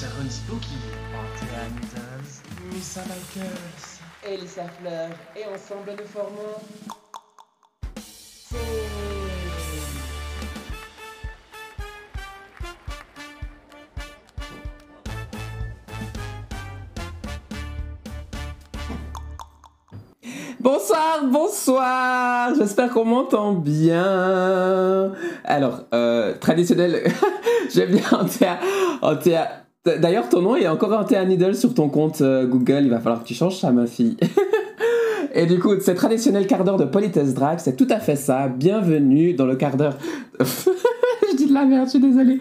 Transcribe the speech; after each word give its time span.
Sharon 0.00 0.30
Spooky, 0.30 0.80
Anthea 1.12 1.68
Needles, 1.74 2.40
Missa 2.72 3.02
Michaels, 3.02 4.00
Elisa 4.26 4.64
Fleur, 4.80 5.10
et 5.36 5.44
ensemble 5.44 5.90
nous 5.90 6.06
formons. 6.06 6.56
Bonsoir, 20.60 21.24
bonsoir. 21.24 22.54
J'espère 22.54 22.90
qu'on 22.90 23.04
m'entend 23.04 23.52
bien. 23.52 25.12
Alors, 25.44 25.82
euh, 25.92 26.38
traditionnel, 26.38 27.02
j'aime 27.70 27.90
bien 27.90 28.08
Anthea. 28.12 28.58
Anthea. 29.02 29.60
D'ailleurs, 29.86 30.28
ton 30.28 30.42
nom 30.42 30.56
est 30.56 30.68
encore 30.68 30.92
Anthea 30.92 31.24
Needle 31.24 31.54
sur 31.54 31.72
ton 31.72 31.88
compte 31.88 32.20
euh, 32.20 32.46
Google. 32.46 32.82
Il 32.82 32.90
va 32.90 33.00
falloir 33.00 33.22
que 33.22 33.26
tu 33.26 33.32
changes 33.32 33.58
ça, 33.58 33.72
ma 33.72 33.86
fille. 33.86 34.14
Et 35.34 35.46
du 35.46 35.58
coup, 35.58 35.70
c'est 35.80 35.94
traditionnel 35.94 36.46
quart 36.46 36.64
d'heure 36.64 36.76
de 36.76 36.84
politesse 36.84 37.32
drag, 37.32 37.60
c'est 37.60 37.76
tout 37.76 37.86
à 37.88 37.98
fait 37.98 38.16
ça. 38.16 38.48
Bienvenue 38.48 39.32
dans 39.32 39.46
le 39.46 39.56
quart 39.56 39.78
d'heure. 39.78 39.96
je 40.40 41.36
dis 41.36 41.46
de 41.46 41.54
la 41.54 41.64
merde, 41.64 41.86
je 41.86 41.92
suis 41.92 41.98
désolée. 41.98 42.40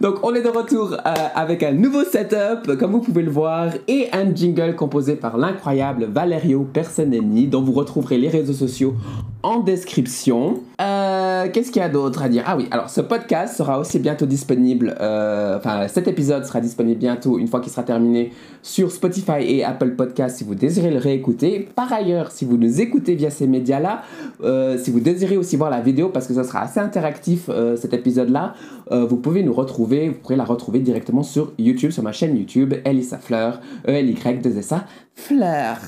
Donc, 0.00 0.16
on 0.24 0.34
est 0.34 0.42
de 0.42 0.48
retour 0.48 0.94
euh, 0.94 1.14
avec 1.36 1.62
un 1.62 1.72
nouveau 1.72 2.02
setup, 2.02 2.76
comme 2.76 2.90
vous 2.90 3.00
pouvez 3.00 3.22
le 3.22 3.30
voir, 3.30 3.68
et 3.86 4.08
un 4.12 4.34
jingle 4.34 4.74
composé 4.74 5.14
par 5.14 5.38
l'incroyable 5.38 6.08
Valerio 6.12 6.66
Personeni, 6.72 7.46
dont 7.46 7.62
vous 7.62 7.72
retrouverez 7.72 8.18
les 8.18 8.30
réseaux 8.30 8.52
sociaux 8.52 8.94
en 9.42 9.60
description. 9.60 10.60
Euh, 10.80 11.48
Qu'est-ce 11.52 11.70
qu'il 11.70 11.80
y 11.80 11.84
a 11.84 11.88
d'autre 11.88 12.22
à 12.22 12.28
dire? 12.28 12.44
Ah 12.46 12.56
oui, 12.56 12.68
alors 12.70 12.90
ce 12.90 13.00
podcast 13.00 13.56
sera 13.56 13.78
aussi 13.78 13.98
bientôt 13.98 14.26
disponible, 14.26 14.94
euh, 15.00 15.56
enfin 15.56 15.88
cet 15.88 16.08
épisode 16.08 16.44
sera 16.44 16.60
disponible 16.60 16.98
bientôt, 16.98 17.38
une 17.38 17.48
fois 17.48 17.60
qu'il 17.60 17.70
sera 17.70 17.82
terminé, 17.82 18.32
sur 18.62 18.90
Spotify 18.90 19.40
et 19.40 19.64
Apple 19.64 19.92
Podcast 19.92 20.38
si 20.38 20.44
vous 20.44 20.54
désirez 20.54 20.90
le 20.90 20.98
réécouter. 20.98 21.68
Par 21.74 21.92
ailleurs, 21.92 22.30
si 22.30 22.44
vous 22.44 22.56
nous 22.56 22.80
écoutez 22.80 23.14
via 23.14 23.30
ces 23.30 23.46
médias-là, 23.46 24.02
euh, 24.42 24.78
si 24.78 24.90
vous 24.90 25.00
désirez 25.00 25.36
aussi 25.36 25.56
voir 25.56 25.70
la 25.70 25.80
vidéo, 25.80 26.10
parce 26.10 26.26
que 26.26 26.34
ça 26.34 26.44
sera 26.44 26.60
assez 26.60 26.80
interactif 26.80 27.50
cet 27.76 27.94
épisode-là, 27.94 28.54
vous 28.90 29.16
pouvez 29.16 29.42
nous 29.42 29.52
retrouver, 29.52 30.08
vous 30.08 30.16
pourrez 30.16 30.36
la 30.36 30.44
retrouver 30.44 30.80
directement 30.80 31.22
sur 31.22 31.52
YouTube, 31.58 31.90
sur 31.90 32.02
ma 32.02 32.12
chaîne 32.12 32.36
YouTube, 32.36 32.74
Elisa 32.84 33.18
Fleur, 33.18 33.60
E-L-Y, 33.88 34.42
2 34.42 34.58
S-A, 34.58 34.84
Fleur. 35.14 35.78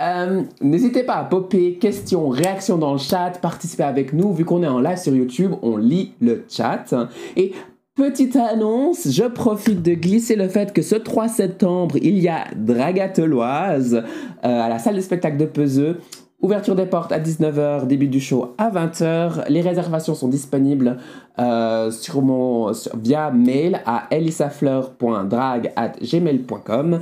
Euh, 0.00 0.42
N'hésitez 0.60 1.02
pas 1.02 1.14
à 1.14 1.24
popper 1.24 1.74
questions, 1.74 2.28
réactions 2.28 2.78
dans 2.78 2.92
le 2.92 2.98
chat, 2.98 3.32
participer 3.40 3.82
avec 3.82 4.12
nous. 4.12 4.32
Vu 4.32 4.44
qu'on 4.44 4.62
est 4.62 4.68
en 4.68 4.80
live 4.80 4.98
sur 4.98 5.14
YouTube, 5.14 5.52
on 5.62 5.76
lit 5.76 6.14
le 6.20 6.44
chat. 6.48 6.94
Et 7.36 7.52
petite 7.94 8.36
annonce, 8.36 9.10
je 9.10 9.24
profite 9.24 9.82
de 9.82 9.92
glisser 9.92 10.36
le 10.36 10.48
fait 10.48 10.72
que 10.72 10.82
ce 10.82 10.96
3 10.96 11.28
septembre, 11.28 11.96
il 12.00 12.18
y 12.18 12.28
a 12.28 12.44
Dragateloise 12.56 13.96
euh, 13.96 14.02
à 14.42 14.68
la 14.68 14.78
salle 14.78 14.96
de 14.96 15.00
spectacle 15.00 15.36
de 15.36 15.46
Peseux. 15.46 15.98
Ouverture 16.40 16.74
des 16.74 16.86
portes 16.86 17.12
à 17.12 17.20
19h, 17.20 17.86
début 17.86 18.08
du 18.08 18.18
show 18.18 18.54
à 18.56 18.70
20h. 18.70 19.46
Les 19.50 19.60
réservations 19.60 20.14
sont 20.14 20.28
disponibles 20.28 20.96
euh, 21.38 21.90
sur 21.90 22.22
mon, 22.22 22.72
via 22.94 23.30
mail 23.30 23.82
à 23.84 24.06
elisafleur.drag.gmail.com. 24.10 27.00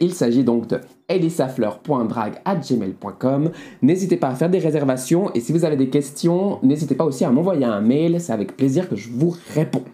Il 0.00 0.14
s'agit 0.14 0.44
donc 0.44 0.68
de 0.68 0.80
elisafleur.drag.gmail.com. 1.08 3.50
N'hésitez 3.82 4.16
pas 4.16 4.28
à 4.28 4.34
faire 4.34 4.50
des 4.50 4.58
réservations 4.58 5.32
et 5.34 5.40
si 5.40 5.52
vous 5.52 5.64
avez 5.64 5.76
des 5.76 5.90
questions, 5.90 6.58
n'hésitez 6.62 6.94
pas 6.94 7.04
aussi 7.04 7.24
à 7.24 7.30
m'envoyer 7.30 7.64
un 7.64 7.80
mail. 7.80 8.20
C'est 8.20 8.32
avec 8.32 8.56
plaisir 8.56 8.88
que 8.88 8.96
je 8.96 9.10
vous 9.10 9.36
réponds. 9.54 9.84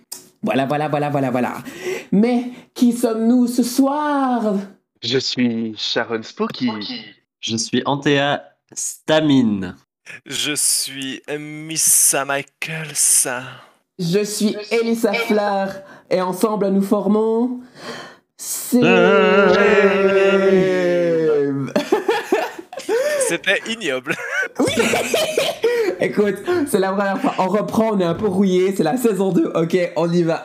Voilà, 0.43 0.67
voilà, 0.67 0.89
voilà, 0.89 1.11
voilà, 1.11 1.31
voilà. 1.31 1.55
Mais 2.13 2.51
qui 2.75 2.93
sommes-nous 2.93 3.47
ce 3.47 3.63
soir? 3.63 4.55
Je 5.03 5.19
suis 5.19 5.75
Sharon 5.77 6.23
Spooky. 6.23 6.71
Je 7.41 7.57
suis 7.57 7.83
Anthea 7.87 8.43
Stamine. 8.73 9.77
Je 10.27 10.55
suis 10.55 11.21
Missa 11.39 12.25
Michaels. 12.25 13.45
Je 13.99 14.25
suis 14.25 14.57
Elisa 14.71 15.13
Fleur 15.13 15.83
et 16.11 16.21
ensemble 16.21 16.69
nous 16.69 16.83
formons. 16.83 17.61
C'était 18.39 18.79
ignoble. 23.69 24.15
Écoute, 26.01 26.37
c'est 26.69 26.79
la 26.79 26.93
première 26.93 27.21
fois. 27.21 27.35
On 27.39 27.49
reprend, 27.49 27.95
on 27.95 27.99
est 27.99 28.05
un 28.05 28.15
peu 28.15 28.29
rouillé, 28.29 28.73
c'est 28.77 28.85
la 28.85 28.97
saison 28.97 29.33
2. 29.33 29.55
Ok, 29.57 29.77
on 29.97 30.13
y 30.13 30.23
va. 30.23 30.45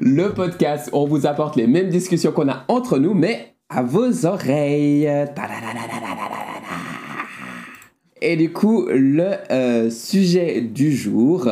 Le 0.00 0.34
podcast, 0.34 0.90
on 0.92 1.06
vous 1.06 1.26
apporte 1.26 1.54
les 1.54 1.68
mêmes 1.68 1.90
discussions 1.90 2.32
qu'on 2.32 2.48
a 2.48 2.64
entre 2.66 2.98
nous, 2.98 3.14
mais 3.14 3.54
à 3.68 3.84
vos 3.84 4.26
oreilles. 4.26 5.08
Et 8.20 8.36
du 8.36 8.52
coup, 8.52 8.88
le 8.90 9.34
euh, 9.52 9.90
sujet 9.90 10.60
du 10.60 10.92
jour, 10.92 11.48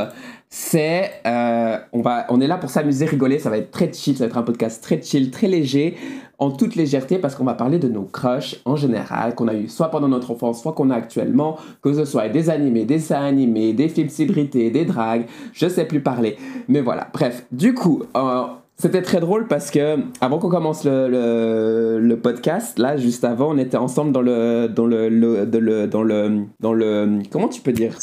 c'est 0.49 1.11
euh, 1.27 1.79
on 1.93 2.01
va 2.03 2.27
on 2.29 2.41
est 2.41 2.47
là 2.47 2.57
pour 2.57 2.71
s'amuser, 2.71 3.07
rigoler. 3.07 3.39
Ça 3.39 3.51
va 3.51 3.59
être 3.59 3.71
très 3.71 3.93
chill, 3.93 4.17
ça 4.17 4.25
va 4.25 4.29
être 4.29 4.39
un 4.39 4.43
podcast 4.43 4.83
très 4.83 5.01
chill, 5.03 5.31
très 5.31 5.49
léger, 5.49 5.97
en 6.39 6.51
toute 6.51 6.77
légèreté, 6.77 7.19
parce 7.19 7.34
qu'on 7.34 7.45
va 7.45 7.55
parler 7.55 7.79
de 7.79 7.89
nos 7.89 8.05
crushs 8.05 8.56
en 8.65 8.77
général 8.77 9.35
qu'on 9.35 9.49
a 9.49 9.55
eu 9.55 9.69
soit 9.69 9.91
pendant 9.91 10.09
notre 10.09 10.31
enfance, 10.31 10.62
soit 10.62 10.73
qu'on 10.73 10.91
a 10.91 10.97
actuellement, 10.97 11.59
que 11.83 11.93
ce 11.93 12.05
soit 12.05 12.29
des 12.29 12.51
animés, 12.51 12.85
des 12.85 12.97
dessins 12.97 13.25
animés, 13.25 13.73
des 13.73 13.89
films 13.89 14.09
célébrités, 14.09 14.71
des 14.71 14.85
dragues, 14.85 15.27
je 15.53 15.69
sais 15.69 15.85
plus 15.85 16.01
parler. 16.01 16.37
Mais 16.69 16.81
voilà, 16.81 17.09
bref. 17.12 17.47
Du 17.53 17.75
coup. 17.75 18.03
euh, 18.17 18.45
c'était 18.78 19.03
très 19.03 19.20
drôle 19.20 19.47
parce 19.48 19.70
que 19.70 19.97
avant 20.20 20.38
qu'on 20.38 20.48
commence 20.50 20.84
le, 20.84 21.09
le, 21.09 21.98
le 22.00 22.16
podcast, 22.20 22.78
là 22.78 22.97
juste 22.97 23.25
avant, 23.25 23.50
on 23.54 23.59
était 23.59 23.76
ensemble 23.76 24.12
dans 24.12 24.20
le 24.22 24.69
dans 24.69 24.87
le, 24.87 25.09
le- 25.09 25.47
de 25.47 25.59
le- 25.59 25.87
dans 25.87 26.03
le 26.03 26.42
dans 26.60 26.72
le 26.72 27.20
comment 27.31 27.48
tu 27.48 27.60
peux 27.62 27.72
dire? 27.72 27.97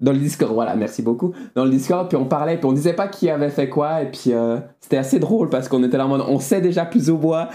Dans 0.00 0.12
le 0.12 0.18
Discord. 0.18 0.52
Voilà, 0.52 0.76
merci 0.76 1.00
beaucoup. 1.00 1.32
Dans 1.54 1.64
le 1.64 1.70
Discord, 1.70 2.08
puis 2.08 2.18
on 2.18 2.26
parlait, 2.26 2.56
puis 2.58 2.66
on 2.66 2.72
disait 2.72 2.92
pas 2.92 3.08
qui 3.08 3.30
avait 3.30 3.48
fait 3.48 3.68
quoi, 3.70 4.02
et 4.02 4.10
puis 4.10 4.32
euh, 4.32 4.58
c'était 4.80 4.98
assez 4.98 5.18
drôle 5.18 5.48
parce 5.48 5.68
qu'on 5.68 5.82
était 5.84 5.96
là 5.96 6.04
en 6.04 6.08
mode, 6.08 6.24
on 6.28 6.38
sait 6.38 6.60
déjà 6.60 6.84
plus 6.84 7.08
ou 7.08 7.16
moins 7.16 7.48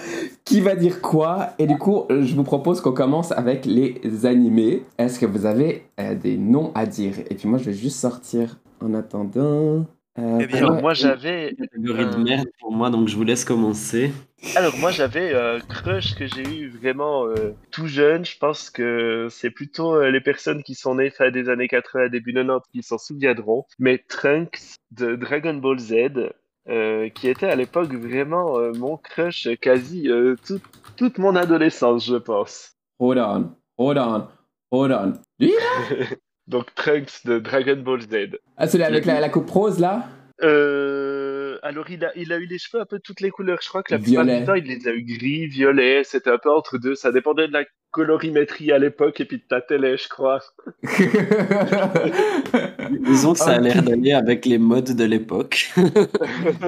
qui 0.43 0.59
va 0.61 0.75
dire 0.75 1.01
quoi, 1.01 1.49
et 1.59 1.67
du 1.67 1.77
coup, 1.77 2.05
je 2.09 2.35
vous 2.35 2.43
propose 2.43 2.81
qu'on 2.81 2.93
commence 2.93 3.31
avec 3.31 3.65
les 3.67 4.01
animés. 4.25 4.83
Est-ce 4.97 5.19
que 5.19 5.27
vous 5.27 5.45
avez 5.45 5.83
euh, 5.99 6.15
des 6.15 6.37
noms 6.37 6.71
à 6.73 6.87
dire? 6.87 7.13
Et 7.29 7.35
puis 7.35 7.47
moi, 7.47 7.59
je 7.59 7.65
vais 7.65 7.73
juste 7.73 7.99
sortir 7.99 8.57
en 8.83 8.93
attendant. 8.95 9.85
Euh, 10.19 10.37
Eh 10.41 10.47
bien, 10.47 10.57
Alors 10.57 10.81
moi 10.81 10.93
j'avais 10.93 11.55
Catégorie 11.57 12.05
de 12.05 12.15
Euh. 12.15 12.17
merde 12.23 12.47
pour 12.59 12.71
moi, 12.71 12.89
donc 12.89 13.07
je 13.07 13.15
vous 13.15 13.23
laisse 13.23 13.45
commencer. 13.45 14.11
alors 14.55 14.75
moi 14.77 14.91
j'avais 14.91 15.33
un 15.35 15.59
crush 15.59 16.15
que 16.15 16.25
j'ai 16.27 16.43
eu 16.43 16.69
vraiment 16.69 17.25
euh, 17.27 17.53
tout 17.71 17.87
jeune. 17.87 18.25
Je 18.25 18.37
pense 18.37 18.69
que 18.69 19.27
c'est 19.29 19.49
plutôt 19.51 19.95
euh, 19.95 20.11
les 20.11 20.21
personnes 20.21 20.63
qui 20.63 20.75
sont 20.75 20.95
nées 20.95 21.09
fin 21.09 21.31
des 21.31 21.49
années 21.49 21.67
80 21.67 22.09
début 22.09 22.33
90 22.33 22.61
qui 22.71 22.83
s'en 22.83 22.97
souviendront. 22.97 23.65
Mais 23.79 23.97
Trunks 24.07 24.75
de 24.91 25.15
Dragon 25.15 25.53
Ball 25.55 25.79
Z 25.79 25.93
euh, 26.67 27.09
qui 27.09 27.27
était 27.29 27.47
à 27.47 27.55
l'époque 27.55 27.93
vraiment 27.93 28.57
euh, 28.59 28.73
mon 28.73 28.97
crush 28.97 29.47
quasi 29.61 30.09
euh, 30.09 30.35
toute 30.45 30.61
toute 30.97 31.17
mon 31.17 31.35
adolescence 31.35 32.05
je 32.05 32.15
pense. 32.17 32.73
Hold 32.99 33.17
on, 33.19 33.51
hold 33.77 33.97
on, 33.97 34.27
hold 34.71 34.91
on. 34.91 35.13
Donc 36.49 36.73
Trunks 36.75 37.25
de 37.25 37.39
Dragon 37.39 37.77
Ball 37.77 38.01
Z. 38.01 38.37
Ah, 38.57 38.67
celui 38.67 38.83
avec 38.83 39.05
la, 39.05 39.19
la 39.21 39.29
coupe 39.29 39.49
rose 39.49 39.79
là 39.79 40.07
Euh, 40.41 41.57
alors 41.63 41.89
il 41.91 42.03
a, 42.05 42.11
il 42.15 42.31
a 42.33 42.37
eu 42.37 42.45
les 42.45 42.57
cheveux 42.57 42.81
un 42.81 42.85
peu 42.85 42.99
toutes 42.99 43.21
les 43.21 43.29
couleurs. 43.29 43.59
Je 43.61 43.69
crois 43.69 43.83
que 43.83 43.93
la 43.93 43.99
plupart 43.99 44.23
Violet. 44.23 44.39
du 44.41 44.45
temps 44.45 44.53
il 44.55 44.63
les 44.65 44.87
a 44.87 44.91
eu 44.93 45.03
gris, 45.03 45.45
violet. 45.47 46.03
C'était 46.03 46.31
un 46.31 46.37
peu 46.37 46.49
entre 46.51 46.77
deux. 46.77 46.95
Ça 46.95 47.11
dépendait 47.11 47.47
de 47.47 47.53
la 47.53 47.65
colorimétrie 47.91 48.71
à 48.71 48.77
l'époque 48.79 49.19
et 49.21 49.25
puis 49.25 49.37
de 49.37 49.43
ta 49.47 49.61
télé, 49.61 49.95
je 49.97 50.07
crois. 50.09 50.39
Disons 53.07 53.33
que 53.33 53.39
ça 53.39 53.51
a 53.51 53.59
l'air 53.59 53.83
d'aller 53.83 54.11
avec 54.13 54.45
les 54.45 54.57
modes 54.57 54.95
de 54.95 55.03
l'époque. 55.03 55.69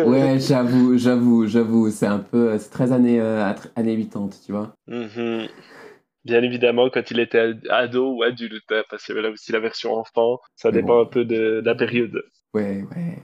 Ouais, 0.06 0.40
j'avoue, 0.40 0.98
j'avoue, 0.98 1.48
j'avoue, 1.48 1.90
c'est 1.92 2.06
un 2.08 2.20
peu, 2.20 2.58
c'est 2.58 2.70
très 2.70 2.92
années, 2.92 3.20
euh, 3.22 3.52
années 3.76 3.98
80, 3.98 4.30
tu 4.46 4.52
vois. 4.52 4.74
Mhm. 4.88 5.48
Bien 6.24 6.44
évidemment, 6.44 6.90
quand 6.90 7.10
il 7.12 7.20
était 7.20 7.40
ad- 7.40 7.68
ado 7.70 8.18
ou 8.18 8.24
adulte, 8.24 8.72
hein, 8.72 8.84
parce 8.90 9.04
qu'il 9.06 9.16
y 9.16 9.18
avait 9.18 9.28
là 9.28 9.34
aussi 9.34 9.52
la 9.52 9.60
version 9.60 9.94
enfant. 9.96 10.40
Ça 10.56 10.70
Mais 10.70 10.82
dépend 10.82 10.96
bon. 10.96 11.02
un 11.02 11.06
peu 11.06 11.26
de, 11.26 11.62
de 11.62 11.66
la 11.66 11.76
période. 11.76 12.24
Ouais, 12.54 12.84
ouais. 12.96 13.18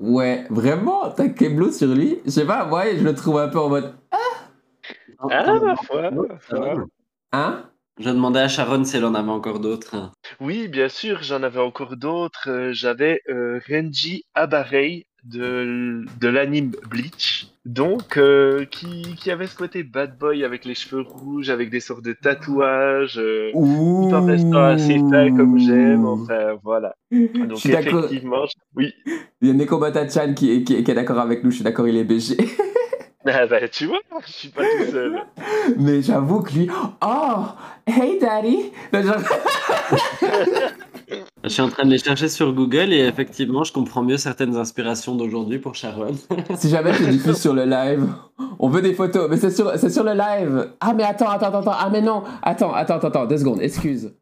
Ouais, 0.00 0.44
vraiment, 0.48 1.10
t'as 1.10 1.28
Keblo 1.28 1.72
sur 1.72 1.88
lui? 1.88 2.20
Je 2.24 2.30
sais 2.30 2.46
pas, 2.46 2.64
moi, 2.66 2.84
je 2.96 3.02
le 3.02 3.14
trouve 3.14 3.38
un 3.38 3.48
peu 3.48 3.58
en 3.58 3.68
mode. 3.68 3.94
Ah, 4.10 5.76
foi, 5.82 6.10
ma 6.10 6.38
foi. 6.38 6.86
Hein? 7.32 7.70
Je 7.98 8.10
demandais 8.10 8.40
à 8.40 8.48
Sharon 8.48 8.84
si 8.84 8.96
elle 8.96 9.04
en 9.04 9.14
avait 9.14 9.30
encore 9.30 9.58
d'autres. 9.58 10.12
Oui, 10.40 10.68
bien 10.68 10.88
sûr, 10.88 11.22
j'en 11.22 11.42
avais 11.42 11.60
encore 11.60 11.96
d'autres. 11.96 12.48
Euh, 12.48 12.72
J'avais 12.72 13.20
euh, 13.28 13.60
Renji 13.68 14.24
Abarei 14.34 15.06
de, 15.30 16.04
de 16.20 16.28
l'anime 16.28 16.72
Bleach, 16.90 17.48
donc 17.66 18.16
euh, 18.16 18.64
qui, 18.64 19.14
qui 19.16 19.30
avait 19.30 19.46
ce 19.46 19.56
côté 19.56 19.82
bad 19.82 20.16
boy 20.18 20.44
avec 20.44 20.64
les 20.64 20.74
cheveux 20.74 21.02
rouges, 21.02 21.50
avec 21.50 21.70
des 21.70 21.80
sortes 21.80 22.04
de 22.04 22.12
tatouages, 22.12 23.18
euh, 23.18 23.50
tout 23.52 24.14
en 24.14 24.24
restant 24.24 24.64
assez 24.64 24.98
fin 25.10 25.34
comme 25.36 25.58
j'aime, 25.58 26.06
enfin 26.06 26.58
voilà. 26.62 26.94
Donc 27.10 27.50
Je 27.50 27.54
suis 27.56 27.70
d'accord. 27.70 28.04
effectivement, 28.04 28.46
je- 28.46 28.54
oui, 28.76 28.92
Il 29.40 29.48
y 29.48 29.50
a 29.50 29.54
Nekobata-chan 29.54 30.34
qui, 30.34 30.50
est- 30.50 30.64
qui, 30.64 30.82
qui 30.82 30.90
est 30.90 30.94
d'accord 30.94 31.18
avec 31.18 31.44
nous, 31.44 31.50
je 31.50 31.56
suis 31.56 31.64
d'accord, 31.64 31.86
il 31.88 31.96
est 31.96 32.04
BG. 32.04 32.36
Ah 33.34 33.46
bah, 33.46 33.68
tu 33.68 33.86
vois, 33.86 33.98
je 34.26 34.32
suis 34.32 34.48
pas 34.48 34.62
tout 34.62 34.90
seul. 34.90 35.22
Mais 35.78 36.00
j'avoue 36.02 36.40
que 36.40 36.52
lui. 36.52 36.70
Oh, 37.04 37.44
hey 37.86 38.18
daddy! 38.18 38.72
Non, 38.92 39.00
Je 41.44 41.48
suis 41.48 41.62
en 41.62 41.68
train 41.68 41.84
de 41.84 41.90
les 41.90 41.98
chercher 41.98 42.28
sur 42.28 42.52
Google 42.52 42.92
et 42.92 43.06
effectivement, 43.06 43.64
je 43.64 43.72
comprends 43.72 44.02
mieux 44.02 44.16
certaines 44.16 44.56
inspirations 44.56 45.14
d'aujourd'hui 45.14 45.58
pour 45.58 45.74
Sharon. 45.74 46.14
Si 46.56 46.68
jamais 46.68 46.92
je 46.92 47.04
diffuse 47.04 47.40
sur 47.40 47.54
le 47.54 47.64
live, 47.64 48.06
on 48.58 48.68
veut 48.68 48.82
des 48.82 48.92
photos, 48.92 49.28
mais 49.30 49.36
c'est 49.36 49.50
sur, 49.50 49.70
c'est 49.78 49.90
sur 49.90 50.04
le 50.04 50.12
live. 50.14 50.72
Ah, 50.80 50.92
mais 50.94 51.04
attends, 51.04 51.30
attends, 51.30 51.46
attends, 51.46 51.60
attends. 51.60 51.76
Ah, 51.78 51.88
mais 51.90 52.02
non. 52.02 52.24
Attends, 52.42 52.74
attends, 52.74 52.96
attends, 52.96 53.08
attends, 53.08 53.26
deux 53.26 53.38
secondes, 53.38 53.60
excuse. 53.62 54.12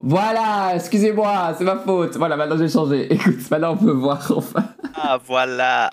Voilà, 0.00 0.72
excusez-moi, 0.76 1.54
c'est 1.58 1.64
ma 1.64 1.76
faute. 1.76 2.16
Voilà, 2.16 2.36
maintenant 2.36 2.56
j'ai 2.56 2.68
changé. 2.68 3.12
Écoute, 3.12 3.50
maintenant 3.50 3.72
on 3.72 3.76
peut 3.76 3.90
voir 3.90 4.32
enfin. 4.34 4.64
Ah, 4.94 5.18
voilà. 5.26 5.90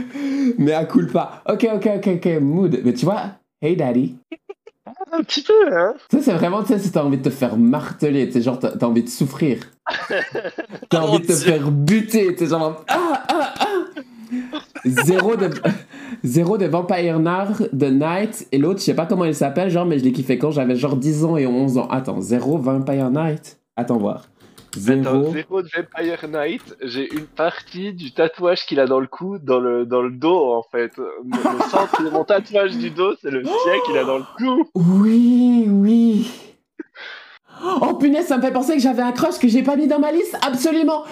Mais 0.58 0.72
à 0.72 0.84
coule 0.86 1.08
pas. 1.08 1.42
Ok, 1.48 1.68
ok, 1.74 1.88
ok, 1.96 2.08
ok, 2.16 2.40
mood. 2.40 2.80
Mais 2.84 2.94
tu 2.94 3.04
vois, 3.04 3.22
hey 3.60 3.76
daddy. 3.76 4.16
Un 5.12 5.22
petit 5.22 5.42
peu, 5.42 5.52
hein. 5.76 5.94
Tu 6.10 6.16
sais, 6.16 6.22
c'est 6.22 6.32
vraiment, 6.32 6.62
tu 6.62 6.68
sais, 6.68 6.78
si 6.78 6.90
t'as 6.90 7.02
envie 7.04 7.18
de 7.18 7.22
te 7.22 7.30
faire 7.30 7.56
marteler, 7.58 8.26
tu 8.26 8.34
sais, 8.34 8.42
genre, 8.42 8.58
t'as 8.58 8.86
envie 8.86 9.02
de 9.02 9.08
souffrir. 9.08 9.58
T'as 10.90 11.02
Oh 11.02 11.08
envie 11.08 11.20
de 11.20 11.26
te 11.26 11.32
Dieu. 11.32 11.52
faire 11.52 11.70
buter, 11.70 12.34
tu 12.34 12.44
sais, 12.44 12.50
genre, 12.50 12.82
ah, 12.88 13.22
ah, 13.28 13.54
ah. 13.60 13.66
Zéro 14.84 15.36
de, 15.36 15.50
zéro 16.24 16.58
de 16.58 16.66
Vampire 16.66 17.18
Night, 17.18 17.74
de 17.74 17.86
Night, 17.86 18.48
et 18.52 18.58
l'autre, 18.58 18.80
je 18.80 18.84
sais 18.84 18.94
pas 18.94 19.06
comment 19.06 19.24
il 19.24 19.34
s'appelle, 19.34 19.70
genre, 19.70 19.86
mais 19.86 19.98
je 19.98 20.04
l'ai 20.04 20.12
kiffé 20.12 20.38
quand 20.38 20.50
j'avais 20.50 20.76
genre 20.76 20.96
10 20.96 21.24
ans 21.24 21.36
et 21.36 21.46
11 21.46 21.78
ans. 21.78 21.88
Attends, 21.88 22.20
zéro 22.20 22.58
Vampire 22.58 23.10
Night. 23.10 23.58
Attends, 23.76 23.98
voir. 23.98 24.16
Attends, 24.16 24.32
Zéro. 24.74 25.32
Zero 25.32 25.62
de 25.62 25.68
Vampire 25.68 26.28
Knight, 26.28 26.76
j'ai 26.82 27.12
une 27.12 27.26
partie 27.26 27.92
du 27.92 28.12
tatouage 28.12 28.64
qu'il 28.64 28.80
a 28.80 28.86
dans 28.86 29.00
le 29.00 29.06
cou, 29.06 29.38
dans 29.38 29.60
le, 29.60 29.84
dans 29.84 30.00
le 30.00 30.10
dos 30.10 30.52
en 30.52 30.62
fait. 30.62 30.96
Le, 30.96 31.10
le 31.24 31.62
centre 31.70 32.02
de 32.02 32.08
mon 32.08 32.24
tatouage 32.24 32.76
du 32.78 32.90
dos, 32.90 33.14
c'est 33.20 33.30
le 33.30 33.44
sien 33.44 33.72
qu'il 33.84 33.98
a 33.98 34.04
dans 34.04 34.18
le 34.18 34.24
cou. 34.38 34.66
Oui, 34.74 35.66
oui. 35.68 36.30
Oh 37.82 37.94
punaise, 37.94 38.26
ça 38.26 38.38
me 38.38 38.42
fait 38.42 38.52
penser 38.52 38.74
que 38.74 38.80
j'avais 38.80 39.02
un 39.02 39.12
crush 39.12 39.38
que 39.38 39.46
j'ai 39.46 39.62
pas 39.62 39.76
mis 39.76 39.86
dans 39.86 40.00
ma 40.00 40.10
liste, 40.10 40.36
absolument. 40.46 41.04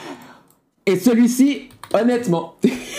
Et 0.86 0.96
celui-ci, 0.96 1.68
honnêtement. 1.92 2.56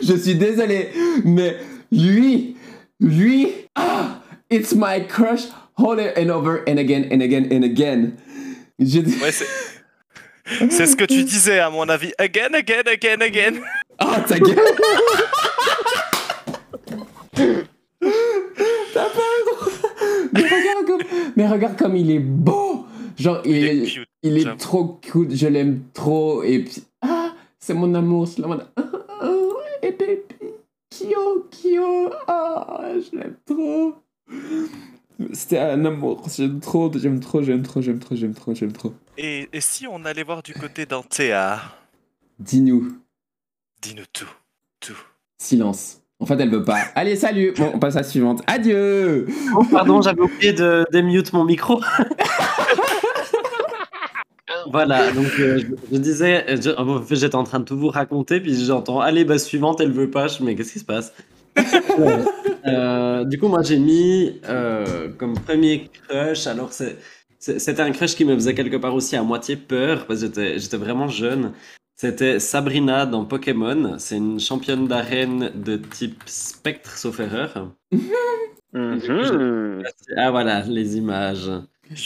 Je 0.02 0.14
suis 0.16 0.34
désolé, 0.34 0.88
mais 1.24 1.56
lui, 1.92 2.56
lui, 3.00 3.48
ah, 3.74 4.20
it's 4.50 4.74
my 4.74 5.06
crush, 5.06 5.42
over 5.76 6.12
and 6.16 6.30
over 6.30 6.62
and 6.66 6.78
again 6.78 7.08
and 7.10 7.20
again 7.20 7.48
and 7.50 7.62
again. 7.64 8.12
Je... 8.78 9.00
Ouais, 9.22 9.32
c'est. 9.32 9.46
Ce 10.86 10.96
que 10.96 11.04
tu 11.04 11.22
disais, 11.24 11.60
à 11.60 11.70
mon 11.70 11.88
avis. 11.88 12.12
Again, 12.18 12.54
again, 12.54 12.82
again, 12.86 13.20
again. 13.20 13.60
Oh, 14.00 14.06
ta 14.26 14.38
gueule 14.38 14.56
T'as 18.92 19.08
peur 19.10 19.70
mais 20.32 20.42
regarde, 20.42 20.86
comme... 20.86 21.02
mais 21.36 21.46
regarde 21.46 21.76
comme 21.76 21.96
il 21.96 22.10
est 22.10 22.18
beau 22.20 22.86
Genre, 23.18 23.42
il, 23.44 23.56
Il 23.56 23.64
est 23.64 23.76
est, 23.76 23.86
cute, 23.86 24.08
il 24.22 24.38
est 24.38 24.56
trop 24.56 24.98
cute, 25.02 25.36
je 25.36 25.46
l'aime 25.46 25.82
trop. 25.92 26.42
Et 26.42 26.60
puis, 26.60 26.82
ah, 27.02 27.34
c'est 27.58 27.74
mon 27.74 27.94
amour, 27.94 28.26
c'est 28.26 28.40
le 28.40 28.48
mode... 28.48 28.66
Et 29.82 29.92
baby, 29.92 30.54
Kyo, 30.90 31.46
Kyo, 31.50 32.10
ah, 32.26 32.92
je 32.96 33.16
l'aime 33.18 33.36
trop. 33.46 33.94
C'était 35.32 35.58
un 35.58 35.84
amour, 35.84 36.22
j'aime 36.34 36.60
trop, 36.60 36.90
j'aime 36.96 37.20
trop, 37.20 37.42
j'aime 37.42 37.62
trop, 37.62 37.80
j'aime 37.82 37.98
trop, 37.98 38.16
j'aime 38.16 38.34
trop, 38.34 38.54
j'aime 38.54 38.72
trop. 38.72 38.94
Et, 39.18 39.48
et 39.52 39.60
si 39.60 39.86
on 39.86 40.04
allait 40.04 40.22
voir 40.22 40.42
du 40.42 40.54
côté 40.54 40.86
d'Antea? 40.86 41.60
Dis-nous, 42.38 42.96
Dis-nous 43.82 44.04
tout. 44.12 44.28
Tout. 44.80 44.96
silence. 45.38 45.98
En 46.20 46.26
fait, 46.26 46.38
elle 46.40 46.50
veut 46.50 46.64
pas. 46.64 46.80
Allez, 46.94 47.16
salut 47.16 47.52
Bon, 47.56 47.70
on 47.74 47.78
passe 47.78 47.96
à 47.96 48.00
la 48.00 48.04
suivante. 48.04 48.42
Adieu 48.46 49.26
Oh, 49.56 49.64
pardon, 49.70 50.02
j'avais 50.02 50.20
oublié 50.20 50.52
de 50.52 50.86
démute 50.92 51.32
mon 51.32 51.44
micro. 51.44 51.80
voilà, 54.70 55.10
donc 55.12 55.26
euh, 55.40 55.58
je, 55.58 55.66
je 55.92 55.98
disais, 55.98 56.44
je- 56.60 56.70
en 56.76 57.02
fait, 57.02 57.16
j'étais 57.16 57.34
en 57.36 57.44
train 57.44 57.60
de 57.60 57.64
tout 57.64 57.78
vous 57.78 57.88
raconter, 57.88 58.40
puis 58.40 58.54
j'entends, 58.64 59.00
allez, 59.00 59.24
bah 59.24 59.38
suivante, 59.38 59.80
elle 59.80 59.92
veut 59.92 60.10
pas, 60.10 60.28
je 60.28 60.42
mais 60.42 60.54
qu'est-ce 60.54 60.72
qui 60.72 60.78
se 60.80 60.84
passe? 60.84 61.12
Ouais. 61.98 62.24
Euh, 62.66 63.24
Du 63.24 63.38
coup, 63.38 63.48
moi 63.48 63.62
j'ai 63.62 63.78
mis 63.78 64.40
euh, 64.48 65.08
comme 65.18 65.34
premier 65.34 65.88
crush, 66.08 66.46
alors 66.46 66.72
c'est- 66.72 66.96
c'était 67.38 67.80
un 67.80 67.90
crush 67.90 68.14
qui 68.14 68.24
me 68.24 68.34
faisait 68.34 68.54
quelque 68.54 68.76
part 68.76 68.94
aussi 68.94 69.16
à 69.16 69.22
moitié 69.22 69.56
peur, 69.56 70.06
parce 70.06 70.20
que 70.20 70.26
j'étais 70.26 70.58
j'étais 70.58 70.76
vraiment 70.76 71.08
jeune. 71.08 71.52
C'était 71.96 72.38
Sabrina 72.38 73.04
dans 73.06 73.24
Pokémon, 73.26 73.96
c'est 73.98 74.16
une 74.16 74.40
championne 74.40 74.86
d'arène 74.88 75.50
de 75.54 75.76
type 75.76 76.22
spectre 76.26 76.96
sauf 76.96 77.18
erreur. 77.20 77.72
Mhm. 78.72 79.82
Ah 80.16 80.30
voilà, 80.30 80.60
les 80.62 80.96
images. 80.96 81.50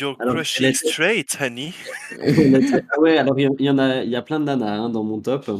Your 0.01 0.17
Alors, 0.21 0.35
crush 0.35 0.61
elle 0.61 0.67
is 0.67 0.77
était- 0.77 0.89
straight, 0.89 1.37
honey. 1.41 1.73
ah 2.97 3.01
ouais, 3.01 3.19
alors 3.19 3.39
il 3.39 3.47
y, 3.49 3.51
il 3.59 3.67
y 3.67 3.71
en 3.71 3.79
a, 3.79 4.03
il 4.03 4.11
y 4.11 4.17
a 4.17 4.23
plein 4.23 4.41
de 4.41 4.45
nanas 4.47 4.77
hein, 4.79 4.89
dans 4.91 5.05
mon 5.05 5.21
top. 5.21 5.51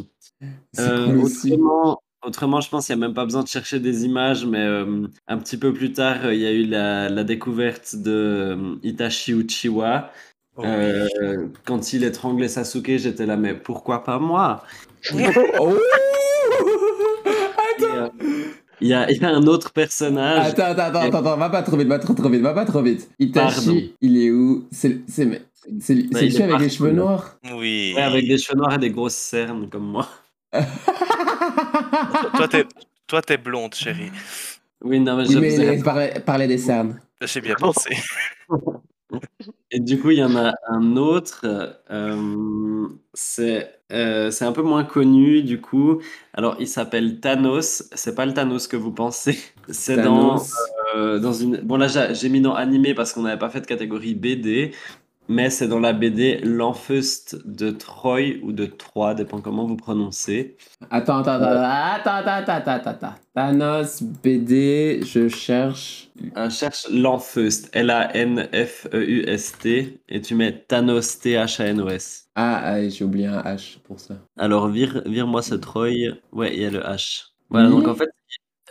Euh, 0.79 1.17
autrement, 1.21 2.01
autrement, 2.23 2.61
je 2.61 2.69
pense 2.71 2.87
qu'il 2.87 2.97
n'y 2.97 3.03
a 3.05 3.07
même 3.07 3.15
pas 3.15 3.25
besoin 3.25 3.43
de 3.43 3.49
chercher 3.49 3.81
des 3.81 4.05
images, 4.05 4.45
mais 4.47 4.59
euh, 4.65 5.07
un 5.29 5.39
petit 5.39 5.57
peu 5.57 5.73
plus 5.73 5.93
tard, 5.93 6.25
euh, 6.25 6.35
il 6.35 6.41
y 6.41 6.47
a 6.47 6.53
eu 6.53 6.65
la, 6.65 7.09
la 7.09 7.25
découverte 7.25 7.97
de 7.97 8.11
euh, 8.13 8.75
Itachi 8.83 9.33
Uchiwa. 9.33 10.11
Oh, 10.57 10.63
Euh, 10.65 11.49
quand 11.65 11.93
il 11.93 12.05
étranglait 12.05 12.49
Sasuke, 12.49 12.97
j'étais 12.97 13.27
là, 13.27 13.37
mais 13.37 13.55
pourquoi 13.55 14.05
pas 14.05 14.19
moi? 14.19 14.63
Oh 15.61 15.77
Il 18.81 18.89
y, 18.89 18.95
a, 18.95 19.11
il 19.11 19.21
y 19.21 19.25
a 19.25 19.29
un 19.31 19.47
autre 19.47 19.73
personnage. 19.73 20.49
Attends, 20.49 20.63
attends, 20.65 20.83
attends, 20.83 21.01
attends, 21.01 21.19
attends, 21.19 21.37
va 21.37 21.51
pas 21.51 21.63
trop 21.63 21.77
vite, 21.77 21.89
va 21.89 21.99
trop 21.99 22.15
trop 22.15 22.29
vite, 22.29 22.43
va 22.43 22.53
pas 22.55 22.65
trop 22.65 22.83
vite. 22.83 23.09
Itachi, 23.19 23.55
Pardon. 23.65 23.81
il 24.01 24.17
est 24.19 24.31
où? 24.31 24.67
C'est 24.73 25.01
c'est 25.09 25.43
c'est 25.81 25.93
avec 25.95 26.37
les 26.37 26.47
partout, 26.49 26.69
cheveux 26.69 26.89
là. 26.91 26.95
noirs? 26.95 27.39
Oui. 27.55 27.93
Ouais, 27.97 28.03
avec 28.03 28.27
des 28.27 28.37
cheveux 28.37 28.59
noirs 28.59 28.75
et 28.75 28.79
des 28.79 28.91
grosses 28.91 29.15
cernes 29.15 29.69
comme 29.71 29.87
moi. 29.87 30.09
Toi, 32.37 32.49
t'es, 32.49 32.65
toi, 33.07 33.23
t'es 33.23 33.37
blonde, 33.37 33.75
chérie. 33.75 34.11
Oui, 34.83 35.01
non, 35.01 35.17
mais 35.17 35.27
Oui, 35.27 35.35
je 35.35 35.39
mais 35.39 35.77
il 35.77 35.83
parlait, 35.83 36.21
parlait 36.21 36.47
des 36.47 36.59
cernes. 36.59 37.01
J'ai 37.23 37.41
bien 37.41 37.55
pensé. 37.55 37.91
Et 39.71 39.81
du 39.81 40.01
coup, 40.01 40.11
il 40.11 40.19
y 40.19 40.25
en 40.25 40.37
a 40.37 40.55
un 40.69 40.97
autre. 40.97 41.45
euh, 41.91 42.89
c'est 43.13 43.81
euh, 43.93 44.31
c'est 44.31 44.45
un 44.45 44.53
peu 44.53 44.63
moins 44.63 44.85
connu, 44.85 45.43
du 45.43 45.61
coup. 45.61 46.01
Alors, 46.33 46.57
il 46.61 46.69
s'appelle 46.69 47.21
Thanos. 47.21 47.89
C'est 47.95 48.15
pas 48.15 48.27
le 48.27 48.35
Thanos 48.35 48.67
que 48.69 48.77
vous 48.77 48.93
pensez. 48.93 49.39
C'est 49.69 49.99
dans, 49.99 50.39
Thanos. 50.39 50.53
euh, 50.97 51.19
dans 51.19 51.33
une. 51.33 51.59
Bon, 51.59 51.77
là, 51.77 51.87
j'ai 51.89 52.15
j'ai 52.15 52.29
mis 52.29 52.41
dans 52.41 52.55
animé 52.55 52.95
parce 52.95 53.13
qu'on 53.13 53.23
n'avait 53.23 53.39
pas 53.39 53.51
fait 53.51 53.61
de 53.61 53.67
catégorie 53.67 54.15
BD. 54.15 54.73
Mais 55.29 55.49
c'est 55.49 55.69
dans 55.69 55.81
la 55.81 55.93
BD 55.95 56.39
L'Enfeust 56.43 57.37
de 57.47 57.71
Troy 57.71 58.39
ou 58.43 58.53
de 58.53 58.67
Troyes, 58.67 59.15
dépend 59.15 59.41
comment 59.41 59.67
vous 59.67 59.77
prononcez. 59.77 60.57
Attends, 60.91 61.19
attends, 61.21 61.41
attends, 61.43 61.63
attends, 61.63 62.11
attends, 62.29 62.53
attends, 62.53 62.73
attends, 62.73 62.91
attends. 62.91 63.15
Thanos, 63.35 64.03
BD, 64.03 65.01
je 65.03 65.29
cherche. 65.29 66.11
Euh, 66.37 66.51
cherche 66.51 66.87
L'Enfeust, 66.91 67.71
L-A-N-F-E-U-S-T, 68.85 70.01
et 70.09 70.21
tu 70.21 70.35
mets 70.35 70.65
Thanos, 70.69 71.19
T-H-A-N-O-S. 71.21 72.29
Ah, 72.35 72.61
ah, 72.63 72.89
j'ai 72.89 73.05
oublié 73.05 73.27
un 73.27 73.41
H 73.41 73.79
pour 73.83 74.01
ça. 74.01 74.15
Alors, 74.37 74.69
vire, 74.69 75.03
vire-moi 75.07 75.41
ce 75.43 75.55
Troy. 75.55 75.91
Ouais, 76.33 76.55
il 76.55 76.61
y 76.63 76.67
a 76.67 76.71
le 76.71 76.81
H. 76.81 77.29
Voilà, 77.51 77.69
Mhm. 77.69 77.75
donc 77.77 77.89
en 77.89 77.95
fait, 77.95 78.09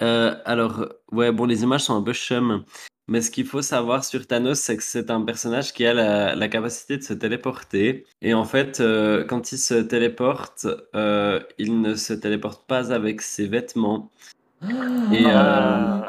euh, 0.01 0.35
alors, 0.45 0.85
ouais, 1.11 1.31
bon, 1.31 1.45
les 1.45 1.63
images 1.63 1.81
sont 1.81 1.95
un 1.95 2.01
peu 2.03 2.13
chum, 2.13 2.63
mais 3.07 3.21
ce 3.21 3.31
qu'il 3.31 3.45
faut 3.45 3.61
savoir 3.61 4.03
sur 4.05 4.25
Thanos, 4.27 4.59
c'est 4.59 4.77
que 4.77 4.83
c'est 4.83 5.11
un 5.11 5.21
personnage 5.21 5.73
qui 5.73 5.85
a 5.85 5.93
la, 5.93 6.35
la 6.35 6.47
capacité 6.47 6.97
de 6.97 7.03
se 7.03 7.13
téléporter. 7.13 8.05
Et 8.21 8.33
en 8.33 8.45
fait, 8.45 8.79
euh, 8.79 9.23
quand 9.25 9.51
il 9.51 9.57
se 9.57 9.75
téléporte, 9.75 10.67
euh, 10.95 11.39
il 11.57 11.81
ne 11.81 11.95
se 11.95 12.13
téléporte 12.13 12.65
pas 12.67 12.93
avec 12.93 13.21
ses 13.21 13.47
vêtements. 13.47 14.09
Et, 15.11 15.25
euh, 15.25 16.01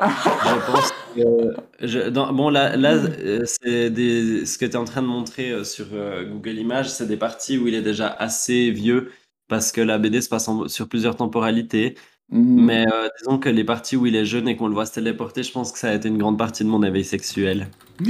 je 0.44 0.72
pense 0.72 0.90
que. 1.14 1.86
je- 1.86 2.08
dans- 2.10 2.32
bon, 2.32 2.48
là, 2.50 2.76
là 2.76 2.94
euh, 2.94 3.42
c'est 3.44 3.90
des, 3.90 4.46
ce 4.46 4.58
que 4.58 4.64
tu 4.66 4.72
es 4.72 4.76
en 4.76 4.84
train 4.84 5.02
de 5.02 5.06
montrer 5.06 5.64
sur 5.64 5.86
euh, 5.92 6.24
Google 6.24 6.58
Images, 6.58 6.88
c'est 6.90 7.06
des 7.06 7.16
parties 7.16 7.58
où 7.58 7.66
il 7.68 7.74
est 7.74 7.82
déjà 7.82 8.08
assez 8.08 8.70
vieux 8.70 9.10
parce 9.48 9.72
que 9.72 9.80
la 9.80 9.98
BD 9.98 10.20
se 10.22 10.28
passe 10.28 10.48
en- 10.48 10.68
sur 10.68 10.88
plusieurs 10.88 11.16
temporalités. 11.16 11.96
Mhm. 12.30 12.64
Mais 12.64 12.86
euh, 12.92 13.08
disons 13.18 13.38
que 13.38 13.48
les 13.48 13.64
parties 13.64 13.96
où 13.96 14.06
il 14.06 14.16
est 14.16 14.24
jeune 14.24 14.48
et 14.48 14.56
qu'on 14.56 14.68
le 14.68 14.74
voit 14.74 14.86
se 14.86 14.94
téléporter, 14.94 15.42
je 15.42 15.52
pense 15.52 15.72
que 15.72 15.78
ça 15.78 15.90
a 15.90 15.94
été 15.94 16.08
une 16.08 16.18
grande 16.18 16.38
partie 16.38 16.64
de 16.64 16.68
mon 16.68 16.82
éveil 16.82 17.04
sexuel. 17.04 17.68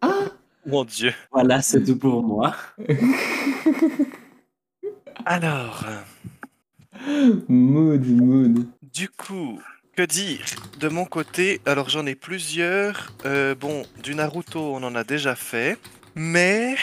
ah, 0.00 0.20
Mon 0.66 0.84
Dieu. 0.84 1.12
Voilà, 1.32 1.60
c'est 1.62 1.82
tout 1.84 1.96
pour 1.98 2.22
moi. 2.22 2.54
Alors, 5.24 5.84
Mood, 7.48 8.06
mood. 8.06 8.66
du 8.82 9.08
coup, 9.08 9.60
que 9.96 10.02
dire 10.02 10.44
De 10.80 10.88
mon 10.88 11.04
côté, 11.04 11.60
alors 11.66 11.88
j'en 11.88 12.06
ai 12.06 12.14
plusieurs. 12.14 13.12
Euh, 13.24 13.54
bon, 13.54 13.84
du 14.02 14.14
Naruto, 14.14 14.60
on 14.60 14.82
en 14.82 14.94
a 14.94 15.04
déjà 15.04 15.34
fait. 15.34 15.78
Mais. 16.14 16.76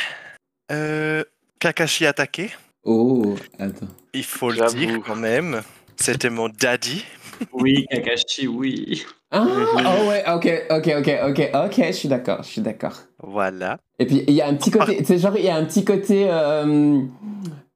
Euh, 0.71 1.23
Kakashi 1.59 2.05
attaqué, 2.05 2.51
Oh, 2.83 3.35
attends. 3.59 3.88
il 4.13 4.23
faut 4.25 4.51
le 4.51 4.67
dire 4.75 5.00
quand 5.05 5.15
même. 5.15 5.62
C'était 5.97 6.29
mon 6.29 6.50
daddy. 6.50 7.03
Oui, 7.51 7.85
Kakashi, 7.89 8.47
oui. 8.47 9.05
Ah, 9.31 9.45
oh 9.47 10.07
ouais, 10.09 10.23
ok, 10.27 10.47
ok, 10.69 10.93
ok, 11.00 11.09
ok, 11.29 11.50
ok, 11.65 11.83
je 11.88 11.91
suis 11.91 12.07
d'accord, 12.07 12.43
je 12.43 12.50
suis 12.50 12.62
d'accord. 12.62 12.93
Voilà. 13.19 13.79
Et 13.97 14.05
puis 14.05 14.23
il 14.27 14.33
y 14.33 14.41
a 14.41 14.47
un 14.47 14.53
petit 14.53 14.69
côté, 14.69 15.03
sais, 15.03 15.17
genre 15.17 15.35
il 15.35 15.45
y 15.45 15.50
a 15.50 15.55
un 15.55 15.65
petit 15.65 15.83
côté, 15.83 16.27
euh, 16.29 17.00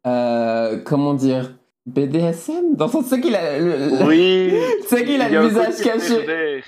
euh, 0.06 0.78
comment 0.86 1.16
dire, 1.16 1.54
BDSM 1.88 2.76
Dans 2.76 2.86
le 2.86 2.92
sens, 2.92 3.06
sais 3.08 3.20
qu'il 3.20 3.36
a, 3.36 3.58
le, 3.60 4.06
Oui. 4.06 4.54
sais 4.88 5.04
qu'il 5.04 5.20
a 5.22 5.28
Il 5.30 5.34
y 5.34 5.38
a 5.38 5.42
le 5.42 5.48
visage 5.48 5.82
caché. 5.84 6.64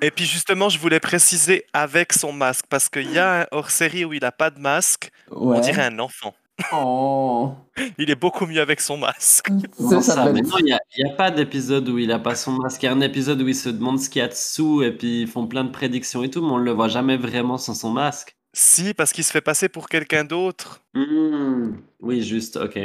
Et 0.00 0.10
puis 0.10 0.24
justement, 0.24 0.68
je 0.68 0.78
voulais 0.78 1.00
préciser 1.00 1.64
avec 1.74 2.12
son 2.12 2.32
masque, 2.32 2.64
parce 2.70 2.88
qu'il 2.88 3.12
y 3.12 3.18
a 3.18 3.42
un 3.42 3.46
hors-série 3.50 4.04
où 4.04 4.12
il 4.14 4.24
a 4.24 4.32
pas 4.32 4.50
de 4.50 4.58
masque, 4.60 5.10
Ouais. 5.30 5.58
on 5.58 5.60
dirait 5.60 5.84
un 5.84 5.98
enfant. 5.98 6.34
Oh. 6.72 7.52
Il 7.98 8.10
est 8.10 8.14
beaucoup 8.18 8.46
mieux 8.46 8.60
avec 8.60 8.80
son 8.80 8.96
masque. 8.96 9.48
Comment 9.76 10.00
ça 10.00 10.24
non, 10.24 10.34
il 10.58 10.64
n'y 10.64 10.72
a, 10.72 10.78
il 10.96 11.06
y 11.06 11.10
a 11.10 11.14
pas 11.14 11.30
d'épisode 11.30 11.88
où 11.88 11.98
il 11.98 12.10
a 12.10 12.18
pas 12.18 12.34
son 12.34 12.52
masque. 12.52 12.82
Il 12.82 12.86
y 12.86 12.88
a 12.88 12.92
un 12.92 13.00
épisode 13.02 13.40
où 13.42 13.48
il 13.48 13.54
se 13.54 13.68
demande 13.68 14.00
ce 14.00 14.08
qu'il 14.08 14.20
y 14.20 14.24
a 14.24 14.28
dessous 14.28 14.82
et 14.82 14.90
puis 14.92 15.22
ils 15.22 15.28
font 15.28 15.46
plein 15.46 15.64
de 15.64 15.70
prédictions 15.70 16.22
et 16.22 16.30
tout, 16.30 16.40
mais 16.42 16.52
on 16.52 16.56
le 16.58 16.70
voit 16.72 16.88
jamais 16.88 17.16
vraiment 17.18 17.58
sans 17.58 17.74
son 17.74 17.90
masque. 17.90 18.34
Si, 18.54 18.94
parce 18.94 19.12
qu'il 19.12 19.24
se 19.24 19.30
fait 19.32 19.42
passer 19.42 19.68
pour 19.68 19.88
quelqu'un 19.88 20.24
d'autre. 20.24 20.80
Hmm, 20.94 21.74
Oui, 22.00 22.22
juste, 22.22 22.56
ok. 22.56 22.78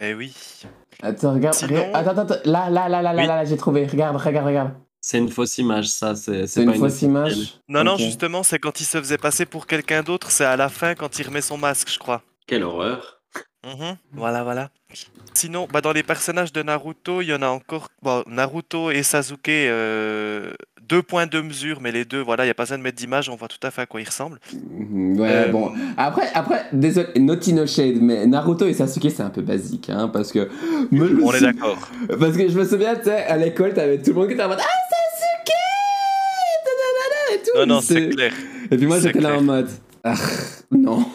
Eh 0.00 0.14
oui. 0.14 0.34
Attends, 1.02 1.32
regarde, 1.34 1.54
Sinon- 1.54 1.86
regarde- 1.88 2.08
attends, 2.18 2.20
attends, 2.34 2.50
là, 2.50 2.68
là, 2.68 2.88
là, 2.88 3.00
là, 3.00 3.12
là, 3.14 3.22
Oui. 3.22 3.26
là, 3.26 3.36
là, 3.36 3.44
j'ai 3.46 3.56
trouvé. 3.56 3.86
Regarde, 3.86 4.16
regarde, 4.16 4.46
regarde. 4.46 4.70
C'est 5.00 5.18
une 5.18 5.28
fausse 5.30 5.56
image, 5.58 5.86
ça. 5.88 6.14
C'est 6.14 6.46
C'est 6.46 6.62
une 6.62 6.72
pas 6.72 6.78
fausse 6.78 7.02
image. 7.02 7.60
Non, 7.68 7.84
non, 7.84 7.96
justement, 7.96 8.42
c'est 8.42 8.58
quand 8.58 8.80
il 8.80 8.84
se 8.84 8.98
faisait 8.98 9.18
passer 9.18 9.46
pour 9.46 9.66
quelqu'un 9.66 10.02
d'autre, 10.02 10.30
c'est 10.30 10.44
à 10.44 10.56
la 10.56 10.68
fin 10.68 10.94
quand 10.94 11.18
il 11.18 11.26
remet 11.26 11.40
son 11.42 11.56
masque, 11.58 11.90
je 11.90 11.98
crois. 11.98 12.22
Quelle 12.46 12.62
horreur. 12.64 13.13
Mhm. 13.64 13.96
Voilà, 14.12 14.42
voilà. 14.44 14.70
Sinon, 15.32 15.66
bah, 15.72 15.80
dans 15.80 15.92
les 15.92 16.02
personnages 16.02 16.52
de 16.52 16.62
Naruto, 16.62 17.22
il 17.22 17.28
y 17.28 17.34
en 17.34 17.42
a 17.42 17.48
encore. 17.48 17.88
Bon, 18.02 18.22
Naruto 18.28 18.90
et 18.90 19.02
Sasuke, 19.02 19.48
euh, 19.48 20.52
deux 20.86 21.02
points 21.02 21.26
de 21.26 21.40
mesure, 21.40 21.80
mais 21.80 21.90
les 21.90 22.04
deux, 22.04 22.20
voilà, 22.20 22.44
il 22.44 22.48
n'y 22.48 22.50
a 22.50 22.54
pas 22.54 22.64
besoin 22.64 22.76
de 22.78 22.82
mettre 22.82 22.98
d'image, 22.98 23.28
on 23.30 23.36
voit 23.36 23.48
tout 23.48 23.64
à 23.66 23.70
fait 23.70 23.82
à 23.82 23.86
quoi 23.86 24.00
ils 24.00 24.06
ressemblent. 24.06 24.38
Mhm, 24.52 25.18
Ouais, 25.18 25.28
Euh, 25.30 25.48
bon. 25.48 25.72
Après, 25.96 26.28
après, 26.34 26.66
désolé, 26.72 27.08
Naughty 27.18 27.54
No 27.54 27.66
Shade, 27.66 27.96
mais 28.00 28.26
Naruto 28.26 28.66
et 28.66 28.74
Sasuke, 28.74 29.10
c'est 29.10 29.22
un 29.22 29.30
peu 29.30 29.42
basique, 29.42 29.88
hein, 29.90 30.08
parce 30.08 30.30
que. 30.30 30.48
Moi, 30.90 31.06
je 31.08 31.12
me 31.14 31.24
On 31.24 31.32
est 31.32 31.40
d'accord. 31.40 31.78
Parce 32.20 32.36
que 32.36 32.48
je 32.48 32.58
me 32.58 32.64
souviens, 32.64 32.94
tu 32.96 33.04
sais, 33.04 33.24
à 33.24 33.36
l'école, 33.36 33.72
t'avais 33.74 33.98
tout 33.98 34.10
le 34.10 34.16
monde 34.16 34.28
qui 34.28 34.34
était 34.34 34.42
en 34.44 34.48
mode 34.48 34.58
Ah, 34.60 34.64
Sasuke 34.90 35.54
et 37.34 37.38
tout. 37.42 37.58
Non, 37.58 37.66
non, 37.76 37.80
c'est 37.80 38.10
clair. 38.10 38.32
Et 38.70 38.76
puis 38.76 38.86
moi, 38.86 38.98
c'est 39.00 39.08
j'étais 39.08 39.20
là 39.20 39.38
en 39.38 39.42
mode 39.42 39.68
Ah, 40.04 40.14
non. 40.70 41.04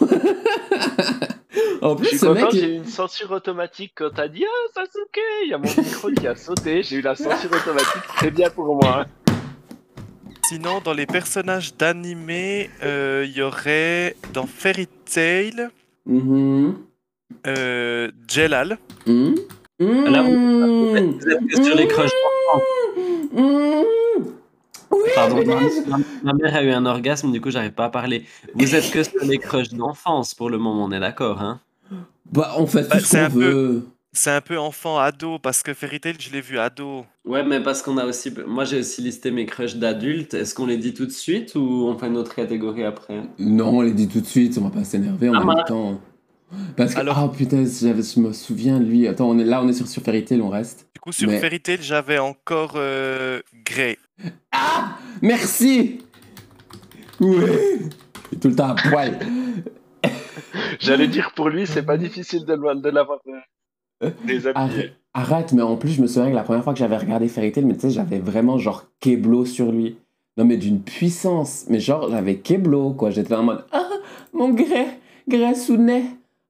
en 1.82 1.90
Je 1.92 1.94
plus, 1.98 2.06
suis 2.08 2.18
ce 2.18 2.26
content, 2.26 2.46
mec. 2.46 2.50
j'ai 2.52 2.74
eu 2.74 2.76
une 2.76 2.84
censure 2.86 3.30
automatique 3.30 3.92
quand 3.96 4.10
t'as 4.14 4.28
dit 4.28 4.44
Ah, 4.46 4.68
Sasuke 4.74 5.20
Il 5.44 5.50
y 5.50 5.54
a 5.54 5.58
mon 5.58 5.64
micro 5.64 6.10
qui 6.12 6.26
a 6.26 6.34
sauté, 6.36 6.82
j'ai 6.82 6.96
eu 6.96 7.00
la 7.02 7.14
censure 7.14 7.50
automatique, 7.52 8.02
c'est 8.20 8.30
bien 8.30 8.50
pour 8.50 8.74
moi. 8.74 9.06
Sinon, 10.46 10.80
dans 10.84 10.92
les 10.94 11.06
personnages 11.06 11.74
d'animé, 11.76 12.70
euh, 12.82 13.24
il 13.28 13.36
y 13.36 13.42
aurait 13.42 14.16
dans 14.32 14.46
Fairy 14.46 14.88
Tail 15.12 15.68
euh, 17.46 18.10
Jelal. 18.28 18.78
Là, 19.06 20.22
vous-. 20.22 20.90
Vous 20.90 20.96
êtes 21.28 21.46
que 21.46 21.64
sur 21.64 21.74
les 21.76 21.86
crushs. 21.86 22.10
Mhm. 23.32 23.84
Oui, 24.92 25.08
Pardon, 25.14 25.36
ma- 25.46 25.98
ma 26.24 26.32
mère 26.32 26.54
a 26.56 26.62
eu 26.64 26.70
un 26.70 26.84
orgasme, 26.84 27.30
du 27.30 27.40
coup, 27.40 27.50
j'arrive 27.52 27.70
pas 27.72 27.84
à 27.84 27.90
parler. 27.90 28.24
Vous 28.54 28.74
êtes 28.74 28.90
que 28.90 29.04
sur 29.04 29.22
les 29.22 29.38
crushs 29.38 29.68
d'enfance 29.70 30.34
pour 30.34 30.50
le 30.50 30.58
moment, 30.58 30.84
on 30.84 30.90
est 30.90 30.98
d'accord, 30.98 31.40
hein 31.40 31.60
Bah, 32.32 32.54
on 32.58 32.66
fait 32.66 32.88
Bah, 32.88 32.96
tout 32.96 33.00
ce 33.00 33.06
c'est 33.06 33.18
qu'on 33.18 33.24
un 33.24 33.30
peu- 33.30 33.38
veut. 33.50 33.86
C'est 34.12 34.30
un 34.32 34.40
peu 34.40 34.58
enfant-ado, 34.58 35.38
parce 35.38 35.62
que 35.62 35.72
Fairy 35.72 36.00
Tail, 36.00 36.16
je 36.18 36.30
l'ai 36.32 36.40
vu 36.40 36.58
ado. 36.58 37.04
Ouais, 37.24 37.44
mais 37.44 37.62
parce 37.62 37.80
qu'on 37.80 37.96
a 37.96 38.04
aussi. 38.06 38.32
Moi, 38.44 38.64
j'ai 38.64 38.80
aussi 38.80 39.02
listé 39.02 39.30
mes 39.30 39.46
crushs 39.46 39.76
d'adultes. 39.76 40.34
Est-ce 40.34 40.52
qu'on 40.52 40.66
les 40.66 40.78
dit 40.78 40.94
tout 40.94 41.06
de 41.06 41.12
suite 41.12 41.54
ou 41.54 41.60
on 41.86 41.96
fait 41.96 42.08
une 42.08 42.16
autre 42.16 42.34
catégorie 42.34 42.82
après? 42.82 43.22
Non, 43.38 43.78
on 43.78 43.80
les 43.82 43.92
dit 43.92 44.08
tout 44.08 44.20
de 44.20 44.26
suite, 44.26 44.58
on 44.58 44.62
va 44.64 44.70
pas 44.70 44.82
s'énerver, 44.82 45.28
on 45.30 45.34
Ah, 45.34 45.42
a 45.42 45.44
bah. 45.44 45.54
le 45.58 45.68
temps. 45.68 46.00
Parce 46.76 46.94
que, 46.94 46.98
Alors- 47.00 47.22
oh 47.24 47.28
putain, 47.28 47.64
je 47.64 48.20
me 48.20 48.32
souviens 48.32 48.80
lui. 48.80 49.06
Attends, 49.06 49.28
on 49.30 49.38
est, 49.38 49.44
là, 49.44 49.62
on 49.62 49.68
est 49.68 49.72
sur, 49.72 49.86
sur 49.86 50.02
Fairy 50.02 50.24
Tail, 50.24 50.40
on 50.40 50.48
reste. 50.48 50.88
Du 50.92 51.00
coup, 51.00 51.12
sur 51.12 51.28
Mais- 51.28 51.38
Fairy 51.38 51.60
Tail, 51.60 51.78
j'avais 51.80 52.18
encore 52.18 52.72
euh, 52.74 53.40
Grey. 53.64 53.96
Ah 54.50 54.98
Merci 55.22 56.00
Oui 57.20 57.36
Et 58.32 58.36
Tout 58.38 58.48
le 58.48 58.56
temps 58.56 58.70
à 58.70 58.74
poil. 58.74 59.20
J'allais 60.80 61.08
dire 61.08 61.32
pour 61.34 61.48
lui, 61.48 61.66
c'est 61.66 61.82
pas 61.82 61.96
difficile 61.96 62.44
de, 62.44 62.80
de 62.80 62.88
l'avoir 62.90 63.18
euh. 64.02 64.10
Arrête, 64.54 64.92
arrête, 65.12 65.52
mais 65.52 65.62
en 65.62 65.76
plus, 65.76 65.90
je 65.92 66.00
me 66.02 66.06
souviens 66.06 66.30
que 66.30 66.34
la 66.34 66.42
première 66.42 66.64
fois 66.64 66.72
que 66.72 66.78
j'avais 66.78 66.96
regardé 66.96 67.28
Fairy 67.28 67.52
Tail, 67.52 67.64
mais 67.64 67.74
tu 67.74 67.80
sais, 67.82 67.90
j'avais 67.90 68.18
vraiment 68.18 68.58
genre 68.58 68.84
Keblo 69.00 69.44
sur 69.44 69.70
lui. 69.72 69.98
Non, 70.36 70.44
mais 70.46 70.56
d'une 70.56 70.80
puissance. 70.80 71.64
Mais 71.68 71.80
genre, 71.80 72.08
j'avais 72.10 72.36
Keblo, 72.36 72.92
quoi. 72.94 73.10
J'étais 73.10 73.34
en 73.34 73.42
mode 73.42 73.64
Ah, 73.72 73.88
mon 74.32 74.50
gré, 74.50 74.86
gré 75.28 75.54
sous 75.54 75.76
nez. 75.76 76.04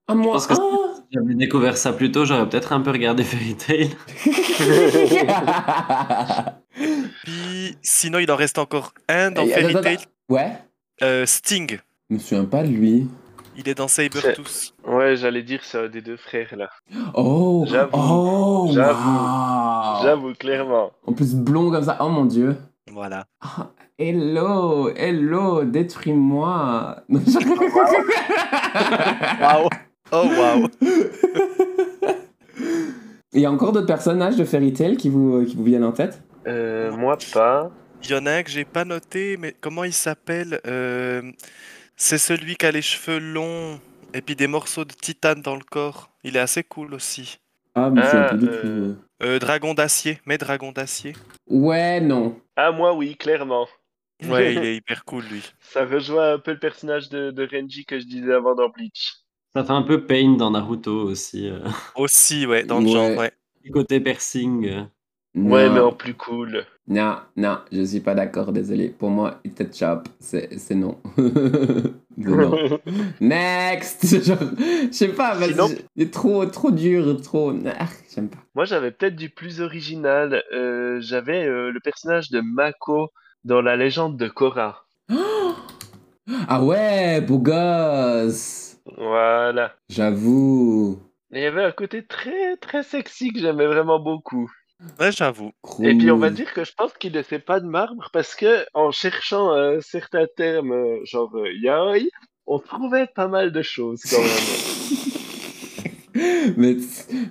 À 0.06 0.14
moi. 0.14 0.34
pense 0.34 0.46
que 0.46 0.54
c'est- 0.54 0.60
Ah 0.62 0.94
Si 0.96 1.02
J'avais 1.12 1.34
découvert 1.34 1.76
ça 1.76 1.92
plus 1.92 2.12
tôt, 2.12 2.24
j'aurais 2.24 2.48
peut-être 2.48 2.72
un 2.72 2.80
peu 2.82 2.90
regardé 2.92 3.24
Fairy 3.24 3.56
Tail. 3.56 3.90
Puis, 7.24 7.76
sinon, 7.82 8.18
il 8.20 8.30
en 8.30 8.36
reste 8.36 8.58
encore 8.58 8.92
un 9.08 9.30
dans 9.30 9.42
Et- 9.44 9.48
Fairy 9.48 9.74
Tail. 9.80 9.98
Ouais 10.28 10.52
euh, 11.02 11.26
Sting. 11.26 11.78
Je 12.10 12.14
me 12.14 12.18
souviens 12.20 12.44
pas 12.44 12.62
de 12.62 12.68
lui. 12.68 13.08
Il 13.62 13.68
est 13.68 13.74
dans 13.74 13.88
C'est- 13.88 14.10
Sabertooth. 14.10 14.72
Ouais, 14.86 15.16
j'allais 15.16 15.42
dire 15.42 15.60
c'est 15.62 15.76
un 15.78 15.88
des 15.88 16.00
deux 16.00 16.16
frères 16.16 16.54
là. 16.56 16.70
Oh 17.14 17.64
J'avoue, 17.68 17.90
Oh 17.92 18.70
j'avoue, 20.02 20.32
clairement. 20.34 20.92
En 21.06 21.12
plus, 21.12 21.34
blond 21.34 21.70
comme 21.70 21.84
ça. 21.84 21.98
Oh 22.00 22.08
mon 22.08 22.24
dieu. 22.24 22.56
Voilà. 22.90 23.26
Ah, 23.42 23.68
hello, 23.98 24.88
hello, 24.96 25.64
détruis-moi. 25.64 26.96
Je- 27.10 27.38
Waouh. 29.42 29.68
Oh, 30.12 30.24
waouh. 30.26 30.68
Il 33.32 33.40
y 33.42 33.46
a 33.46 33.52
encore 33.52 33.72
d'autres 33.72 33.86
personnages 33.86 34.36
de 34.36 34.44
Fairy 34.44 34.72
Tail 34.72 34.96
qui 34.96 35.08
vous, 35.08 35.44
qui 35.44 35.54
vous 35.54 35.62
viennent 35.64 35.84
en 35.84 35.92
tête? 35.92 36.20
Euh, 36.48 36.90
moi 36.96 37.16
pas. 37.32 37.70
Il 38.02 38.10
y 38.10 38.14
en 38.14 38.24
a 38.26 38.32
un 38.32 38.42
que 38.42 38.50
j'ai 38.50 38.64
pas 38.64 38.84
noté, 38.86 39.36
mais 39.38 39.54
comment 39.60 39.84
il 39.84 39.92
s'appelle 39.92 40.58
Euh, 40.66 41.22
C'est 42.02 42.16
celui 42.16 42.56
qui 42.56 42.64
a 42.64 42.70
les 42.72 42.80
cheveux 42.80 43.18
longs 43.18 43.78
et 44.14 44.22
puis 44.22 44.34
des 44.34 44.46
morceaux 44.46 44.86
de 44.86 44.92
titane 44.94 45.42
dans 45.42 45.54
le 45.54 45.62
corps. 45.62 46.10
Il 46.24 46.34
est 46.34 46.40
assez 46.40 46.64
cool 46.64 46.94
aussi. 46.94 47.38
Ah, 47.74 47.90
mais 47.90 48.00
Ah, 48.02 48.34
du 48.34 48.48
euh. 48.48 48.94
Euh, 49.22 49.38
dragon 49.38 49.74
d'acier, 49.74 50.18
mais 50.24 50.38
dragon 50.38 50.72
d'acier. 50.72 51.12
Ouais, 51.46 52.00
non. 52.00 52.40
Ah, 52.56 52.72
moi 52.72 52.94
oui, 52.94 53.16
clairement. 53.16 53.68
Ouais, 54.26 54.54
il 54.54 54.64
est 54.64 54.76
hyper 54.78 55.04
cool 55.04 55.24
lui. 55.30 55.42
Ça 55.60 55.84
rejoint 55.84 56.32
un 56.32 56.38
peu 56.38 56.52
le 56.52 56.58
personnage 56.58 57.10
de, 57.10 57.32
de 57.32 57.46
Renji 57.52 57.84
que 57.84 58.00
je 58.00 58.06
disais 58.06 58.32
avant 58.32 58.54
dans 58.54 58.70
Bleach. 58.70 59.16
Ça 59.54 59.62
fait 59.62 59.70
un 59.72 59.82
peu 59.82 60.06
Pain 60.06 60.36
dans 60.38 60.52
Naruto 60.52 61.02
aussi. 61.02 61.50
euh. 61.50 61.60
Aussi, 61.96 62.46
ouais, 62.46 62.64
dans 62.64 62.80
le 62.80 62.86
Ouais. 62.86 62.92
genre, 62.92 63.18
ouais. 63.18 63.32
Du 63.62 63.70
côté 63.72 64.00
piercing. 64.00 64.86
Ouais, 65.36 65.70
mais 65.70 65.78
en 65.80 65.92
plus 65.92 66.14
cool. 66.14 66.64
Non, 66.88 67.16
non, 67.36 67.58
je 67.70 67.82
suis 67.84 68.00
pas 68.00 68.14
d'accord, 68.14 68.50
désolé. 68.52 68.88
Pour 68.88 69.10
moi, 69.10 69.40
It's 69.44 69.60
a 69.60 69.64
chop, 69.72 70.08
c'est 70.18 70.58
c'est 70.58 70.74
non. 70.74 70.98
C'est 71.16 72.26
non. 72.36 72.80
Next 73.20 74.04
Je 74.24 74.88
sais 74.90 75.08
pas, 75.08 75.34
vas-y, 75.34 75.52
Sinon- 75.52 75.68
il 75.96 76.02
est 76.02 76.12
trop, 76.12 76.44
trop 76.46 76.70
dur, 76.70 77.20
trop... 77.22 77.54
Ah, 77.78 77.86
J'aime 78.14 78.28
pas. 78.28 78.38
Moi, 78.54 78.64
j'avais 78.64 78.90
peut-être 78.90 79.16
du 79.16 79.30
plus 79.30 79.60
original. 79.60 80.42
Euh, 80.52 80.98
j'avais 81.00 81.46
euh, 81.46 81.70
le 81.70 81.80
personnage 81.80 82.30
de 82.30 82.40
Mako 82.40 83.10
dans 83.44 83.62
la 83.62 83.76
légende 83.76 84.16
de 84.16 84.28
Korra. 84.28 84.84
Ah 86.48 86.62
ouais, 86.62 87.20
beau 87.22 87.38
gosse 87.38 88.76
Voilà. 88.96 89.74
J'avoue. 89.88 90.98
Il 91.32 91.40
y 91.40 91.44
avait 91.46 91.64
un 91.64 91.72
côté 91.72 92.04
très 92.06 92.56
très 92.56 92.82
sexy 92.82 93.32
que 93.32 93.40
j'aimais 93.40 93.66
vraiment 93.66 93.98
beaucoup. 93.98 94.50
Ouais, 94.98 95.12
j'avoue. 95.12 95.52
Et 95.82 95.94
puis 95.94 96.10
on 96.10 96.16
va 96.16 96.30
dire 96.30 96.52
que 96.54 96.64
je 96.64 96.72
pense 96.72 96.92
qu'il 96.94 97.12
ne 97.12 97.22
fait 97.22 97.38
pas 97.38 97.60
de 97.60 97.66
marbre 97.66 98.08
parce 98.12 98.34
que 98.34 98.64
en 98.72 98.90
cherchant 98.90 99.52
euh, 99.52 99.78
certains 99.80 100.26
termes 100.36 100.72
euh, 100.72 101.04
genre 101.04 101.34
euh, 101.36 101.52
yaoi, 101.52 102.08
on 102.46 102.58
trouvait 102.58 103.06
pas 103.06 103.28
mal 103.28 103.52
de 103.52 103.62
choses 103.62 104.02
quand 104.08 104.22
même. 104.22 105.10
mais 106.56 106.76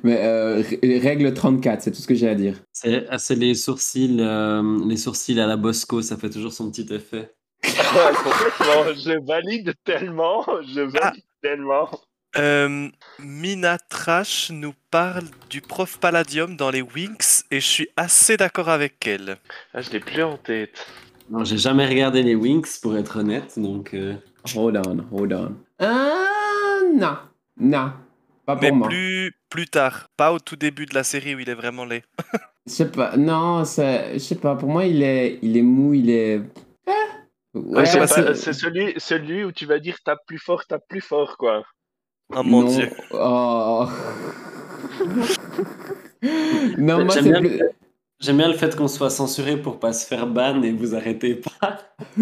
mais 0.03 0.17
euh, 0.21 0.63
règle 1.01 1.33
34, 1.33 1.81
c'est 1.81 1.91
tout 1.91 2.01
ce 2.01 2.07
que 2.07 2.15
j'ai 2.15 2.29
à 2.29 2.35
dire. 2.35 2.55
C'est 2.71 3.05
ah, 3.09 3.17
c'est 3.17 3.35
les 3.35 3.55
sourcils, 3.55 4.17
euh, 4.19 4.79
les 4.87 4.97
sourcils 4.97 5.39
à 5.39 5.47
la 5.47 5.57
Bosco, 5.57 6.01
ça 6.01 6.17
fait 6.17 6.29
toujours 6.29 6.53
son 6.53 6.69
petit 6.69 6.93
effet. 6.93 7.33
Complètement, 7.63 8.93
je 8.95 9.25
valide 9.25 9.73
tellement, 9.83 10.45
je 10.63 10.81
valide 10.81 11.23
tellement. 11.41 11.89
Euh, 12.38 12.89
Mina 13.19 13.77
Trash 13.79 14.51
nous 14.51 14.74
parle 14.91 15.25
du 15.50 15.62
prof 15.62 15.98
Palladium 16.00 16.55
dans 16.55 16.69
les 16.69 16.81
Winx 16.83 17.43
et 17.50 17.59
je 17.59 17.65
suis 17.65 17.89
assez 17.98 18.38
d'accord 18.38 18.69
avec 18.69 19.05
elle. 19.07 19.38
Ah, 19.74 19.81
je 19.81 19.89
l'ai 19.91 20.00
plus 20.00 20.21
en 20.24 20.38
tête. 20.38 20.86
Non, 21.31 21.43
j'ai 21.43 21.57
jamais 21.57 21.88
regardé 21.88 22.21
les 22.24 22.36
Winx 22.36 22.77
pour 22.79 22.95
être 22.98 23.17
honnête, 23.19 23.57
donc. 23.57 23.93
euh, 23.93 24.15
Hold 24.55 24.77
on, 24.88 25.05
hold 25.12 25.33
on. 25.33 25.55
Ah, 25.79 26.79
non. 26.95 27.17
Non. 27.57 27.93
Pas 28.45 28.55
pour 28.55 28.62
Mais 28.63 28.71
moi. 28.71 28.88
plus, 28.88 29.33
plus 29.50 29.67
tard, 29.67 30.07
pas 30.15 30.31
au 30.31 30.39
tout 30.39 30.55
début 30.55 30.86
de 30.86 30.95
la 30.95 31.03
série 31.03 31.36
où 31.36 31.39
il 31.39 31.50
est 31.50 31.53
vraiment 31.55 31.86
laid. 31.86 32.03
Je 32.67 32.71
sais 32.74 32.89
pas. 32.91 33.17
Non, 33.17 33.65
c'est- 33.65 34.13
je 34.13 34.17
sais 34.19 34.36
pas. 34.36 34.55
Pour 34.55 34.69
moi, 34.69 34.86
il 34.86 35.01
est, 35.01 35.39
il 35.41 35.57
est 35.57 35.62
mou, 35.63 35.95
il 35.95 36.09
est. 36.12 36.39
Ah. 36.88 36.91
Ouais, 37.55 37.86
c'est 37.88 37.98
pas- 38.00 38.36
c'est 38.36 38.53
celui, 38.53 38.93
celui 38.98 39.43
où 39.43 39.51
tu 39.51 39.65
vas 39.65 39.79
dire 39.79 39.98
tape 40.05 40.19
plus 40.27 40.38
fort, 40.38 40.65
tape 40.67 40.83
plus 40.88 41.01
fort, 41.01 41.36
quoi. 41.38 41.63
Oh 42.36 42.43
mon 42.43 42.62
Non. 42.63 42.67
dieu. 42.69 42.89
Oh. 43.12 43.88
non, 46.77 47.05
moi 47.05 47.13
J'aime 47.15 47.24
bien, 47.25 47.39
plus. 47.41 47.59
j'aime 48.19 48.38
bien 48.38 48.48
le 48.48 48.53
fait 48.53 48.75
qu'on 48.75 48.88
soit 48.88 49.09
censuré 49.09 49.57
pour 49.57 49.79
pas 49.79 49.93
se 49.93 50.05
faire 50.05 50.27
ban 50.27 50.62
et 50.62 50.71
vous 50.71 50.95
arrêtez 50.95 51.36
pas. 51.36 51.79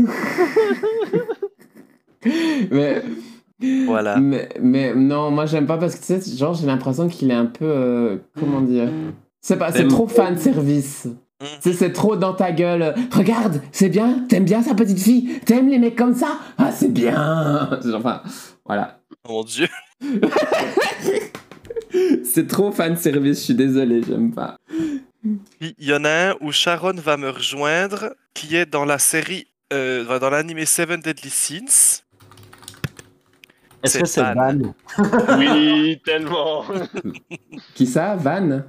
Mais, 2.72 3.04
Voilà. 3.86 4.18
mais, 4.18 4.50
mais 4.60 4.94
non, 4.94 5.32
moi 5.32 5.46
j'aime 5.46 5.66
pas 5.66 5.78
parce 5.78 5.96
que 5.96 6.00
tu 6.00 6.20
sais, 6.22 6.38
genre 6.38 6.54
j'ai 6.54 6.66
l'impression 6.68 7.08
qu'il 7.08 7.32
est 7.32 7.36
un 7.36 7.46
peu. 7.46 7.66
euh, 7.66 8.18
comment 8.40 8.62
dire? 8.62 8.90
C'est 9.42 9.58
pas, 9.58 9.72
c'est 9.72 9.88
trop 9.88 10.08
fan 10.08 10.38
service. 10.38 11.08
Tu 11.40 11.46
sais, 11.62 11.74
c'est 11.74 11.92
trop 11.94 12.16
dans 12.16 12.34
ta 12.34 12.52
gueule. 12.52 12.96
Regarde, 13.14 13.62
c'est 13.72 13.90
bien, 13.90 14.26
t'aimes 14.28 14.44
bien 14.46 14.62
sa 14.64 14.74
petite 14.74 15.00
fille, 15.00 15.40
t'aimes 15.46 15.70
les 15.70 15.80
mecs 15.80 15.96
comme 15.96 16.16
ça? 16.16 16.40
Ah, 16.58 16.72
c'est 16.72 16.92
bien 16.92 17.70
Enfin, 17.96 18.22
voilà. 18.66 19.00
Oh 19.28 19.34
mon 19.34 19.44
dieu. 19.44 19.68
C'est 22.24 22.48
trop 22.48 22.72
fan 22.72 22.96
service, 22.98 23.40
je 23.40 23.44
suis 23.46 23.56
désolé, 23.56 24.02
j'aime 24.04 24.34
pas. 24.34 24.58
Il 25.60 25.74
y 25.80 25.94
en 25.94 26.06
a 26.06 26.32
un 26.32 26.36
où 26.42 26.52
Sharon 26.52 26.94
va 26.94 27.18
me 27.18 27.30
rejoindre, 27.30 28.16
qui 28.34 28.56
est 28.56 28.66
dans 28.66 28.86
la 28.86 29.00
série, 29.00 29.48
euh, 29.74 30.20
dans 30.20 30.30
l'anime 30.30 30.66
Seven 30.66 31.00
Deadly 31.00 31.30
Sins. 31.30 32.04
Est-ce 33.84 34.00
que 34.00 34.06
c'est 34.06 34.22
ban. 34.22 34.54
ban 34.54 34.74
Oui, 35.38 36.00
tellement. 36.06 36.66
Qui 37.76 37.86
ça 37.88 38.16
Van? 38.16 38.62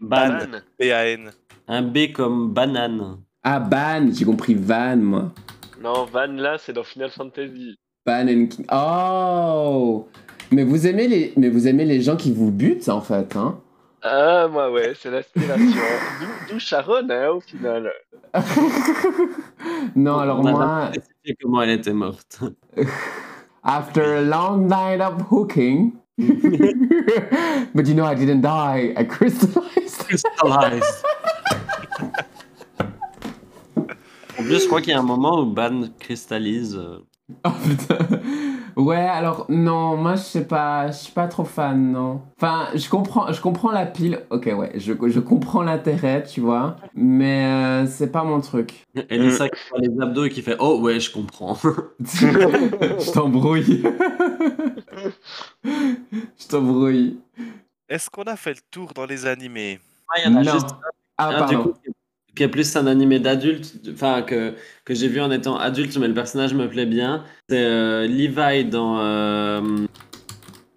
Ban. 0.00 0.28
Ban. 0.28 0.60
B-A-N. 0.78 1.30
Un 1.68 1.82
B 1.82 2.12
comme 2.12 2.52
banane. 2.52 3.18
Ah, 3.42 3.60
Ban, 3.60 4.08
j'ai 4.12 4.24
compris 4.24 4.54
Van, 4.54 4.96
moi. 4.96 5.32
Non, 5.80 6.04
Van 6.06 6.26
là, 6.26 6.56
c'est 6.58 6.72
dans 6.72 6.84
Final 6.84 7.10
Fantasy. 7.10 7.76
Ban 8.04 8.26
and 8.28 8.46
King. 8.46 8.66
Oh 8.72 10.08
mais 10.52 10.64
vous, 10.64 10.86
aimez 10.86 11.08
les... 11.08 11.32
mais 11.36 11.48
vous 11.48 11.66
aimez 11.68 11.84
les 11.84 12.00
gens 12.02 12.16
qui 12.16 12.32
vous 12.32 12.50
butent, 12.50 12.88
en 12.88 13.00
fait, 13.00 13.34
hein 13.36 13.58
Ah, 14.02 14.48
moi, 14.50 14.70
ouais, 14.70 14.92
c'est 15.00 15.10
l'inspiration. 15.10 15.80
D'où- 16.50 16.58
Sharon, 16.58 17.08
hein, 17.10 17.28
au 17.30 17.40
final. 17.40 17.90
Non, 19.96 20.18
alors 20.18 20.40
On 20.40 20.42
moi, 20.50 20.90
comment 21.40 21.62
elle 21.62 21.70
était 21.70 21.92
morte. 21.92 22.40
after 23.64 24.02
a 24.16 24.20
long 24.22 24.66
night 24.68 25.00
of 25.00 25.22
hooking, 25.30 25.92
but 26.18 27.86
you 27.86 27.94
know 27.94 28.04
I 28.04 28.14
didn't 28.14 28.42
die, 28.42 28.92
I 28.96 29.04
crystallized. 29.04 29.98
Crystallized. 30.06 30.84
En 34.38 34.42
plus, 34.44 34.60
je 34.62 34.66
crois 34.66 34.80
qu'il 34.80 34.90
y 34.92 34.94
a 34.94 35.00
un 35.00 35.02
moment 35.02 35.40
où 35.40 35.46
Ban 35.46 35.88
cristallise. 35.98 36.76
euh. 36.76 36.98
Oh 37.44 37.50
putain. 37.64 37.98
Ouais, 38.76 38.96
alors 38.96 39.46
non, 39.48 39.96
moi 39.96 40.16
je 40.16 40.20
sais 40.22 40.46
pas, 40.46 40.88
je 40.88 40.96
suis 40.98 41.12
pas 41.12 41.28
trop 41.28 41.44
fan, 41.44 41.92
non. 41.92 42.20
Enfin, 42.36 42.68
je 42.74 42.88
comprends, 42.90 43.32
je 43.32 43.40
comprends 43.40 43.70
la 43.70 43.86
pile. 43.86 44.20
Ok, 44.28 44.50
ouais, 44.54 44.72
je, 44.74 44.92
je 45.08 45.20
comprends 45.20 45.62
l'intérêt, 45.62 46.22
tu 46.24 46.42
vois, 46.42 46.76
mais 46.94 47.46
euh, 47.46 47.86
c'est 47.86 48.12
pas 48.12 48.22
mon 48.22 48.38
truc. 48.42 48.84
Elisa 49.08 49.48
qui 49.48 49.56
fait 49.58 49.78
les 49.78 50.02
abdos 50.02 50.24
et 50.26 50.28
qui 50.30 50.42
fait 50.42 50.56
Oh 50.58 50.78
ouais, 50.82 51.00
je 51.00 51.10
comprends. 51.10 51.56
je 52.00 53.12
t'embrouille. 53.12 53.82
je 55.64 56.46
t'embrouille. 56.48 57.18
Est-ce 57.88 58.10
qu'on 58.10 58.24
a 58.24 58.36
fait 58.36 58.52
le 58.54 58.60
tour 58.70 58.92
dans 58.94 59.06
les 59.06 59.24
animés? 59.26 59.80
Ah, 60.10 60.20
il 60.20 60.30
y 60.30 60.34
en 60.34 60.36
a 60.36 60.42
Non. 60.42 60.52
juste 60.52 60.66
Ah, 61.16 61.32
du 61.32 61.38
pardon. 61.38 61.62
coup, 61.72 61.74
qui 62.36 62.42
est 62.42 62.48
plus 62.48 62.76
un 62.76 62.86
animé 62.86 63.18
d'adulte, 63.18 63.74
enfin 63.92 64.22
que, 64.22 64.52
que 64.84 64.94
j'ai 64.94 65.08
vu 65.08 65.20
en 65.20 65.30
étant 65.30 65.56
adulte, 65.56 65.96
mais 65.98 66.06
le 66.06 66.14
personnage 66.14 66.54
me 66.54 66.68
plaît 66.68 66.86
bien. 66.86 67.24
C'est 67.48 67.58
euh, 67.64 68.06
Levi 68.06 68.64
dans. 68.66 68.98
euh, 69.00 69.60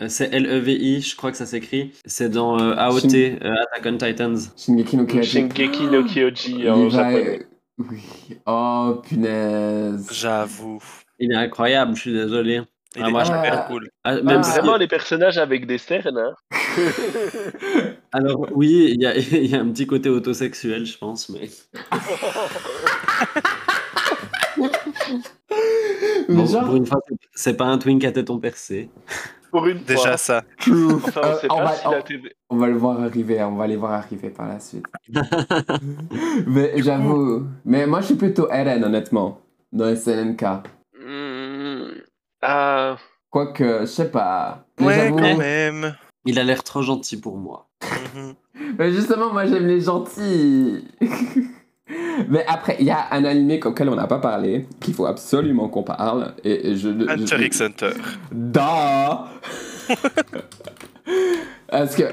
c'est 0.08 0.34
L-E-V-I, 0.34 1.02
je 1.02 1.16
crois 1.18 1.30
que 1.32 1.38
ça 1.38 1.46
s'écrit. 1.46 1.92
C'est 2.06 2.30
dans 2.30 2.58
euh, 2.60 2.74
AOT, 2.78 3.00
Shin- 3.02 3.38
euh, 3.44 3.54
Attack 3.76 3.86
on 3.94 3.98
Titans. 3.98 4.38
Shingeki 4.58 4.96
no 4.98 5.06
Kyojin. 5.06 5.50
Shingeki 5.50 5.84
no 5.88 6.04
Kyoji 6.06 6.70
en 6.70 6.78
Levi- 6.86 6.92
japonais. 6.92 7.48
Oui. 7.78 8.00
Oh, 8.46 9.02
punaise. 9.08 10.08
J'avoue. 10.12 10.82
Il 11.20 11.32
est 11.34 11.36
incroyable, 11.36 11.96
je 11.96 12.02
suis 12.02 12.14
désolé. 12.14 12.62
Il 12.96 13.04
Ah, 13.04 13.10
moi, 13.12 13.24
je- 13.24 13.28
super 13.28 13.68
cool. 13.68 13.88
Ah, 14.04 14.16
même 14.16 14.40
Ah. 14.40 14.44
si- 14.44 14.52
Vraiment, 14.60 14.78
les 14.78 14.88
personnages 14.88 15.38
avec 15.38 15.68
des 15.68 15.78
cernes, 15.78 16.18
hein. 16.18 16.34
Alors 18.12 18.48
oui, 18.56 18.92
il 18.96 19.02
y 19.02 19.06
a, 19.06 19.16
il 19.16 19.46
y 19.46 19.56
a 19.56 19.60
un 19.62 19.70
petit 19.70 19.86
côté 19.86 20.10
autosexuel, 20.10 20.86
je 20.86 20.98
pense, 20.98 21.30
mais... 21.30 21.50
Mais 24.58 24.70
Bon, 26.36 26.46
genre, 26.46 26.66
pour 26.66 26.76
une 26.76 26.86
fois, 26.86 27.00
c'est- 27.34 27.54
pas 27.54 27.66
un 27.66 27.78
twink 27.78 28.04
à 28.04 28.12
téton 28.12 28.40
percé. 28.40 28.90
Pour 29.52 29.66
une 29.68 29.80
Déjà 29.84 30.02
fois. 30.02 30.18
ça. 30.18 30.44
true. 30.60 30.94
Enfin, 30.94 31.22
on 31.24 31.28
Euh, 31.28 31.38
on 31.50 31.64
va- 31.64 31.72
si 31.74 31.88
on- 31.88 31.92
la 31.92 32.02
TV... 32.04 32.36
On 32.52 32.58
va 32.58 32.68
le 32.68 32.78
voir 32.78 33.00
arriver, 33.02 33.42
on 33.44 33.56
va 33.56 33.66
les 33.68 33.76
voir 33.78 33.94
arriver 33.94 34.30
par 34.30 34.48
la 34.48 34.60
suite. 34.60 34.86
mais 36.48 36.74
j'avoue, 36.82 37.46
mais 37.66 37.86
moi 37.88 38.02
je 38.02 38.08
suis 38.08 38.16
plutôt 38.16 38.48
RN 38.48 38.84
honnêtement, 38.84 39.42
dans 39.72 39.86
SNNK. 39.96 40.44
Ah... 42.42 42.98
Quoique, 43.30 43.82
je 43.82 43.86
sais 43.86 44.10
pas. 44.10 44.66
Ouais, 44.82 45.12
quand 45.16 45.38
même. 45.38 45.96
Il 46.26 46.40
a 46.40 46.44
l'air 46.44 46.64
trop 46.64 46.82
gentil 46.82 47.18
pour 47.18 47.38
moi. 47.38 47.68
Mhm. 48.16 48.34
Mais 48.78 48.92
justement, 48.92 49.32
moi 49.32 49.46
j'aime 49.46 49.68
les 49.68 49.82
gentils. 49.82 50.88
mais 52.30 52.46
après, 52.48 52.78
il 52.80 52.86
y 52.86 52.92
a 52.92 53.08
un 53.12 53.24
animé 53.26 53.60
auquel 53.64 53.90
on 53.90 53.96
n'a 53.96 54.08
pas 54.08 54.20
parlé, 54.20 54.68
qu'il 54.80 54.94
faut 54.94 55.06
absolument 55.06 55.70
qu'on 55.70 55.84
parle. 55.84 56.34
Et, 56.44 56.76
je- 56.76 56.90
Hunter 57.10 57.46
x 57.46 57.62
Hunter. 57.62 57.92
Da 58.32 59.28
Parce 61.70 61.96
que. 61.96 62.04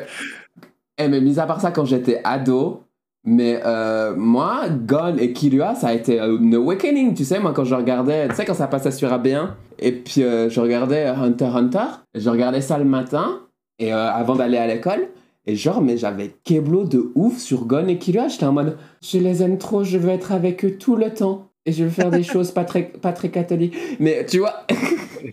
Eh, 0.98 1.08
mais 1.08 1.20
mis 1.20 1.38
à 1.38 1.46
part 1.46 1.60
ça, 1.60 1.72
quand 1.72 1.84
j'étais 1.84 2.20
ado, 2.24 2.85
mais 3.26 3.60
euh, 3.66 4.14
moi, 4.16 4.68
Gon 4.70 5.16
et 5.18 5.32
Kirua, 5.32 5.74
ça 5.74 5.88
a 5.88 5.92
été 5.94 6.20
euh, 6.20 6.38
un 6.40 6.52
awakening, 6.54 7.14
tu 7.14 7.24
sais, 7.24 7.38
moi 7.40 7.52
quand 7.52 7.64
je 7.64 7.74
regardais, 7.74 8.28
tu 8.28 8.36
sais, 8.36 8.44
quand 8.44 8.54
ça 8.54 8.66
passait 8.68 8.92
sur 8.92 9.10
AB1, 9.10 9.48
et 9.78 9.92
puis 9.92 10.22
euh, 10.22 10.48
je 10.48 10.60
regardais 10.60 11.06
Hunter 11.06 11.46
x 11.46 11.54
Hunter, 11.56 11.86
et 12.14 12.20
je 12.20 12.30
regardais 12.30 12.60
ça 12.62 12.78
le 12.78 12.84
matin, 12.84 13.40
et 13.78 13.92
euh, 13.92 14.10
avant 14.10 14.36
d'aller 14.36 14.56
à 14.58 14.66
l'école, 14.66 15.08
et 15.46 15.54
genre, 15.56 15.82
mais 15.82 15.96
j'avais 15.96 16.34
Keblo 16.44 16.84
de 16.84 17.12
ouf 17.14 17.38
sur 17.38 17.66
Gon 17.66 17.86
et 17.88 17.98
Kirua, 17.98 18.28
j'étais 18.28 18.46
en 18.46 18.52
mode, 18.52 18.78
je 19.02 19.18
les 19.18 19.42
aime 19.42 19.58
trop, 19.58 19.84
je 19.84 19.98
veux 19.98 20.10
être 20.10 20.32
avec 20.32 20.64
eux 20.64 20.76
tout 20.78 20.96
le 20.96 21.12
temps. 21.12 21.48
Et 21.68 21.72
je 21.72 21.82
veux 21.82 21.90
faire 21.90 22.10
des 22.12 22.22
choses 22.32 22.52
pas 22.52 22.64
très, 22.64 22.84
pas 22.84 23.12
très 23.12 23.28
catholiques. 23.28 23.74
Mais 23.98 24.24
tu 24.24 24.38
vois, 24.38 24.54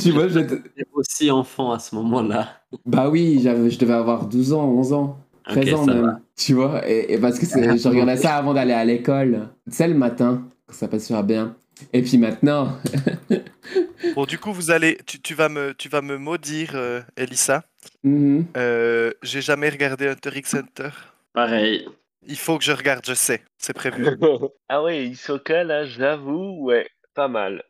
tu 0.00 0.10
vois, 0.12 0.28
j'étais- 0.28 0.60
aussi 0.92 1.30
enfant 1.30 1.72
à 1.72 1.78
ce 1.78 1.94
moment-là. 1.96 2.48
bah 2.86 3.08
oui, 3.10 3.40
j'avais, 3.42 3.70
je 3.70 3.78
devais 3.78 3.94
avoir 3.94 4.26
12 4.26 4.52
ans, 4.52 4.64
11 4.68 4.92
ans, 4.92 5.16
13 5.48 5.68
Ok, 5.68 5.78
ans 5.80 5.84
ça 5.84 5.94
même. 5.94 6.02
va. 6.04 6.20
Tu 6.40 6.54
vois, 6.54 6.88
et, 6.88 7.12
et 7.12 7.18
parce 7.18 7.38
que 7.38 7.44
c'est- 7.44 7.76
je 7.76 7.88
regardais 7.88 8.16
ça 8.16 8.36
avant 8.36 8.54
d'aller 8.54 8.72
à 8.72 8.84
l'école. 8.84 9.50
Tu 9.68 9.76
sais, 9.76 9.86
le 9.88 9.94
matin, 9.94 10.48
quand 10.66 10.74
ça 10.74 10.88
passe 10.88 11.04
sur 11.06 11.22
bien. 11.22 11.54
Et 11.92 12.00
puis 12.02 12.16
maintenant, 12.16 12.78
Bon, 14.14 14.24
du 14.24 14.38
coup, 14.38 14.52
vous 14.52 14.70
allez, 14.70 14.96
tu, 15.06 15.20
tu 15.20 15.34
vas 15.34 15.48
me, 15.50 15.74
tu 15.74 15.88
vas 15.90 16.00
me 16.00 16.16
maudire, 16.16 16.70
euh, 16.74 17.02
Elissa. 17.16 17.62
mhm. 18.02 18.46
Euh, 18.56 19.12
J'ai 19.22 19.42
jamais 19.42 19.68
regardé 19.68 20.08
Hunter 20.08 20.30
x 20.34 20.54
Hunter. 20.54 20.88
Pareil. 21.34 21.86
Il 22.26 22.36
faut 22.38 22.56
que 22.58 22.64
je 22.64 22.72
regarde, 22.72 23.04
je 23.06 23.14
sais, 23.14 23.42
c'est 23.58 23.72
prévu. 23.74 24.06
ah 24.68 24.82
ouais, 24.82 25.06
Hisoka, 25.06 25.62
là, 25.64 25.84
j'avoue, 25.84 26.64
ouais, 26.64 26.86
pas 27.14 27.28
mal. 27.28 27.62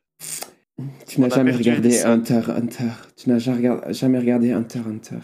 tu 1.09 1.20
n'as 1.20 1.28
jamais 1.28 1.52
regardé. 1.52 2.00
Hunter 2.02 2.38
x 2.38 2.48
Hunter. 2.48 2.90
Tu 3.16 3.30
n'as 3.30 3.38
jamais 3.38 3.56
regardé, 3.59 3.92
jamais 3.92 4.18
regardé 4.18 4.52
Hunter 4.52 4.78
x 4.78 4.88
Hunter. 4.88 5.22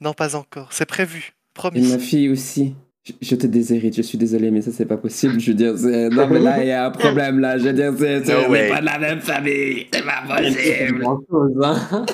Non, 0.00 0.12
pas 0.12 0.36
encore, 0.36 0.72
c'est 0.72 0.86
prévu, 0.86 1.32
Et 1.74 1.80
ma 1.82 1.98
fille 1.98 2.28
aussi. 2.28 2.74
Je, 3.20 3.36
te 3.36 3.46
déshérite, 3.46 3.94
je 3.94 4.00
suis 4.02 4.16
désolé, 4.16 4.50
mais 4.50 4.62
ça 4.62 4.70
c'est 4.72 4.86
pas 4.86 4.96
possible. 4.96 5.38
Je 5.38 5.50
veux 5.50 5.56
dire, 5.56 5.76
c'est... 5.76 6.08
non 6.08 6.26
mais 6.26 6.38
là 6.40 6.62
il 6.62 6.68
y 6.68 6.72
a 6.72 6.86
un 6.86 6.90
problème 6.90 7.38
là. 7.38 7.58
Je 7.58 7.64
veux 7.64 7.72
dire, 7.74 7.92
c'est, 7.98 8.24
c'est- 8.24 8.32
No 8.32 8.46
on 8.46 8.50
way. 8.50 8.62
n'est 8.62 8.68
pas 8.70 8.80
de 8.80 8.86
la 8.86 8.98
même 8.98 9.20
famille. 9.20 9.86
C'est 9.92 10.02
pas 10.04 10.22
possible. 10.26 11.00
Grand-chose, 11.00 11.52
hein. 11.62 12.06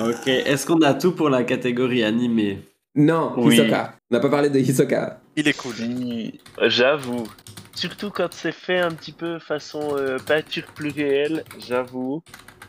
ok, 0.00 0.26
est-ce 0.28 0.66
qu'on 0.66 0.80
a 0.80 0.94
tout 0.94 1.12
pour 1.12 1.28
la 1.30 1.44
catégorie 1.44 2.02
animé? 2.02 2.60
Non, 2.94 3.34
Oui. 3.36 3.54
Hisoka. 3.54 3.94
On 4.10 4.14
n'a 4.14 4.20
pas 4.20 4.30
parlé 4.30 4.48
de 4.48 4.58
Hisoka. 4.58 5.20
Il 5.36 5.46
est 5.48 5.56
cool. 5.56 5.74
J'avoue. 6.68 7.24
Surtout 7.74 8.08
quand 8.10 8.32
c'est 8.32 8.52
fait 8.52 8.78
un 8.78 8.90
petit 8.90 9.12
peu 9.12 9.38
façon 9.38 9.96
euh, 9.98 10.16
peinture 10.26 10.64
plus 10.74 10.88
réelle, 10.90 11.44
j'avoue. 11.68 12.22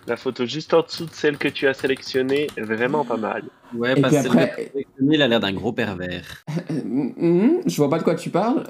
La 0.07 0.15
photo 0.15 0.45
juste 0.45 0.73
en 0.73 0.83
dessous 0.83 1.05
de 1.05 1.09
celle 1.13 1.37
que 1.37 1.49
tu 1.49 1.67
as 1.67 1.73
sélectionnée 1.73 2.47
est 2.55 2.61
vraiment 2.61 3.03
pas 3.03 3.17
mal. 3.17 3.43
Ouais, 3.75 3.93
Et 3.97 4.01
parce 4.01 4.13
puis 4.15 4.23
que 4.23 4.37
après- 4.37 4.55
le 4.57 4.71
sélectionné, 4.71 5.15
il 5.15 5.21
a 5.21 5.27
l'air 5.27 5.39
d'un 5.41 5.51
gros 5.51 5.73
pervers. 5.73 6.43
Mhm, 6.73 7.61
je 7.65 7.75
vois 7.75 7.89
pas 7.89 7.97
de 7.99 8.03
quoi 8.03 8.15
tu 8.15 8.29
parles. 8.29 8.63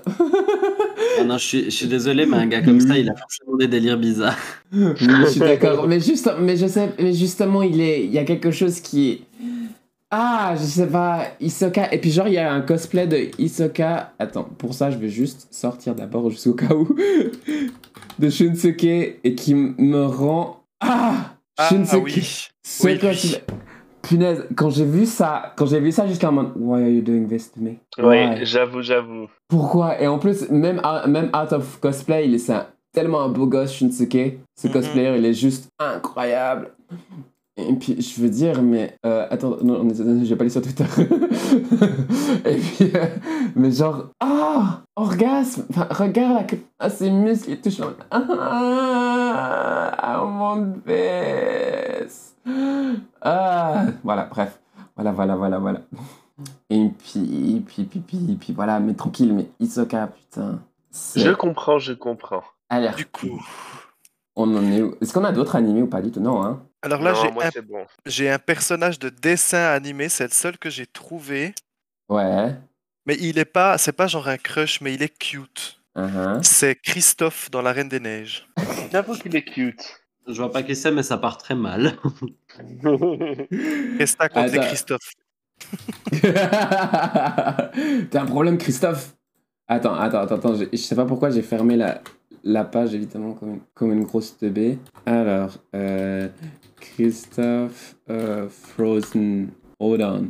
Ah 1.20 1.24
non, 1.24 1.38
je 1.38 1.44
suis, 1.46 1.64
je 1.66 1.70
suis 1.70 1.88
désolé, 1.88 2.26
mais 2.26 2.38
un 2.38 2.48
gars 2.48 2.62
comme 2.62 2.80
ça, 2.80 2.98
il 2.98 3.08
a 3.10 3.16
forcément 3.16 3.56
des 3.58 3.68
délires 3.68 3.98
bizarres. 4.00 4.38
Oui, 4.74 4.82
je 5.00 5.26
suis 5.28 5.40
d'accord. 5.40 5.88
Mais, 5.88 6.00
juste, 6.00 6.30
mais 6.42 6.58
je 6.58 6.66
sais, 6.68 6.90
mais 7.00 7.14
justement, 7.14 7.62
il 7.64 7.80
est, 7.82 8.04
il 8.04 8.12
y 8.12 8.18
a 8.18 8.26
quelque 8.26 8.52
chose 8.52 8.80
qui 8.82 9.10
est. 9.12 9.22
Ah, 10.10 10.56
je 10.58 10.64
sais 10.64 10.88
pas, 10.88 11.26
Hisoka. 11.40 11.94
Et 11.94 12.00
puis, 12.00 12.12
genre, 12.12 12.28
il 12.28 12.34
y 12.34 12.38
a 12.38 12.52
un 12.52 12.62
cosplay 12.62 13.08
de 13.08 13.28
Hisoka. 13.38 14.14
Attends, 14.20 14.44
pour 14.46 14.74
ça, 14.74 14.90
je 14.90 14.98
vais 14.98 15.10
juste 15.10 15.48
sortir 15.52 15.96
d'abord, 15.96 16.30
juste 16.30 16.48
au 16.48 16.54
cas 16.54 16.74
où. 16.74 16.96
de 18.20 18.30
Shunsuke 18.30 18.84
et 18.86 19.36
qui 19.36 19.54
me 19.54 20.06
rend. 20.06 20.64
Ah 20.82 21.34
Ah, 21.58 21.70
oui. 22.04 22.48
Oui. 22.84 23.00
Punaise, 24.04 24.48
quand 24.56 24.70
j'ai 24.70 24.86
vu 24.86 25.06
ça, 25.06 25.54
quand 25.58 25.66
j'ai 25.66 25.80
vu 25.80 25.92
ça, 25.92 26.08
j'étais 26.08 26.26
en 26.28 26.32
mode, 26.32 26.52
Why 26.56 26.84
are 26.84 26.90
you 26.90 27.02
doing 27.02 27.28
this 27.28 27.52
to 27.52 27.60
me? 27.60 27.72
Ouais, 27.98 28.36
Why? 28.38 28.46
j'avoue, 28.46 28.82
j'avoue. 28.82 29.28
Pourquoi? 29.50 30.00
Et 30.02 30.08
en 30.08 30.18
plus, 30.20 30.50
même, 30.50 30.82
même 31.08 31.30
out 31.36 31.52
of 31.52 31.80
cosplay, 31.82 32.26
il 32.28 32.36
est 32.36 32.38
c'est 32.40 32.54
un- 32.54 32.68
tellement 32.94 33.22
un 33.22 33.30
beau 33.30 33.48
gosse, 33.48 33.74
Shunsuke. 33.74 34.38
Ce 34.56 34.68
Mhm. 34.68 34.74
cosplayer, 34.74 35.18
il 35.18 35.26
est 35.26 35.34
juste 35.34 35.68
incroyable. 35.80 36.72
Et 37.60 37.74
puis, 37.74 38.00
je 38.00 38.22
veux 38.22 38.30
dire, 38.30 38.62
mais. 38.62 38.96
euh, 39.06 39.26
attends, 39.32 39.58
non, 39.64 39.84
non, 39.84 39.94
j'ai 40.24 40.36
pas 40.36 40.44
lu 40.44 40.50
sur 40.52 40.62
Twitter. 40.62 40.86
Et 42.46 42.56
puis, 42.56 42.92
euh, 42.96 43.08
mais 43.56 43.72
genre. 43.72 44.10
Ah 44.20 44.82
Orgasme 44.96 45.66
Enfin, 45.70 45.88
regarde 45.90 46.34
là, 46.36 46.44
que, 46.44 46.56
ah, 46.80 46.90
ses 46.90 47.10
muscles, 47.10 47.52
il 47.52 47.62
touche. 47.62 47.82
Ah, 48.12 49.92
I 50.02 50.18
want 50.24 50.74
this. 50.86 52.36
Ah, 53.22 53.86
voilà, 54.04 54.26
bref. 54.26 54.60
Voilà, 54.96 55.12
voilà, 55.12 55.36
voilà, 55.36 55.60
voilà. 55.60 55.82
Et 56.70 56.90
puis, 56.90 57.64
puis, 57.66 57.84
puis, 57.86 58.00
puis, 58.00 58.38
puis, 58.40 58.54
voilà, 58.54 58.80
mais 58.80 58.94
tranquille, 58.94 59.34
mais 59.34 59.50
Isoka, 59.60 60.08
putain. 60.08 60.60
Je 61.16 61.32
comprends, 61.32 61.80
je 61.80 61.94
comprends. 61.94 62.44
Allez, 62.70 62.90
Du 62.96 63.06
coup. 63.06 63.42
On 64.38 64.56
en 64.56 64.72
est 64.72 64.82
où? 64.82 64.96
Est-ce 65.02 65.12
qu'on 65.12 65.24
a 65.24 65.32
d'autres 65.32 65.56
animés 65.56 65.82
ou 65.82 65.88
pas 65.88 66.02
du 66.02 66.12
tout? 66.12 66.20
Non, 66.20 66.44
hein? 66.44 66.64
Alors 66.84 67.02
là, 67.02 67.14
j'ai 67.16 67.28
un, 67.28 67.52
c'est 67.52 67.62
bon. 67.64 67.86
j'ai 68.06 68.30
un 68.30 68.38
personnage 68.38 69.00
de 69.00 69.10
dessin 69.10 69.72
animé, 69.72 70.10
c'est 70.10 70.26
le 70.26 70.30
seul 70.30 70.58
que 70.60 70.70
j'ai 70.70 70.86
trouvé. 70.86 71.56
Ouais. 72.08 72.56
Mais 73.08 73.18
il 73.20 73.40
est 73.40 73.46
pas, 73.46 73.78
c'est 73.80 73.94
pas 73.94 74.06
genre 74.08 74.28
un 74.28 74.38
crush, 74.38 74.80
mais 74.80 74.94
il 74.94 75.02
est 75.02 75.18
cute. 75.18 75.82
uh-huh. 75.98 76.44
C'est 76.44 76.76
Christophe 76.76 77.50
dans 77.50 77.64
La 77.64 77.72
Reine 77.72 77.90
des 77.90 78.00
Neiges. 78.00 78.48
J'avoue 78.92 79.16
qu'il 79.16 79.36
est 79.36 79.44
cute. 79.44 80.02
Je 80.28 80.34
vois 80.34 80.52
pas 80.52 80.62
qui 80.62 80.76
c'est, 80.76 80.92
mais 80.92 81.04
ça 81.04 81.18
part 81.18 81.38
très 81.38 81.56
mal. 81.56 81.94
Qu'est-ce 82.58 84.14
que 84.14 84.18
t'as 84.18 84.30
contre 84.30 84.52
les 84.52 84.60
Attends. 84.60 84.68
Christophe? 84.68 85.12
T'as 88.12 88.22
un 88.22 88.26
problème, 88.26 88.58
Christophe? 88.60 89.16
Attends, 89.68 89.96
attends, 89.96 90.20
attends, 90.20 90.36
attends. 90.36 90.56
Je, 90.56 90.66
je 90.72 90.78
sais 90.78 90.96
pas 90.96 91.06
pourquoi 91.06 91.32
j'ai 91.32 91.42
fermé 91.42 91.76
la, 91.76 92.02
la 92.48 92.64
page, 92.64 92.96
évidemment, 92.96 93.34
comme 93.34 93.50
une, 93.50 93.60
comme 93.74 93.92
une 93.92 94.04
grosse 94.04 94.38
teubée. 94.38 94.80
Alors, 95.06 95.52
euh, 95.76 96.28
Christophe 96.80 97.96
euh, 98.10 98.48
Frozen. 98.50 99.50
Hold 99.80 100.02
on. 100.02 100.30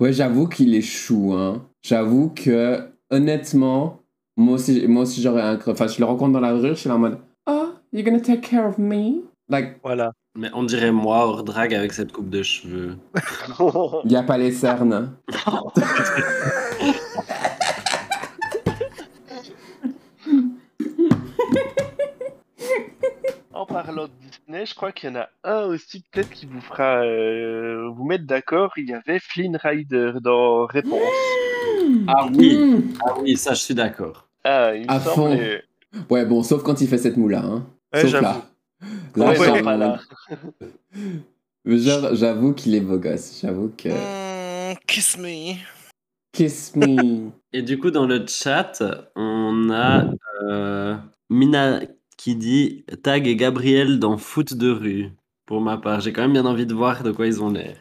Ouais, 0.00 0.12
j'avoue 0.12 0.48
qu'il 0.48 0.74
est 0.74 0.82
chou, 0.82 1.32
hein. 1.32 1.62
J'avoue 1.82 2.30
que, 2.30 2.80
honnêtement, 3.10 4.00
moi 4.36 4.54
aussi, 4.54 4.86
moi 4.86 5.04
aussi 5.04 5.22
j'aurais 5.22 5.42
un... 5.42 5.58
Enfin, 5.66 5.86
je 5.86 5.98
le 5.98 6.04
rencontre 6.04 6.32
dans 6.32 6.40
la 6.40 6.52
rue, 6.52 6.68
je 6.68 6.74
suis 6.74 6.88
là 6.88 6.96
en 6.96 6.98
mode... 6.98 7.18
Oh, 7.46 7.70
you're 7.92 8.04
gonna 8.04 8.20
take 8.20 8.42
care 8.42 8.66
of 8.66 8.78
me? 8.78 9.22
Like, 9.48 9.78
Voilà. 9.82 10.12
Mais 10.34 10.48
on 10.54 10.62
dirait 10.62 10.92
moi 10.92 11.26
hors 11.26 11.44
drague 11.44 11.74
avec 11.74 11.92
cette 11.92 12.10
coupe 12.10 12.30
de 12.30 12.42
cheveux. 12.42 12.96
y 14.06 14.16
a 14.16 14.22
pas 14.22 14.38
les 14.38 14.50
cernes. 14.50 15.12
parlant 23.84 24.04
de 24.04 24.10
Disney, 24.20 24.66
je 24.66 24.74
crois 24.74 24.92
qu'il 24.92 25.10
y 25.10 25.12
en 25.12 25.20
a 25.20 25.28
un 25.44 25.62
aussi 25.64 26.02
peut-être 26.10 26.30
qui 26.30 26.46
vous 26.46 26.60
fera 26.60 27.02
euh, 27.04 27.88
vous 27.94 28.04
mettre 28.04 28.24
d'accord. 28.26 28.72
Il 28.76 28.88
y 28.88 28.94
avait 28.94 29.18
Flynn 29.18 29.56
Rider 29.62 30.12
dans 30.20 30.66
Réponse. 30.66 31.00
Ah 32.06 32.26
oui, 32.34 32.56
Hmm. 32.56 32.80
ah 33.04 33.14
oui, 33.20 33.36
ça 33.36 33.54
je 33.54 33.60
suis 33.60 33.74
d'accord. 33.74 34.28
Ah, 34.44 34.74
il 34.74 34.82
me 34.86 34.90
À 34.90 35.00
fond. 35.00 35.36
Ouais, 36.10 36.24
bon, 36.24 36.42
sauf 36.42 36.62
quand 36.62 36.80
il 36.80 36.88
fait 36.88 36.98
cette 36.98 37.16
moula, 37.16 37.40
hein. 37.44 37.66
Ouais, 37.92 38.02
sauf 38.02 38.10
j'avoue. 38.10 38.24
là. 38.24 38.42
Là, 39.16 39.28
Ouais, 39.30 39.36
genre, 39.36 39.56
non, 39.56 39.62
pas 39.62 39.76
là. 39.76 40.00
genre, 41.64 42.14
j'avoue 42.14 42.52
qu'il 42.54 42.74
est 42.74 42.80
beau 42.80 42.98
gosse. 42.98 43.40
J'avoue 43.42 43.72
que. 43.76 43.88
Mm, 44.72 44.76
kiss 44.86 45.18
me. 45.18 45.54
Kiss 46.32 46.74
me. 46.76 47.30
Et 47.52 47.62
du 47.62 47.78
coup, 47.78 47.90
dans 47.90 48.06
le 48.06 48.24
chat, 48.26 48.82
on 49.14 49.70
a 49.70 50.06
euh, 50.44 50.96
Mina 51.30 51.80
qui 52.16 52.36
dit 52.36 52.84
Tag 53.02 53.26
et 53.26 53.36
Gabriel 53.36 53.98
dans 53.98 54.18
Foot 54.18 54.54
de 54.54 54.70
rue. 54.70 55.10
Pour 55.46 55.60
ma 55.60 55.76
part, 55.76 56.00
j'ai 56.00 56.12
quand 56.12 56.22
même 56.22 56.32
bien 56.32 56.46
envie 56.46 56.66
de 56.66 56.74
voir 56.74 57.02
de 57.02 57.10
quoi 57.12 57.26
ils 57.26 57.42
ont 57.42 57.50
l'air. 57.50 57.76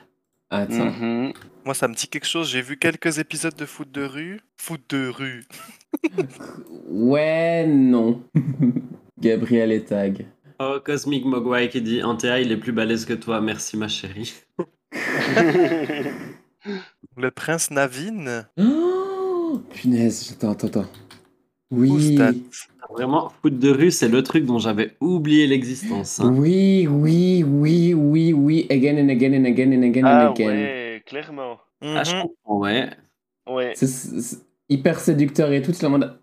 Attends. 0.49 0.91
Mhm. 0.91 1.33
Moi, 1.63 1.73
ça 1.73 1.87
me 1.87 1.93
dit 1.93 2.07
quelque 2.07 2.27
chose. 2.27 2.49
J'ai 2.49 2.61
vu 2.61 2.77
quelques 2.77 3.19
épisodes 3.19 3.55
de 3.55 3.65
foot 3.65 3.89
de 3.91 4.03
rue. 4.03 4.41
Foot 4.57 4.81
de 4.89 5.07
rue. 5.07 5.45
Ouais, 6.89 7.65
non. 7.67 8.23
Gabriel 9.19 9.71
et 9.71 9.83
Tag. 9.83 10.25
Oh, 10.59 10.77
Cosmic 10.83 11.25
Mogwai 11.25 11.69
qui 11.69 11.81
dit 11.81 12.03
Antea, 12.03 12.39
il 12.41 12.51
est 12.51 12.57
plus 12.57 12.71
balèze 12.71 13.05
que 13.05 13.13
toi, 13.13 13.41
merci 13.41 13.77
ma 13.77 13.87
chérie. 13.87 14.33
Le 17.17 17.31
prince 17.31 17.71
Navin. 17.71 18.45
Oh, 18.57 19.61
punaise, 19.73 20.33
attends, 20.33 20.51
attends, 20.51 20.67
attends. 20.67 20.87
Oui. 21.71 21.89
Oustat. 21.89 22.33
Vraiment, 22.93 23.29
Foot 23.41 23.57
de 23.57 23.69
rue, 23.71 23.91
c'est 23.91 24.09
le 24.09 24.21
truc 24.23 24.45
dont 24.45 24.59
j'avais 24.59 24.95
oublié 24.99 25.47
l'existence. 25.47 26.19
hein. 26.19 26.33
Oui, 26.35 26.87
oui, 26.89 27.43
oui, 27.47 27.93
oui, 27.93 28.33
oui. 28.33 28.67
Again 28.69 28.97
and 29.05 29.09
again 29.09 29.33
and 29.33 29.45
again 29.45 29.71
and 29.73 29.83
again 29.83 30.05
and 30.05 30.07
Ah 30.07 30.29
again. 30.31 30.47
ouais, 30.47 31.03
clairement. 31.05 31.57
Ah, 31.81 32.03
je 32.03 32.15
Mhm. 32.15 32.21
comprends, 32.21 32.59
ouais. 32.59 32.89
Ouais. 33.47 33.71
C'est- 33.75 33.87
C'est 33.87 34.21
c'est 34.21 34.37
hyper 34.69 34.99
séducteur 34.99 35.51
et 35.51 35.61
tout. 35.61 35.73
C'est 35.73 35.83
le 35.85 35.89
monde. 35.89 36.19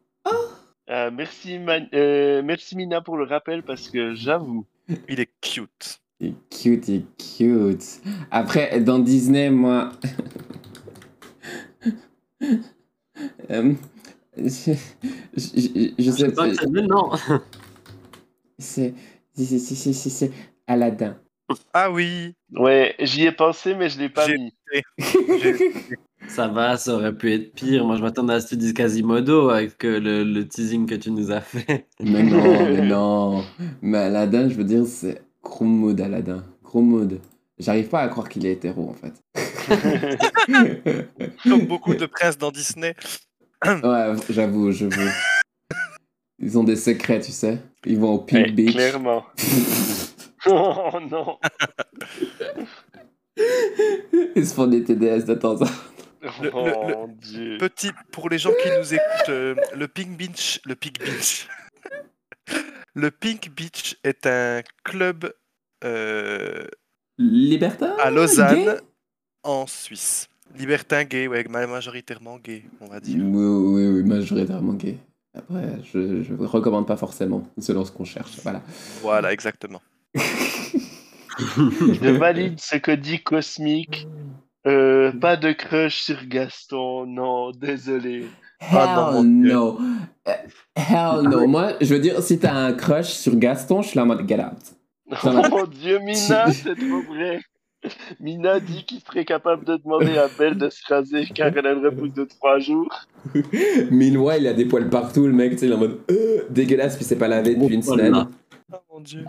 Ah, 0.90 1.10
merci, 1.10 1.58
Man- 1.58 1.88
euh, 1.94 2.42
merci 2.42 2.74
Mina 2.76 3.00
pour 3.00 3.16
le 3.18 3.24
rappel 3.24 3.62
parce 3.62 3.88
que 3.90 4.14
j'avoue. 4.14 4.64
Il 5.08 5.20
est 5.20 5.28
cute. 5.42 6.00
Il 6.20 6.28
est 6.28 6.34
cute, 6.50 6.88
il 6.88 6.94
est 6.96 7.04
cute. 7.38 8.00
Après, 8.30 8.80
dans 8.80 8.98
Disney, 8.98 9.50
moi. 9.50 9.90
Euh, 13.50 13.72
je, 14.38 14.72
je- 15.36 15.36
je 15.36 15.40
sais 15.40 15.94
Je 15.98 16.10
sais 16.10 16.32
pas 16.32 16.48
que 16.48 16.54
c'est. 16.56 16.66
C'est. 18.58 18.94
C'est 19.34 19.44
c'est- 19.58 19.74
c'est- 19.74 19.92
c'est- 19.92 20.10
c'est 20.10 20.30
Aladdin. 20.66 21.16
Ah 21.72 21.90
oui. 21.90 22.34
Ouais, 22.52 22.94
j'y 23.00 23.24
ai 23.24 23.32
pensé 23.32 23.74
mais 23.74 23.88
je 23.88 23.98
l'ai 23.98 24.08
pas 24.08 24.26
mis. 24.28 24.52
Ça 26.28 26.46
va, 26.48 26.76
ça 26.76 26.94
aurait 26.94 27.14
pu 27.14 27.32
être 27.32 27.54
pire. 27.54 27.86
Moi, 27.86 27.96
je 27.96 28.02
m'attendais 28.02 28.34
à 28.34 28.40
ce 28.40 28.46
que 28.46 28.50
tu 28.50 28.56
dises 28.56 28.74
Quasimodo 28.74 29.48
avec 29.48 29.82
euh, 29.86 29.98
le, 29.98 30.24
le 30.24 30.46
teasing 30.46 30.84
que 30.86 30.94
tu 30.96 31.10
nous 31.10 31.30
as 31.30 31.40
fait. 31.40 31.86
Mais 32.00 32.22
non, 32.22 32.42
mais 32.68 32.82
non. 32.82 33.44
Mais 33.80 33.96
Aladdin, 33.98 34.48
je 34.50 34.54
veux 34.54 34.64
dire, 34.64 34.84
c'est 34.86 35.22
gros 35.42 35.64
mood 35.64 35.98
Aladdin. 35.98 36.44
Gros 36.62 36.82
mood. 36.82 37.18
J'arrive 37.58 37.88
pas 37.88 38.00
à 38.00 38.08
croire 38.08 38.28
qu'il 38.28 38.44
est 38.44 38.52
hétéro 38.52 38.90
en 38.90 38.94
fait. 38.94 39.14
Comme 41.44 41.66
beaucoup 41.66 41.94
de 41.94 42.04
princes 42.06 42.36
dans 42.36 42.50
Disney. 42.50 42.94
Ouais, 43.64 44.14
j'avoue, 44.30 44.70
j'avoue. 44.72 45.10
Ils 46.38 46.56
ont 46.58 46.64
des 46.64 46.76
secrets, 46.76 47.20
tu 47.20 47.32
sais. 47.32 47.58
Ils 47.84 47.98
vont 47.98 48.12
au 48.14 48.18
Pink 48.18 48.46
Ouais, 48.46 48.52
Beach. 48.52 48.72
clairement. 48.74 49.24
oh 50.46 50.98
non. 51.10 51.38
Ils 54.36 54.46
se 54.46 54.54
font 54.54 54.66
des 54.66 54.84
TDS 54.84 55.24
de 55.24 55.34
temps 55.34 55.54
en 55.54 55.58
temps. 55.66 55.70
Le- 56.42 56.50
oh 56.52 57.06
le- 57.06 57.14
dieu. 57.14 57.58
Petit, 57.58 57.90
pour 58.12 58.28
les 58.28 58.38
gens 58.38 58.52
qui 58.62 58.68
nous 58.76 58.94
écoutent, 58.94 59.28
euh, 59.28 59.54
le 59.74 59.86
Pink 59.88 60.16
Beach, 60.16 60.60
le 60.64 60.74
Pink 60.74 60.98
Beach, 61.00 61.48
le 62.94 63.10
Pink 63.10 63.50
Beach 63.50 63.96
est 64.04 64.26
un 64.26 64.62
club 64.84 65.32
euh, 65.84 66.66
Libertin 67.18 67.94
à 68.00 68.10
Lausanne, 68.10 68.64
gay? 68.64 68.76
en 69.44 69.66
Suisse. 69.66 70.28
Libertin 70.56 71.04
gay, 71.04 71.26
ouais, 71.28 71.44
ma- 71.48 71.66
majoritairement 71.66 72.38
gay, 72.38 72.64
on 72.80 72.86
va 72.86 72.96
Oui, 72.96 73.00
dire. 73.02 73.24
oui, 73.24 73.86
oui, 73.86 74.02
majoritairement 74.02 74.74
gay. 74.74 74.96
Après, 75.36 75.78
je, 75.92 76.22
je 76.22 76.34
recommande 76.34 76.86
pas 76.86 76.96
forcément, 76.96 77.46
selon 77.58 77.84
ce 77.84 77.92
qu'on 77.92 78.04
cherche. 78.04 78.38
Voilà. 78.42 78.62
Voilà, 79.02 79.32
exactement. 79.32 79.80
Je 81.38 82.10
valide 82.18 82.58
ce 82.60 82.76
que 82.76 82.90
dit 82.90 83.22
Cosmic. 83.22 84.08
Euh, 84.66 85.12
pas 85.12 85.36
de 85.36 85.52
crush 85.52 86.02
sur 86.02 86.26
Gaston, 86.26 87.06
non, 87.06 87.52
désolé. 87.52 88.26
Ah, 88.60 89.12
non, 89.12 89.22
Hell 89.22 89.40
Dieu. 89.40 89.52
no. 89.54 89.78
Euh, 90.26 90.32
Hell 90.74 91.28
no. 91.28 91.46
Moi, 91.46 91.74
je 91.80 91.94
veux 91.94 92.00
dire, 92.00 92.20
si 92.22 92.38
t'as 92.40 92.54
un 92.54 92.72
crush 92.72 93.10
sur 93.12 93.36
Gaston, 93.36 93.82
je 93.82 93.88
suis 93.88 93.96
là 93.96 94.02
en 94.02 94.06
mode 94.06 94.28
get 94.28 94.40
out. 94.40 94.58
Oh 95.24 95.28
mon 95.48 95.64
dieu, 95.66 96.00
Mina, 96.00 96.52
c'est 96.52 96.74
trop 96.74 97.02
vrai. 97.02 97.40
Mina 98.20 98.60
dit 98.60 98.84
qu'il 98.84 99.00
serait 99.00 99.24
capable 99.24 99.64
de 99.64 99.76
demander 99.76 100.18
à 100.18 100.28
Belle 100.38 100.58
de 100.58 100.68
se 100.68 100.82
raser 100.86 101.26
car 101.26 101.56
elle 101.56 101.66
a 101.66 101.72
une 101.72 101.84
repousse 101.84 102.12
de 102.12 102.24
3 102.24 102.58
jours. 102.58 103.06
Meanwhile, 103.90 104.42
il 104.42 104.46
a 104.48 104.52
des 104.52 104.64
poils 104.64 104.90
partout, 104.90 105.26
le 105.26 105.32
mec, 105.32 105.52
tu 105.52 105.58
sais, 105.58 105.66
il 105.66 105.72
est 105.72 105.74
en 105.74 105.78
mode 105.78 106.00
euh, 106.10 106.42
dégueulasse, 106.50 106.96
puis 106.96 107.04
c'est 107.04 107.18
pas 107.18 107.28
lavé 107.28 107.54
depuis 107.54 107.74
une 107.74 107.82
semaine. 107.82 108.28
Oh 108.72 108.76
mon 108.92 109.00
dieu. 109.00 109.24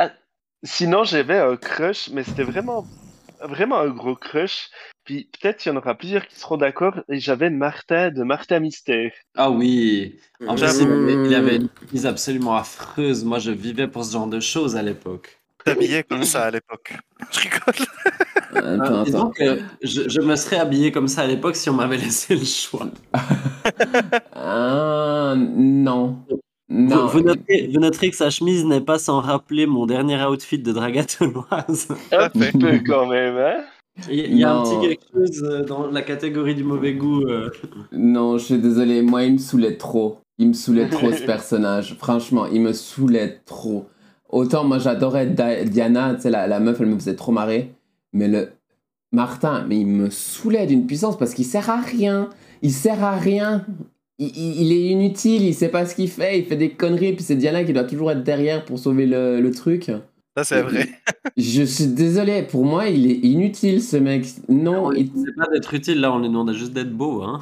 Sinon, 0.63 1.03
j'avais 1.03 1.37
un 1.37 1.55
crush, 1.55 2.09
mais 2.11 2.23
c'était 2.23 2.43
vraiment, 2.43 2.85
vraiment 3.41 3.77
un 3.79 3.89
gros 3.89 4.15
crush. 4.15 4.69
Puis 5.05 5.29
peut-être 5.39 5.57
qu'il 5.57 5.71
y 5.71 5.75
en 5.75 5.77
aura 5.77 5.95
plusieurs 5.95 6.27
qui 6.27 6.37
seront 6.37 6.57
d'accord. 6.57 6.99
Et 7.07 7.19
j'avais 7.19 7.49
Martin 7.49 8.11
de 8.11 8.23
Martin 8.23 8.59
Mystère. 8.59 9.11
Ah 9.35 9.49
oui. 9.49 10.19
En 10.45 10.55
plus, 10.55 10.81
il 10.81 10.91
avait, 10.91 11.13
il 11.13 11.35
avait 11.35 11.55
une 11.55 11.69
mise 11.93 12.05
absolument 12.05 12.57
affreuse. 12.57 13.23
Moi, 13.23 13.39
je 13.39 13.51
vivais 13.51 13.87
pour 13.87 14.03
ce 14.03 14.11
genre 14.11 14.27
de 14.27 14.39
choses 14.39 14.75
à 14.75 14.81
l'époque. 14.81 15.39
T'habillais 15.63 16.03
comme 16.03 16.23
ça 16.23 16.45
à 16.45 16.51
l'époque. 16.51 16.93
Je 17.31 17.39
rigole. 17.39 17.87
Attends, 18.55 18.83
Ah, 18.83 19.03
attends. 19.07 19.29
que 19.29 19.59
je, 19.83 20.09
je 20.09 20.21
me 20.21 20.35
serais 20.35 20.57
habillé 20.57 20.91
comme 20.91 21.07
ça 21.07 21.21
à 21.21 21.27
l'époque 21.27 21.55
si 21.55 21.69
on 21.69 21.73
m'avait 21.73 21.97
laissé 22.05 22.35
le 22.35 22.45
choix. 22.45 22.87
Ah, 24.33 25.35
non. 25.37 26.17
Vous, 26.29 26.39
Non. 26.69 27.07
vous 27.07 27.21
noterez, 27.21 27.69
vous 27.73 27.79
noterez 27.79 28.09
que 28.11 28.15
sa 28.15 28.29
chemise 28.29 28.65
n'est 28.65 28.81
pas 28.81 28.99
sans 28.99 29.21
rappeler 29.21 29.65
mon 29.65 29.85
dernier 29.85 30.23
outfit 30.25 30.59
de 30.59 30.71
dragatoloise. 30.71 31.87
Un 32.11 32.29
petit 32.29 32.57
peu 32.57 32.79
quand 32.85 33.07
même, 33.07 33.37
hein. 33.37 33.63
Il 34.09 34.37
y 34.37 34.45
a 34.45 34.55
un 34.55 34.63
petit 34.63 34.79
quelque 34.87 35.03
chose 35.13 35.43
euh, 35.43 35.63
dans 35.65 35.87
la 35.91 36.01
catégorie 36.01 36.55
du 36.55 36.63
mauvais 36.63 36.93
goût. 36.93 37.21
euh. 37.27 37.49
Non, 37.91 38.37
je 38.37 38.45
suis 38.45 38.57
désolé, 38.57 39.01
moi 39.01 39.23
il 39.23 39.33
me 39.33 39.37
saoulait 39.39 39.75
trop. 39.75 40.19
Il 40.37 40.47
me 40.49 40.53
saoulait 40.53 40.87
trop 40.89 41.11
ce 41.11 41.23
personnage. 41.23 41.95
Franchement, 41.99 42.45
il 42.45 42.61
me 42.61 42.71
saoulait 42.71 43.41
trop. 43.45 43.87
Autant 44.29 44.63
moi 44.63 44.77
j'adorais 44.77 45.25
Di- 45.27 45.69
Diana, 45.69 46.13
tu 46.15 46.21
sais, 46.21 46.29
la, 46.29 46.47
la 46.47 46.59
meuf 46.61 46.79
elle 46.79 46.85
me 46.87 46.95
faisait 46.95 47.15
trop 47.17 47.31
marrer. 47.33 47.71
Mais 48.13 48.27
le 48.27 48.49
Martin, 49.11 49.65
mais 49.67 49.79
il 49.79 49.87
me 49.87 50.09
saoulait 50.09 50.67
d'une 50.67 50.85
puissance 50.85 51.17
parce 51.17 51.33
qu'il 51.33 51.45
sert 51.45 51.69
à 51.69 51.81
rien. 51.81 52.29
Il 52.61 52.71
sert 52.71 53.03
à 53.03 53.17
rien. 53.17 53.65
Il, 54.19 54.27
il- 54.35 54.61
il 54.63 54.71
est 54.73 54.87
inutile, 54.91 55.43
il 55.43 55.53
sait 55.53 55.69
pas 55.69 55.85
ce 55.85 55.95
qu'il 55.95 56.09
fait, 56.09 56.39
il 56.39 56.45
fait 56.45 56.57
des 56.57 56.71
conneries, 56.71 57.13
puis 57.13 57.23
c'est 57.23 57.35
Diana 57.35 57.63
qui 57.63 57.73
doit 57.73 57.85
toujours 57.85 58.11
être 58.11 58.23
derrière 58.23 58.65
pour 58.65 58.77
sauver 58.77 59.05
le, 59.05 59.39
le 59.39 59.51
truc. 59.51 59.85
Ça, 60.37 60.43
c'est 60.43 60.61
vrai. 60.61 60.89
Je 61.37 61.63
suis 61.63 61.87
désolé, 61.87 62.43
pour 62.43 62.65
moi 62.65 62.87
il 62.89 63.09
est 63.09 63.15
inutile 63.25 63.81
ce 63.81 63.95
mec. 63.97 64.25
Non, 64.49 64.87
On 64.87 64.91
il- 64.91 65.09
c'est 65.15 65.35
pas 65.35 65.47
d'être 65.51 65.73
utile, 65.73 66.01
là, 66.01 66.11
on 66.13 66.19
lui 66.19 66.27
demande 66.27 66.51
juste 66.53 66.73
d'être 66.73 66.91
beau. 66.93 67.21
Hein. 67.23 67.39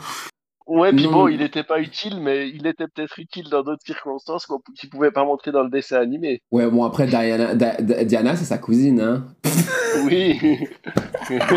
Ouais, 0.68 0.92
puis 0.92 1.08
bon, 1.08 1.28
il 1.30 1.42
était 1.42 1.64
pas 1.64 1.80
utile, 1.80 2.20
mais 2.22 2.50
il 2.50 2.68
était 2.68 2.88
peut-être 2.88 3.18
utile 3.20 3.50
dans 3.50 3.64
d'autres 3.64 3.86
circonstances 3.86 4.46
qu'on 4.46 4.60
qu'il 4.78 4.90
pouvait 4.90 5.12
pas 5.12 5.24
montrer 5.24 5.52
dans 5.52 5.64
le 5.64 5.70
dessin 5.70 5.98
animé. 6.00 6.42
Ouais, 6.52 6.70
bon 6.70 6.84
après 6.84 7.08
Diana, 7.08 7.56
Di- 7.56 7.84
Di- 7.86 8.06
Diana 8.06 8.36
c'est 8.36 8.44
sa 8.46 8.58
cousine, 8.58 9.00
hein. 9.00 9.26
Oui. 10.06 10.38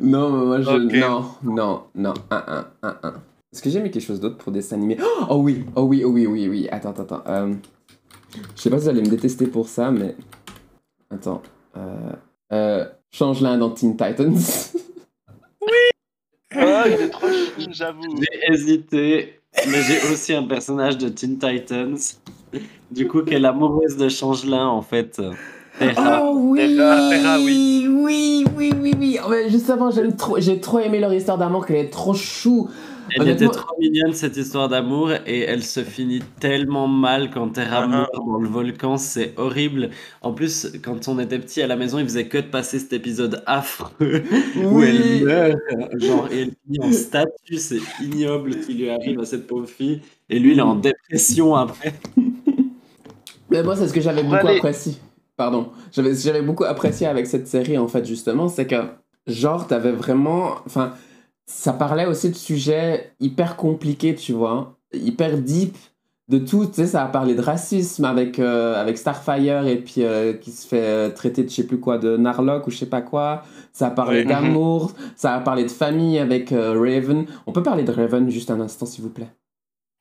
Non, 0.00 0.30
mais 0.30 0.46
moi 0.46 0.60
je. 0.60 0.98
Non, 1.00 1.24
non, 1.42 1.82
non. 1.94 2.14
Un, 2.30 2.44
un, 2.48 2.66
un, 2.82 2.96
un. 3.02 3.14
Est-ce 3.52 3.62
que 3.62 3.70
j'ai 3.70 3.80
mis 3.80 3.90
quelque 3.90 4.02
chose 4.04 4.20
d'autre 4.20 4.36
pour 4.38 4.52
dessin 4.52 4.76
animé? 4.76 4.96
Oh 5.28 5.36
oui, 5.36 5.64
oh 5.76 5.82
oui, 5.82 6.02
oh 6.04 6.10
oui, 6.10 6.26
oui, 6.26 6.48
oui. 6.48 6.68
Attends, 6.70 6.90
attends, 6.90 7.02
attends. 7.02 7.22
Euh, 7.26 7.54
Je 8.56 8.60
sais 8.60 8.70
pas 8.70 8.78
si 8.78 8.84
vous 8.84 8.88
allez 8.90 9.02
me 9.02 9.08
détester 9.08 9.46
pour 9.46 9.68
ça, 9.68 9.90
mais. 9.90 10.16
Attends. 11.10 11.42
Euh... 11.76 12.12
Euh... 12.52 12.84
Change 13.12 13.40
l'un 13.40 13.58
dans 13.58 13.70
Teen 13.70 13.96
Titans. 13.96 14.36
Ah, 16.52 16.82
il 16.86 16.94
est 16.94 17.10
trop 17.10 17.28
chou, 17.28 17.68
j'avoue. 17.70 18.16
J'ai 18.18 18.52
hésité, 18.52 19.40
mais 19.68 19.82
j'ai 19.82 20.12
aussi 20.12 20.34
un 20.34 20.42
personnage 20.42 20.98
de 20.98 21.08
Teen 21.08 21.38
Titans. 21.38 21.96
Du 22.90 23.06
coup, 23.06 23.22
qui 23.22 23.34
est 23.34 23.38
l'amoureuse 23.38 23.96
de 23.96 24.08
Changelin, 24.08 24.66
en 24.66 24.82
fait. 24.82 25.22
Terra. 25.78 26.20
Oh 26.24 26.34
oui, 26.36 26.76
Terra, 26.76 27.08
Terra, 27.08 27.38
oui, 27.38 27.86
oui, 27.88 28.44
oui, 28.56 28.72
oui, 28.80 28.94
oui. 28.98 29.18
Oh, 29.24 29.28
mais 29.30 29.48
justement, 29.48 29.92
j'aime 29.92 30.16
trop, 30.16 30.40
j'ai 30.40 30.60
trop 30.60 30.80
aimé 30.80 30.98
leur 30.98 31.12
histoire 31.12 31.38
d'amour, 31.38 31.66
qu'elle 31.66 31.76
est 31.76 31.90
trop 31.90 32.14
chou. 32.14 32.68
Elle 33.16 33.28
était 33.28 33.48
trop 33.48 33.74
mignonne, 33.78 34.12
cette 34.12 34.36
histoire 34.36 34.68
d'amour, 34.68 35.10
et 35.26 35.40
elle 35.40 35.62
se 35.62 35.80
finit 35.80 36.20
tellement 36.38 36.86
mal 36.86 37.30
quand 37.30 37.48
Terra 37.48 37.82
Ah, 37.82 37.86
meurt 37.86 38.10
dans 38.14 38.38
le 38.38 38.48
volcan, 38.48 38.96
c'est 38.96 39.34
horrible. 39.36 39.90
En 40.22 40.32
plus, 40.32 40.72
quand 40.82 41.08
on 41.08 41.18
était 41.18 41.38
petit 41.38 41.62
à 41.62 41.66
la 41.66 41.76
maison, 41.76 41.98
il 41.98 42.04
faisait 42.04 42.28
que 42.28 42.38
de 42.38 42.46
passer 42.46 42.78
cet 42.78 42.92
épisode 42.92 43.42
affreux 43.46 44.22
où 44.56 44.82
elle 44.82 45.24
meurt, 45.24 45.58
genre, 45.98 46.28
et 46.30 46.42
elle 46.42 46.52
finit 46.64 46.80
en 46.80 46.92
statue, 46.92 47.56
c'est 47.56 47.80
ignoble 48.00 48.54
ce 48.54 48.66
qui 48.66 48.74
lui 48.74 48.90
arrive 48.90 49.20
à 49.20 49.24
cette 49.24 49.46
pauvre 49.46 49.68
fille, 49.68 50.00
et 50.28 50.38
lui, 50.38 50.52
il 50.52 50.58
est 50.58 50.62
en 50.62 50.76
dépression 50.76 51.54
après. 51.54 51.94
Mais 53.50 53.62
moi, 53.62 53.76
c'est 53.76 53.88
ce 53.88 53.92
que 53.92 54.00
j'avais 54.00 54.22
beaucoup 54.22 54.46
apprécié. 54.46 54.94
Pardon. 55.36 55.70
J'avais 55.92 56.42
beaucoup 56.42 56.64
apprécié 56.64 57.06
avec 57.06 57.26
cette 57.26 57.48
série, 57.48 57.78
en 57.78 57.88
fait, 57.88 58.04
justement, 58.04 58.48
c'est 58.48 58.66
que, 58.66 58.76
genre, 59.26 59.66
t'avais 59.66 59.90
vraiment. 59.90 60.56
Enfin, 60.66 60.92
ça 61.50 61.72
parlait 61.72 62.06
aussi 62.06 62.30
de 62.30 62.34
sujets 62.36 63.12
hyper 63.18 63.56
compliqués, 63.56 64.14
tu 64.14 64.32
vois. 64.32 64.78
Hyper 64.94 65.38
deep. 65.38 65.76
De 66.28 66.38
tout, 66.38 66.64
tu 66.66 66.74
sais, 66.74 66.86
ça 66.86 67.02
a 67.04 67.08
parlé 67.08 67.34
de 67.34 67.40
racisme 67.40 68.04
avec, 68.04 68.38
euh, 68.38 68.80
avec 68.80 68.98
Starfire 68.98 69.66
et 69.66 69.78
puis 69.78 70.04
euh, 70.04 70.32
qui 70.32 70.52
se 70.52 70.64
fait 70.64 70.80
euh, 70.80 71.10
traiter 71.10 71.42
de 71.42 71.48
je 71.48 71.54
sais 71.56 71.66
plus 71.66 71.80
quoi, 71.80 71.98
de 71.98 72.16
Narlock 72.16 72.68
ou 72.68 72.70
je 72.70 72.76
sais 72.78 72.86
pas 72.86 73.02
quoi. 73.02 73.42
Ça 73.72 73.88
a 73.88 73.90
parlé 73.90 74.18
Ouais. 74.18 74.24
d'amour. 74.26 74.92
Ça 75.16 75.34
a 75.34 75.40
parlé 75.40 75.64
de 75.64 75.70
famille 75.72 76.20
avec 76.20 76.52
euh, 76.52 76.78
Raven. 76.78 77.26
On 77.48 77.52
peut 77.52 77.64
parler 77.64 77.82
de 77.82 77.90
Raven 77.90 78.30
juste 78.30 78.52
un 78.52 78.60
instant, 78.60 78.86
s'il 78.86 79.02
vous 79.02 79.10
plaît? 79.10 79.30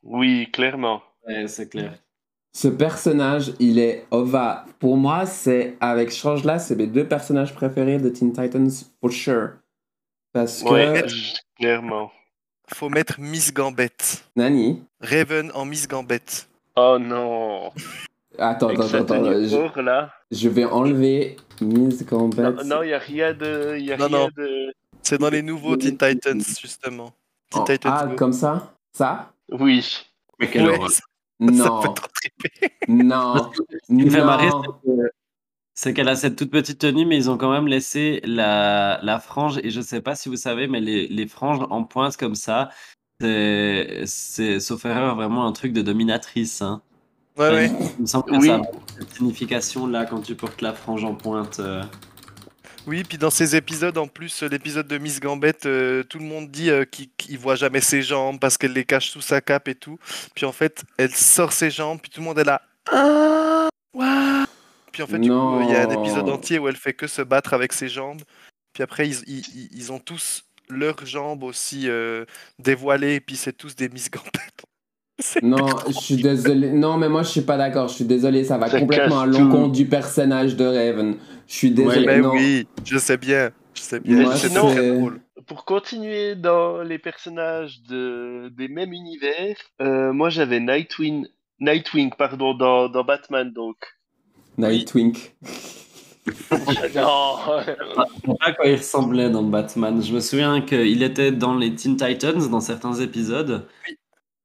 Oui, 0.03 0.47
clairement. 0.53 1.01
Ouais, 1.27 1.47
c'est 1.47 1.67
clair. 1.67 1.93
Ce 2.53 2.67
personnage, 2.67 3.53
il 3.59 3.79
est 3.79 4.05
ova. 4.11 4.65
Pour 4.77 4.97
moi, 4.97 5.25
c'est 5.25 5.77
avec 5.79 6.11
Change 6.11 6.43
là, 6.43 6.59
c'est 6.59 6.75
mes 6.75 6.87
deux 6.87 7.07
personnages 7.07 7.55
préférés 7.55 7.97
de 7.97 8.09
Teen 8.09 8.33
Titans 8.33 8.69
for 9.01 9.11
sure. 9.11 9.49
Parce 10.33 10.61
que 10.63 10.69
Ouais, 10.69 11.05
clairement. 11.57 12.11
Faut 12.73 12.89
mettre 12.89 13.19
Miss 13.19 13.51
Gambette. 13.53 14.23
Nani? 14.35 14.83
Raven 15.01 15.51
en 15.55 15.65
Miss 15.65 15.87
Gambette. 15.87 16.47
Oh 16.75 16.97
non. 16.99 17.71
Attends, 18.37 18.67
Avec 18.67 18.79
attends, 18.79 18.97
attends. 18.99 19.23
Je, 19.43 19.55
or, 19.55 19.81
là. 19.81 20.13
je 20.31 20.47
vais 20.49 20.65
enlever 20.65 21.35
Miss 21.61 22.05
Gambit. 22.05 22.39
Non, 22.41 22.63
non, 22.63 22.83
il 22.83 22.89
y 22.89 22.93
a 22.93 22.99
rien 22.99 23.33
de. 23.33 23.77
Y 23.79 23.91
a 23.91 23.97
Non, 23.97 24.05
rien 24.07 24.17
non. 24.19 24.29
de. 24.37 24.73
C'est 25.01 25.17
dans 25.17 25.29
les 25.29 25.41
nouveaux 25.41 25.75
Teen 25.77 25.97
Titans, 25.97 26.41
justement. 26.61 27.11
Teen 27.49 27.61
Oh, 27.61 27.65
Titans 27.65 27.93
ah, 27.97 28.05
Go. 28.05 28.15
comme 28.15 28.33
ça? 28.33 28.73
Ça? 28.93 29.31
Oui. 29.51 30.05
Mais 30.39 30.47
quelle 30.49 30.67
Ouais, 30.67 30.77
horreur. 30.77 30.91
ça, 30.91 30.99
ça 30.99 31.05
Non, 31.39 31.93
non, 32.87 33.51
me 33.89 34.09
fait 34.09 34.23
marrer, 34.23 34.49
non. 34.49 34.63
C'est 35.79 35.89
que- 35.89 35.89
c'est 35.89 35.93
qu'elle 35.93 36.09
a 36.09 36.15
cette 36.15 36.35
toute 36.35 36.51
petite 36.51 36.79
tenue, 36.79 37.05
mais 37.05 37.15
ils 37.17 37.29
ont 37.29 37.37
quand 37.37 37.51
même 37.51 37.67
laissé 37.67 38.21
la, 38.23 38.99
la 39.03 39.19
frange. 39.19 39.59
Et 39.63 39.69
je 39.71 39.81
sais 39.81 40.01
pas 40.01 40.15
si 40.15 40.29
vous 40.29 40.35
savez, 40.37 40.67
mais 40.67 40.79
les, 40.81 41.07
les 41.07 41.27
franges 41.27 41.65
en 41.69 41.83
pointe 41.83 42.17
comme 42.17 42.35
ça, 42.35 42.69
c'est, 43.21 44.03
c'est, 44.05 44.59
sauf 44.59 44.85
erreur, 44.85 45.15
vraiment 45.15 45.45
un 45.47 45.51
truc 45.51 45.73
de 45.73 45.81
dominatrice. 45.81 46.61
Hein. 46.61 46.81
Ouais, 47.37 47.49
ouais. 47.49 47.71
Il 47.97 48.01
me 48.01 48.05
semble 48.07 48.25
que 48.25 48.35
Oui. 48.35 48.47
ça 48.47 48.55
a 48.55 48.61
cette 48.99 49.13
signification-là 49.15 50.05
quand 50.05 50.21
tu 50.21 50.35
portes 50.35 50.61
la 50.61 50.73
frange 50.73 51.03
en 51.03 51.15
pointe. 51.15 51.59
euh. 51.59 51.83
Oui, 52.87 53.03
puis 53.03 53.17
dans 53.17 53.29
ces 53.29 53.55
épisodes, 53.55 53.97
en 53.97 54.07
plus, 54.07 54.41
l'épisode 54.43 54.87
de 54.87 54.97
Miss 54.97 55.19
Gambette, 55.19 55.65
euh, 55.65 56.03
tout 56.03 56.17
le 56.17 56.25
monde 56.25 56.49
dit 56.49 56.69
euh, 56.69 56.85
qu'il 56.85 57.09
qu'il 57.17 57.37
voit 57.37 57.55
jamais 57.55 57.81
ses 57.81 58.01
jambes 58.01 58.39
parce 58.39 58.57
qu'elle 58.57 58.73
les 58.73 58.85
cache 58.85 59.09
sous 59.11 59.21
sa 59.21 59.41
cape 59.41 59.67
et 59.67 59.75
tout. 59.75 59.99
Puis 60.33 60.45
en 60.45 60.51
fait, 60.51 60.83
elle 60.97 61.11
sort 61.11 61.51
ses 61.53 61.69
jambes, 61.71 61.99
puis 62.01 62.09
tout 62.09 62.21
le 62.21 62.25
monde 62.25 62.39
est 62.39 62.43
là. 62.45 62.61
Ah, 62.91 63.67
Puis 64.91 65.03
en 65.03 65.07
fait, 65.07 65.19
coup, 65.19 65.61
il 65.61 65.69
y 65.71 65.75
a 65.75 65.87
un 65.87 65.89
épisode 66.01 66.29
entier 66.29 66.59
où 66.59 66.67
elle 66.67 66.75
fait 66.75 66.93
que 66.93 67.07
se 67.07 67.21
battre 67.21 67.53
avec 67.53 67.73
ses 67.73 67.87
jambes. 67.89 68.21
Puis 68.73 68.83
après, 68.83 69.07
ils, 69.07 69.17
ils- 69.27 69.39
ils- 69.55 69.69
ils 69.77 69.91
ont 69.91 69.99
tous 69.99 70.43
leurs 70.69 71.05
jambes 71.05 71.43
aussi 71.43 71.89
euh, 71.89 72.25
dévoilées, 72.59 73.15
et 73.15 73.19
puis 73.19 73.35
c'est 73.35 73.53
tous 73.53 73.75
des 73.75 73.89
Miss 73.89 74.09
Gambette. 74.11 74.31
Non, 75.43 75.67
je 75.87 75.91
suis 75.93 76.15
désolé. 76.15 76.71
Non, 76.71 76.95
mais 76.97 77.09
moi, 77.09 77.23
je 77.23 77.27
suis 77.29 77.41
pas 77.41 77.57
d'accord. 77.57 77.89
Je 77.89 77.95
suis 77.95 78.05
désolé. 78.05 78.45
Ça 78.45 78.57
va 78.57 78.69
Ça 78.69 78.79
complètement 78.79 79.19
à 79.19 79.25
l'encontre 79.25 79.73
du 79.73 79.85
personnage 79.85 80.55
de 80.55 80.63
Raven. 80.65 81.17
Je 81.45 81.53
suis 81.53 81.71
désolé. 81.71 82.05
Mais 82.05 82.19
non. 82.19 82.31
oui, 82.31 82.67
je 82.85 82.97
sais 82.97 83.17
bien. 83.17 83.51
Je 83.73 83.81
sais 83.81 83.99
bien. 83.99 84.21
Moi, 84.21 84.35
c'est 84.37 84.47
sinon- 84.47 84.71
très 84.71 84.95
drôle. 84.95 85.19
Pour 85.45 85.65
continuer 85.65 86.35
dans 86.35 86.83
les 86.83 86.99
personnages 86.99 87.81
de, 87.89 88.47
des 88.55 88.69
mêmes 88.69 88.93
univers, 88.93 89.57
euh, 89.81 90.13
moi 90.13 90.29
j'avais 90.29 90.59
Nightwing, 90.61 91.25
Nightwing 91.59 92.11
pardon, 92.17 92.53
dans, 92.53 92.87
dans 92.87 93.03
Batman 93.03 93.51
donc. 93.51 93.75
Nightwing. 94.59 95.15
non 96.95 97.37
Je 97.59 97.63
sais 97.65 97.73
pas 98.37 98.45
à 98.45 98.51
quoi 98.53 98.65
il 98.67 98.75
ressemblait 98.75 99.29
dans 99.29 99.43
Batman. 99.43 100.01
Je 100.01 100.13
me 100.13 100.19
souviens 100.19 100.61
qu'il 100.61 101.01
était 101.03 101.31
dans 101.31 101.55
les 101.55 101.73
Teen 101.75 101.95
Titans 101.97 102.49
dans 102.49 102.59
certains 102.59 102.93
épisodes. 102.95 103.67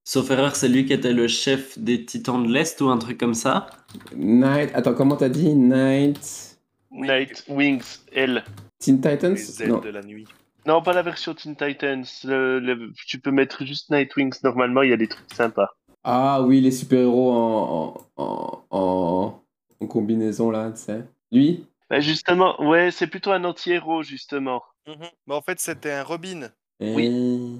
Sauf 0.04 0.30
erreur, 0.30 0.54
c'est 0.54 0.68
lui 0.68 0.84
qui 0.86 0.92
était 0.92 1.12
le 1.12 1.28
chef 1.28 1.78
des 1.78 2.04
Titans 2.04 2.42
de 2.46 2.52
l'Est 2.52 2.80
ou 2.80 2.88
un 2.88 2.98
truc 2.98 3.18
comme 3.18 3.34
ça. 3.34 3.66
Night. 4.14 4.70
Attends, 4.74 4.94
comment 4.94 5.16
t'as 5.16 5.28
dit? 5.30 5.54
Night. 5.54 6.58
Night 6.90 7.44
Wings, 7.48 7.98
L. 8.12 8.44
Teen 8.78 9.00
Titans? 9.00 9.36
Les 9.60 9.66
Non. 9.66 9.78
de 9.80 9.88
la 9.88 10.02
nuit. 10.02 10.26
Non, 10.66 10.80
pas 10.82 10.92
la 10.92 11.02
version 11.02 11.34
Teen 11.34 11.56
Titans. 11.56 12.04
le- 12.24 12.60
le- 12.60 12.92
tu 13.06 13.18
peux 13.18 13.30
mettre 13.30 13.64
juste 13.66 13.90
Nightwings. 13.90 14.34
Normalement, 14.44 14.82
il 14.82 14.90
y 14.90 14.92
a 14.92 14.96
des 14.96 15.08
trucs 15.08 15.32
sympas. 15.34 15.70
Ah 16.04 16.42
oui, 16.42 16.60
les 16.60 16.70
super-héros 16.70 17.32
en, 17.32 18.06
en, 18.16 18.62
en, 18.70 19.40
en 19.80 19.86
combinaison 19.86 20.50
là, 20.50 20.70
tu 20.72 20.80
sais. 20.80 21.04
Lui? 21.32 21.66
Bah, 21.90 22.00
justement, 22.00 22.60
ouais, 22.62 22.90
c'est 22.90 23.06
plutôt 23.06 23.32
un 23.32 23.44
anti-héros, 23.44 24.02
justement. 24.02 24.62
Mais 24.86 25.34
en 25.34 25.42
fait, 25.42 25.60
c'était 25.60 25.92
un 25.92 26.02
Robin. 26.02 26.50
Oui. 26.80 27.56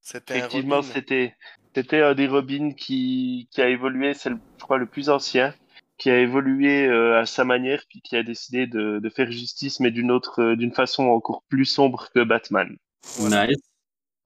C'était 0.00 0.34
un 0.34 0.36
Effectivement, 0.38 0.76
Robin. 0.76 0.88
c'était 0.94 1.34
c'était 1.74 2.02
un 2.02 2.14
des 2.14 2.26
Robins 2.26 2.72
qui, 2.72 3.48
qui 3.50 3.62
a 3.62 3.68
évolué, 3.68 4.14
c'est 4.14 4.30
le, 4.30 4.38
je 4.58 4.62
crois 4.62 4.78
le 4.78 4.86
plus 4.86 5.08
ancien, 5.08 5.54
qui 5.98 6.10
a 6.10 6.18
évolué 6.18 6.86
euh, 6.86 7.20
à 7.20 7.26
sa 7.26 7.44
manière, 7.44 7.84
puis 7.88 8.00
qui 8.00 8.16
a 8.16 8.22
décidé 8.22 8.66
de, 8.66 8.98
de 8.98 9.08
faire 9.08 9.30
justice, 9.30 9.78
mais 9.78 9.90
d'une 9.90 10.10
autre, 10.10 10.42
euh, 10.42 10.56
d'une 10.56 10.72
façon 10.72 11.04
encore 11.04 11.42
plus 11.48 11.66
sombre 11.66 12.08
que 12.12 12.24
Batman. 12.24 12.76
Nice. 13.20 13.56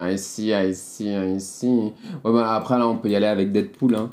I 0.00 0.18
see, 0.18 0.52
I 0.52 0.74
see, 0.74 1.14
I 1.14 1.40
see. 1.40 1.92
Ouais, 2.24 2.32
bah 2.32 2.54
après 2.54 2.78
là, 2.78 2.88
on 2.88 2.98
peut 2.98 3.10
y 3.10 3.16
aller 3.16 3.26
avec 3.26 3.52
Deadpool, 3.52 3.94
hein. 3.94 4.10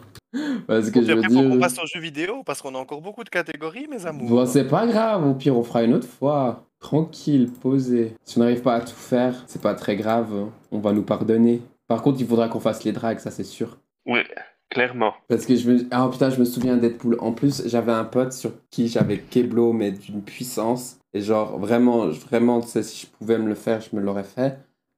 Parce 0.67 0.89
que 0.91 1.01
je 1.01 1.13
veux 1.13 1.21
faut 1.23 1.29
qu'on 1.29 1.49
dire. 1.49 1.59
passe 1.59 1.77
aux 1.79 1.87
jeux 1.87 1.99
vidéo 1.99 2.43
parce 2.43 2.61
qu'on 2.61 2.73
a 2.75 2.77
encore 2.77 3.01
beaucoup 3.01 3.23
de 3.23 3.29
catégories, 3.29 3.87
mes 3.87 4.05
amours. 4.05 4.29
Bon, 4.29 4.45
c'est 4.45 4.67
pas 4.67 4.87
grave, 4.87 5.27
au 5.27 5.33
pire, 5.33 5.57
on 5.57 5.63
fera 5.63 5.83
une 5.83 5.93
autre 5.93 6.07
fois. 6.07 6.65
Tranquille, 6.79 7.51
posé. 7.61 8.15
Si 8.23 8.37
on 8.37 8.41
n'arrive 8.41 8.61
pas 8.61 8.75
à 8.75 8.81
tout 8.81 8.95
faire, 8.95 9.43
c'est 9.47 9.61
pas 9.61 9.75
très 9.75 9.95
grave. 9.95 10.49
On 10.71 10.79
va 10.79 10.93
nous 10.93 11.03
pardonner. 11.03 11.61
Par 11.87 12.01
contre, 12.01 12.19
il 12.21 12.27
faudra 12.27 12.47
qu'on 12.47 12.59
fasse 12.59 12.83
les 12.83 12.91
drags, 12.91 13.19
ça 13.19 13.29
c'est 13.29 13.43
sûr. 13.43 13.77
Ouais, 14.05 14.25
clairement. 14.69 15.13
Parce 15.27 15.45
que 15.45 15.55
je 15.55 15.69
me. 15.69 15.85
Ah 15.91 16.07
putain, 16.11 16.29
je 16.29 16.39
me 16.39 16.45
souviens 16.45 16.77
de 16.77 16.81
Deadpool. 16.81 17.17
En 17.19 17.33
plus, 17.33 17.67
j'avais 17.67 17.91
un 17.91 18.05
pote 18.05 18.33
sur 18.33 18.51
qui 18.69 18.87
j'avais 18.87 19.19
Keblo, 19.19 19.73
mais 19.73 19.91
d'une 19.91 20.23
puissance. 20.23 20.97
Et 21.13 21.21
genre, 21.21 21.59
vraiment, 21.59 22.07
vraiment, 22.07 22.61
tu 22.61 22.69
sais, 22.69 22.83
si 22.83 23.05
je 23.05 23.11
pouvais 23.11 23.37
me 23.37 23.47
le 23.47 23.55
faire, 23.55 23.81
je 23.81 23.95
me 23.95 24.01
l'aurais 24.01 24.23
fait 24.23 24.57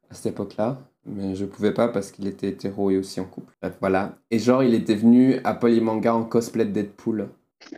à 0.10 0.14
cette 0.14 0.28
époque-là. 0.28 0.78
Mais 1.06 1.36
je 1.36 1.46
pouvais 1.46 1.74
pas 1.74 1.90
parce 1.90 2.12
qu'il 2.12 2.28
était 2.28 2.48
hétéro 2.50 2.90
et 2.90 2.98
aussi 2.98 3.20
en 3.20 3.26
couple. 3.26 3.54
Bref, 3.62 3.74
voilà. 3.82 4.16
Et 4.32 4.40
genre, 4.40 4.64
il 4.64 4.74
était 4.74 4.96
venu 4.96 5.40
à 5.44 5.54
Polymanga 5.54 6.14
en 6.16 6.24
cosplay 6.24 6.66
de 6.66 6.72
Deadpool. 6.72 7.30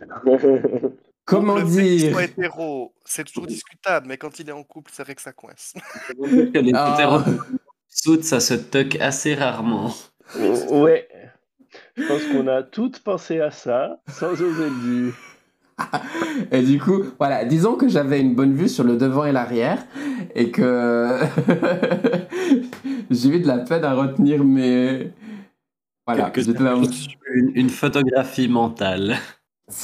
Comment 1.24 1.56
le 1.56 1.66
fait 1.66 1.82
qu'il 1.82 1.96
dire 1.98 2.12
soit 2.12 2.24
hétéro, 2.24 2.92
c'est 3.04 3.24
toujours 3.24 3.46
discutable, 3.48 4.06
mais 4.08 4.16
quand 4.16 4.38
il 4.38 4.48
est 4.48 4.52
en 4.52 4.62
couple, 4.62 4.92
c'est 4.94 5.02
vrai 5.02 5.16
que 5.16 5.22
ça 5.22 5.32
coince. 5.32 5.74
Que 6.20 6.58
les 6.58 6.70
Ah. 6.72 6.94
hétéros 6.94 7.20
sautent, 7.88 8.22
ça 8.22 8.38
se 8.38 8.54
tuck 8.54 8.96
assez 9.00 9.34
rarement. 9.34 9.92
ouais. 10.70 11.08
Je 11.96 12.06
pense 12.06 12.22
qu'on 12.26 12.46
a 12.46 12.62
toutes 12.62 13.00
pensé 13.00 13.40
à 13.40 13.50
ça, 13.50 14.00
sans 14.08 14.30
oser 14.40 14.44
le 14.70 15.04
dire. 15.04 15.14
Et 16.52 16.62
du 16.62 16.78
coup, 16.80 17.02
voilà, 17.18 17.44
disons 17.44 17.74
que 17.74 17.88
j'avais 17.88 18.20
une 18.20 18.34
bonne 18.34 18.54
vue 18.54 18.68
sur 18.68 18.84
le 18.84 18.96
devant 18.96 19.24
et 19.26 19.32
l'arrière 19.32 19.84
et 20.34 20.50
que 20.50 21.18
j'ai 23.10 23.28
eu 23.28 23.40
de 23.40 23.46
la 23.46 23.58
peine 23.58 23.84
à 23.84 23.94
retenir 23.94 24.44
mes. 24.44 25.12
Voilà, 26.06 26.32
j'étais 26.34 26.62
là. 26.62 26.74
Une, 27.34 27.52
une 27.54 27.70
photographie 27.70 28.48
mentale. 28.48 29.16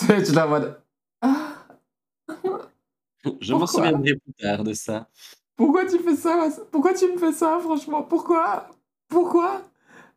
J'étais 0.07 0.33
là 0.33 0.47
en 0.47 0.51
mode. 0.51 0.81
Ah, 1.21 1.55
Je 3.41 3.55
m'en 3.55 3.67
souviendrai 3.67 4.15
plus 4.17 4.33
tard 4.35 4.65
de 4.65 4.73
ça. 4.73 5.09
pourquoi 5.57 5.85
tu 5.87 5.99
fais 5.99 6.17
ça? 6.17 6.49
Pourquoi 6.71 6.95
tu 6.95 7.07
me 7.13 7.19
fais 7.19 7.33
ça, 7.33 7.59
franchement? 7.61 8.03
Pourquoi? 8.03 8.69
Pourquoi? 9.09 9.63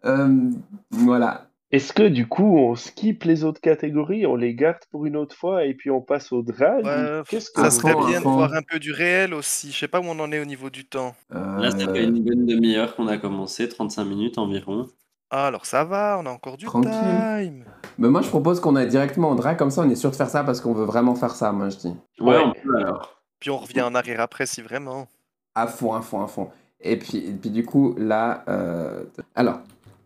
Euh, 0.05 0.51
Voilà. 0.91 1.49
Est-ce 1.75 1.91
que 1.93 2.03
du 2.07 2.27
coup 2.27 2.57
on 2.57 2.75
skip 2.75 3.23
les 3.23 3.43
autres 3.43 3.59
catégories, 3.59 4.25
on 4.25 4.35
les 4.35 4.55
garde 4.55 4.79
pour 4.91 5.05
une 5.05 5.17
autre 5.17 5.35
fois 5.35 5.65
et 5.65 5.73
puis 5.73 5.91
on 5.91 6.01
passe 6.01 6.31
au 6.31 6.41
drag 6.41 6.85
Ouais, 6.85 7.21
Qu'est-ce 7.27 7.51
que 7.51 7.59
ça 7.61 7.69
serait 7.71 7.95
bien 7.95 8.19
de 8.19 8.23
voir 8.23 8.53
un 8.53 8.61
peu 8.61 8.79
du 8.79 8.91
réel 8.91 9.33
aussi. 9.33 9.71
Je 9.71 9.79
sais 9.79 9.87
pas 9.87 9.99
où 9.99 10.05
on 10.05 10.19
en 10.19 10.31
est 10.31 10.39
au 10.39 10.45
niveau 10.45 10.69
du 10.69 10.85
temps. 10.85 11.15
Là, 11.31 11.71
ça 11.71 11.93
fait 11.93 12.03
une 12.05 12.23
bonne 12.23 12.45
demi-heure 12.45 12.95
qu'on 12.95 13.07
a 13.07 13.17
commencé, 13.17 13.67
35 13.67 14.03
minutes 14.05 14.37
environ. 14.37 14.87
Ah, 15.31 15.47
alors 15.47 15.65
ça 15.65 15.83
va, 15.83 16.17
on 16.21 16.25
a 16.25 16.29
encore 16.29 16.55
du 16.55 16.65
Tranquille. 16.65 16.91
time. 16.91 17.65
Mais 17.97 18.07
moi, 18.09 18.21
je 18.21 18.29
propose 18.29 18.59
qu'on 18.59 18.75
aille 18.75 18.87
directement 18.87 19.29
en 19.31 19.35
drag, 19.35 19.57
comme 19.57 19.71
ça, 19.71 19.81
on 19.81 19.89
est 19.89 19.95
sûr 19.95 20.11
de 20.11 20.15
faire 20.15 20.29
ça 20.29 20.43
parce 20.43 20.61
qu'on 20.61 20.73
veut 20.73 20.85
vraiment 20.85 21.15
faire 21.15 21.31
ça, 21.35 21.51
moi, 21.51 21.69
je 21.69 21.77
dis. 21.77 21.93
Ouais, 22.21 22.37
Ouais. 22.37 22.43
on 22.45 22.51
peut 22.53 22.77
alors. 22.77 23.21
Puis 23.39 23.49
on 23.49 23.57
revient 23.57 23.81
en 23.81 23.95
arrière 23.95 24.21
après 24.21 24.45
si 24.45 24.61
vraiment. 24.61 25.07
À 25.55 25.67
fond, 25.67 25.93
à 25.93 26.01
fond, 26.01 26.21
à 26.23 26.27
fond. 26.27 26.49
Et 26.79 26.97
puis, 26.97 27.17
et 27.17 27.31
puis 27.33 27.49
du 27.49 27.65
coup, 27.65 27.95
là. 27.97 28.43
euh, 28.47 29.03
Alors, 29.33 29.59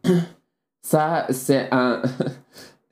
ça, 0.81 1.25
c'est 1.29 1.67
un. 1.71 2.01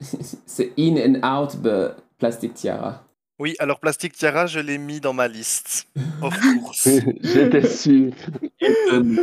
c'est 0.00 0.72
in 0.78 0.96
and 1.22 1.26
out 1.44 1.60
de 1.60 1.90
Plastic 2.18 2.54
Tiara. 2.54 3.02
Oui, 3.40 3.54
alors 3.60 3.78
Plastic 3.78 4.12
Tiara, 4.14 4.46
je 4.46 4.58
l'ai 4.58 4.78
mis 4.78 5.00
dans 5.00 5.12
ma 5.12 5.28
liste. 5.28 5.86
Of 6.22 6.34
course. 6.60 6.88
J'étais 7.22 7.66
sûr. 7.68 8.12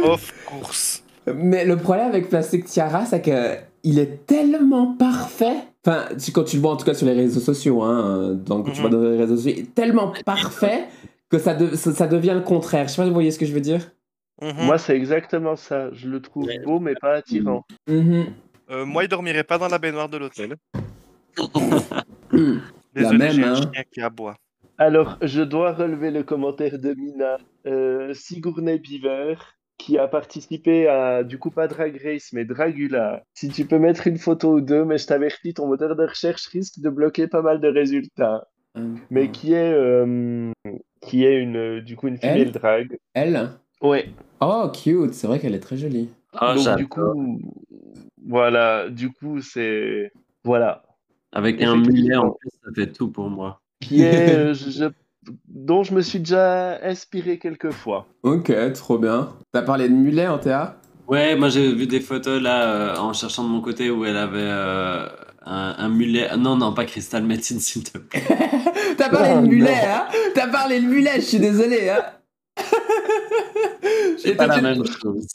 of 0.03 0.33
course. 0.45 1.03
Mais 1.33 1.65
le 1.65 1.75
problème 1.77 2.07
avec 2.07 2.29
Plastic 2.29 2.65
Tiara, 2.65 3.05
c'est 3.05 3.21
que 3.21 3.57
il 3.83 3.99
est 3.99 4.25
tellement 4.25 4.93
parfait. 4.95 5.57
Enfin, 5.85 6.05
tu- 6.17 6.31
quand 6.31 6.43
tu 6.43 6.55
le 6.55 6.61
vois 6.61 6.71
en 6.71 6.77
tout 6.77 6.85
cas 6.85 6.93
sur 6.93 7.05
les 7.05 7.13
réseaux 7.13 7.39
sociaux, 7.39 7.83
hein, 7.83 8.33
donc 8.33 8.65
tu 8.71 8.71
Mhm. 8.71 8.81
vois 8.81 8.89
dans 8.89 9.01
les 9.01 9.17
réseaux 9.17 9.35
sociaux, 9.35 9.53
il 9.57 9.59
est 9.63 9.75
tellement 9.75 10.13
parfait 10.25 10.85
que 11.29 11.37
ça, 11.37 11.53
de- 11.53 11.75
ça, 11.75 11.93
ça 11.93 12.07
devient 12.07 12.33
le 12.35 12.41
contraire. 12.41 12.87
Je 12.87 12.93
sais 12.93 12.97
pas 12.97 13.03
si 13.03 13.09
vous 13.09 13.13
voyez 13.13 13.31
ce 13.31 13.37
que 13.39 13.45
je 13.45 13.53
veux 13.53 13.61
dire. 13.61 13.91
Mhm. 14.41 14.65
Moi, 14.65 14.77
c'est 14.77 14.95
exactement 14.95 15.55
ça. 15.55 15.91
Je 15.93 16.07
le 16.09 16.21
trouve 16.21 16.47
beau, 16.65 16.79
mais 16.79 16.93
pas 16.99 17.15
attirant. 17.15 17.63
Mhm. 17.87 18.25
Euh, 18.69 18.85
moi, 18.85 19.03
il 19.03 19.07
dormirait 19.07 19.43
pas 19.43 19.57
dans 19.57 19.67
la 19.67 19.77
baignoire 19.77 20.09
de 20.09 20.17
l'hôtel. 20.17 20.55
Désolé, 22.93 23.17
même, 23.17 23.31
j'ai 23.31 23.43
un 23.43 23.53
hein. 23.53 23.55
chien 23.55 23.83
qui 23.91 24.01
aboie. 24.01 24.35
Alors, 24.77 25.17
je 25.21 25.41
dois 25.41 25.73
relever 25.73 26.11
le 26.11 26.23
commentaire 26.23 26.79
de 26.79 26.93
Mina. 26.93 27.37
Euh, 27.65 28.13
Sigourney 28.13 28.79
Beaver, 28.79 29.35
qui 29.77 29.97
a 29.97 30.07
participé 30.07 30.87
à, 30.87 31.23
du 31.23 31.37
coup, 31.37 31.51
pas 31.51 31.67
Drag 31.67 31.99
Race, 32.03 32.31
mais 32.33 32.45
Dragula. 32.45 33.23
Si 33.33 33.49
tu 33.49 33.65
peux 33.65 33.79
mettre 33.79 34.07
une 34.07 34.17
photo 34.17 34.55
ou 34.55 34.61
deux, 34.61 34.83
mais 34.83 34.97
je 34.97 35.07
t'avertis, 35.07 35.53
ton 35.53 35.67
moteur 35.67 35.95
de 35.95 36.03
recherche 36.03 36.47
risque 36.47 36.79
de 36.79 36.89
bloquer 36.89 37.27
pas 37.27 37.41
mal 37.41 37.61
de 37.61 37.67
résultats. 37.67 38.47
Mais 39.09 39.31
qui 39.31 39.53
est, 39.53 39.71
euh, 39.71 40.51
qui 41.01 41.23
est 41.23 41.37
une, 41.37 41.79
du 41.79 41.95
coup, 41.95 42.07
une 42.09 42.17
female 42.17 42.39
Elle 42.41 42.51
drag. 42.51 42.99
Elle 43.13 43.49
Ouais. 43.81 44.09
Oh, 44.41 44.69
cute, 44.73 45.13
c'est 45.13 45.27
vrai 45.27 45.39
qu'elle 45.39 45.55
est 45.55 45.59
très 45.59 45.77
jolie. 45.77 46.09
Oh, 46.33 46.47
Donc, 46.47 46.57
j'adore. 46.57 46.75
du 46.75 46.87
coup, 46.87 47.39
voilà, 48.27 48.89
du 48.89 49.11
coup, 49.11 49.41
c'est. 49.41 50.11
Voilà. 50.43 50.83
Avec 51.31 51.61
un 51.61 51.75
mulet 51.75 51.91
Effectivement. 51.99 52.23
en 52.25 52.31
plus, 52.31 52.49
ça 52.63 52.69
fait 52.75 52.91
tout 52.91 53.09
pour 53.09 53.29
moi. 53.29 53.61
Qui 53.81 54.01
est. 54.03 54.29
euh, 54.35 54.53
je- 54.53 54.69
je- 54.71 55.31
dont 55.47 55.81
je 55.83 55.93
me 55.93 56.01
suis 56.01 56.19
déjà 56.19 56.79
inspiré 56.83 57.39
quelques 57.39 57.71
fois. 57.71 58.05
Ok, 58.23 58.53
trop 58.73 58.99
bien. 58.99 59.33
T'as 59.51 59.63
parlé 59.63 59.89
de 59.89 59.93
mulet 59.93 60.27
en 60.27 60.37
théâtre 60.37 60.75
Ouais, 61.07 61.35
moi 61.35 61.49
j'ai 61.49 61.71
vu 61.73 61.87
des 61.87 61.99
photos 61.99 62.41
là 62.41 62.63
euh, 62.73 62.95
en 62.97 63.11
cherchant 63.13 63.43
de 63.43 63.49
mon 63.49 63.61
côté 63.61 63.89
où 63.91 64.05
elle 64.05 64.17
avait 64.17 64.37
euh, 64.39 65.07
un, 65.45 65.75
un 65.77 65.89
mulet. 65.89 66.29
Non, 66.37 66.55
non, 66.57 66.73
pas 66.73 66.85
Crystal 66.85 67.23
Médecine, 67.23 67.59
s'il 67.59 67.83
te 67.83 67.97
plaît. 67.97 68.21
T'as 68.97 69.09
parlé 69.09 69.33
Oh, 69.37 69.41
de 69.41 69.47
mulet, 69.47 69.65
non. 69.71 69.87
hein? 69.87 70.07
T'as 70.35 70.47
parlé 70.47 70.79
de 70.79 70.85
mulet, 70.85 71.15
je 71.15 71.21
suis 71.21 71.39
désolé, 71.39 71.89
hein 71.89 72.03
C'est 74.19 74.35
pas 74.35 74.47
la 74.47 74.61
même 74.61 74.83
chose. 74.85 75.27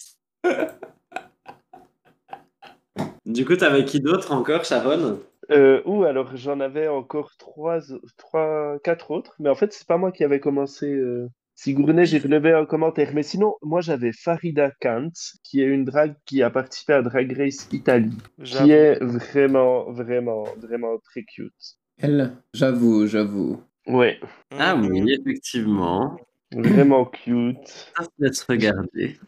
Du 3.31 3.45
coup, 3.45 3.57
t'avais 3.57 3.85
qui 3.85 4.01
d'autre 4.01 4.33
encore, 4.33 4.65
Sharon? 4.65 5.21
Euh, 5.51 5.83
ou 5.85 6.05
alors 6.05 6.37
j'en 6.37 6.61
avais 6.61 6.87
encore 6.89 7.33
trois, 7.39 7.81
trois, 8.17 8.79
quatre 8.85 9.11
autres, 9.11 9.35
mais 9.41 9.49
en 9.49 9.55
fait 9.55 9.73
c'est 9.73 9.87
pas 9.87 9.97
moi 9.97 10.13
qui 10.13 10.25
avais 10.25 10.41
commencé. 10.41 10.87
Euh... 10.87 11.29
Sigourney, 11.55 12.07
j'ai 12.07 12.19
relevé 12.19 12.53
un 12.53 12.65
commentaire, 12.65 13.11
mais 13.15 13.23
sinon 13.23 13.55
moi 13.63 13.81
j'avais 13.81 14.13
Farida 14.13 14.71
Kant, 14.81 15.11
qui 15.43 15.61
est 15.61 15.67
une 15.67 15.85
drague 15.85 16.15
qui 16.25 16.43
a 16.43 16.51
participé 16.51 16.95
à 16.95 17.03
Drag 17.03 17.33
Race 17.37 17.69
Italie, 17.73 18.17
qui 18.43 18.71
est 18.71 18.99
vraiment, 19.03 19.91
vraiment, 19.91 20.45
vraiment 20.57 20.99
très 20.99 21.25
cute. 21.25 21.53
Elle, 21.99 22.33
j'avoue, 22.55 23.07
j'avoue. 23.07 23.61
Ouais, 23.87 24.19
Ah 24.59 24.75
oui, 24.77 25.13
effectivement. 25.21 26.17
vraiment 26.53 27.05
cute. 27.05 27.67
Ça 27.67 28.05
se 28.05 28.09
laisse 28.19 28.43
regarder. 28.45 29.19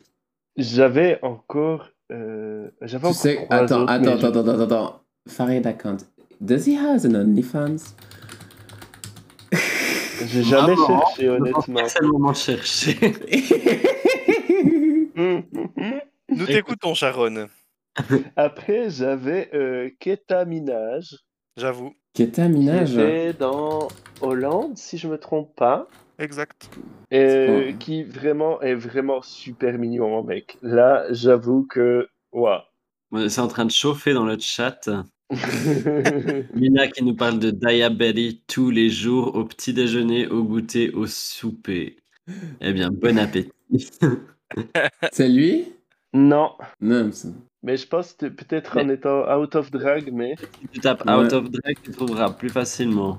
J'avais 0.57 1.19
encore, 1.23 1.91
euh... 2.13 2.71
j'avais 2.83 3.09
Tu 3.09 3.15
sais, 3.15 3.47
attends, 3.51 3.83
autres, 3.83 3.93
attends, 3.93 4.11
attends, 4.13 4.29
attends, 4.29 4.49
attends, 4.49 4.61
attends. 4.63 5.01
Farida 5.29 5.73
Kant. 5.73 5.99
Does 6.41 6.67
he 6.67 6.75
has 6.77 7.05
an 7.07 7.15
OnlyFans? 7.15 7.95
J'ai 10.27 10.43
jamais 10.43 10.75
Vraiment, 10.75 11.01
cherché 11.07 11.29
honnêtement. 11.29 11.75
pas 11.75 11.83
que 11.83 11.89
c'est 11.91 12.01
le 12.03 12.09
moment 12.09 12.33
de 12.33 12.37
chercher. 12.37 12.99
Hum, 15.15 15.43
hum, 15.55 15.69
hum. 15.77 16.01
Nous 16.31 16.47
t'écoutons, 16.47 16.95
Sharon. 16.95 17.49
Après 18.37 18.89
j'avais 18.91 19.51
euh, 19.55 19.91
Keta 20.01 20.45
Minaj. 20.45 21.17
J'avoue. 21.57 21.93
Keta 22.15 22.47
qui 22.47 22.53
Minaj 22.53 22.93
était 22.97 23.33
dans 23.35 23.89
Hollande, 24.21 24.77
si 24.77 24.97
je 24.99 25.09
me 25.09 25.19
trompe 25.19 25.55
pas, 25.55 25.89
Exact. 26.23 26.71
pas- 27.11 27.73
qui 27.79 28.05
vraiment 28.05 28.61
est 28.63 28.75
vraiment 28.75 29.21
super 29.23 29.77
mignon, 29.79 30.23
mec. 30.25 30.57
Là, 30.63 31.05
j'avoue 31.11 31.67
que, 31.69 32.09
Ouais, 32.33 33.29
C'est 33.29 33.41
en 33.43 33.49
train 33.49 33.67
de 33.67 33.71
chauffer 33.71 34.15
dans 34.15 34.25
le 34.25 34.39
chat. 34.39 34.89
Mina 36.55 36.89
qui 36.89 37.05
nous 37.05 37.15
parle 37.15 37.39
de 37.39 37.51
diabetes 37.51 38.43
tous 38.47 38.71
les 38.71 38.89
jours, 38.89 39.35
au 39.35 39.45
petit 39.45 39.73
déjeuner, 39.73 40.27
au 40.29 40.43
goûter, 40.45 40.91
au 40.93 41.07
souper. 41.07 41.97
Eh 42.61 42.73
bien, 42.73 42.91
bon 42.91 43.19
appétit. 43.19 43.51
C'est 45.13 45.29
lui? 45.29 45.67
Non, 46.15 46.53
Non, 46.81 47.11
mais 47.63 47.77
je 47.77 47.87
pense 47.87 48.13
que 48.13 48.27
peut-être 48.27 48.77
en 48.79 48.89
étant 48.91 49.25
out 49.39 49.55
of 49.57 49.71
drag, 49.71 50.11
mais 50.13 50.35
Si 50.61 50.69
tu 50.69 50.81
tapes 50.81 51.05
Ouais. 51.07 51.13
out 51.13 51.33
of 51.33 51.51
drag, 51.51 51.77
tu 51.83 51.91
trouveras 51.91 52.31
plus 52.31 52.51
facilement. 52.51 53.17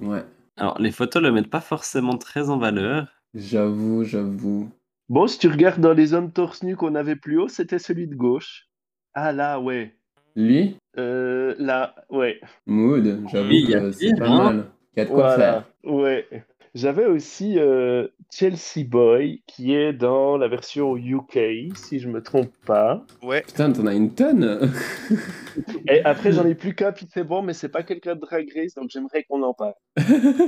ouais. 0.00 0.22
Alors, 0.56 0.80
les 0.80 0.92
photos 0.92 1.22
le 1.22 1.32
mettent 1.32 1.50
pas 1.50 1.60
forcément 1.60 2.16
très 2.16 2.48
en 2.48 2.58
valeur. 2.58 3.08
J'avoue, 3.34 4.04
j'avoue. 4.04 4.70
bon, 5.08 5.26
si 5.26 5.38
tu 5.38 5.48
regardes 5.48 5.80
dans 5.80 5.92
les 5.92 6.14
hommes 6.14 6.30
torse 6.30 6.62
nu 6.62 6.76
qu'on 6.76 6.94
avait 6.94 7.16
plus 7.16 7.38
haut, 7.38 7.48
c'était 7.48 7.80
celui 7.80 8.06
de 8.06 8.14
gauche. 8.14 8.68
Ah 9.14 9.32
là, 9.32 9.58
ouais. 9.60 9.96
Lui? 10.36 10.76
Euh, 10.96 11.54
là, 11.58 11.94
ouais. 12.10 12.40
Mood, 12.66 13.22
j'avoue 13.30 13.48
Oui, 13.48 13.64
y 13.68 13.74
a 13.74 13.80
que 13.80 13.92
c'est 13.92 14.06
pire, 14.06 14.16
pas 14.18 14.26
hein. 14.28 14.44
mal. 14.44 14.64
Il 14.96 14.98
y 14.98 15.02
a 15.02 15.04
de 15.06 15.10
quoi. 15.10 15.34
Voilà, 15.34 15.64
ouais. 15.84 16.28
J'avais 16.74 17.06
aussi 17.06 17.56
euh, 17.56 18.08
Chelsea 18.32 18.84
Boy 18.84 19.42
qui 19.46 19.74
est 19.74 19.92
dans 19.92 20.36
la 20.36 20.48
version 20.48 20.96
UK, 20.96 21.38
si 21.76 22.00
je 22.00 22.08
me 22.08 22.20
trompe 22.20 22.50
pas. 22.66 23.04
Ouais. 23.22 23.42
Putain, 23.42 23.70
t'en 23.70 23.86
as 23.86 23.94
une 23.94 24.12
tonne 24.12 24.72
Et 25.88 26.04
après, 26.04 26.32
j'en 26.32 26.44
ai 26.44 26.56
plus 26.56 26.74
qu'un, 26.74 26.90
puis 26.90 27.06
c'est 27.14 27.22
bon, 27.22 27.42
mais 27.42 27.52
c'est 27.52 27.68
pas 27.68 27.84
quelqu'un 27.84 28.16
de 28.16 28.20
Drag 28.20 28.48
Race, 28.56 28.74
donc 28.74 28.90
j'aimerais 28.90 29.22
qu'on 29.22 29.42
en 29.42 29.54
parle. 29.54 29.74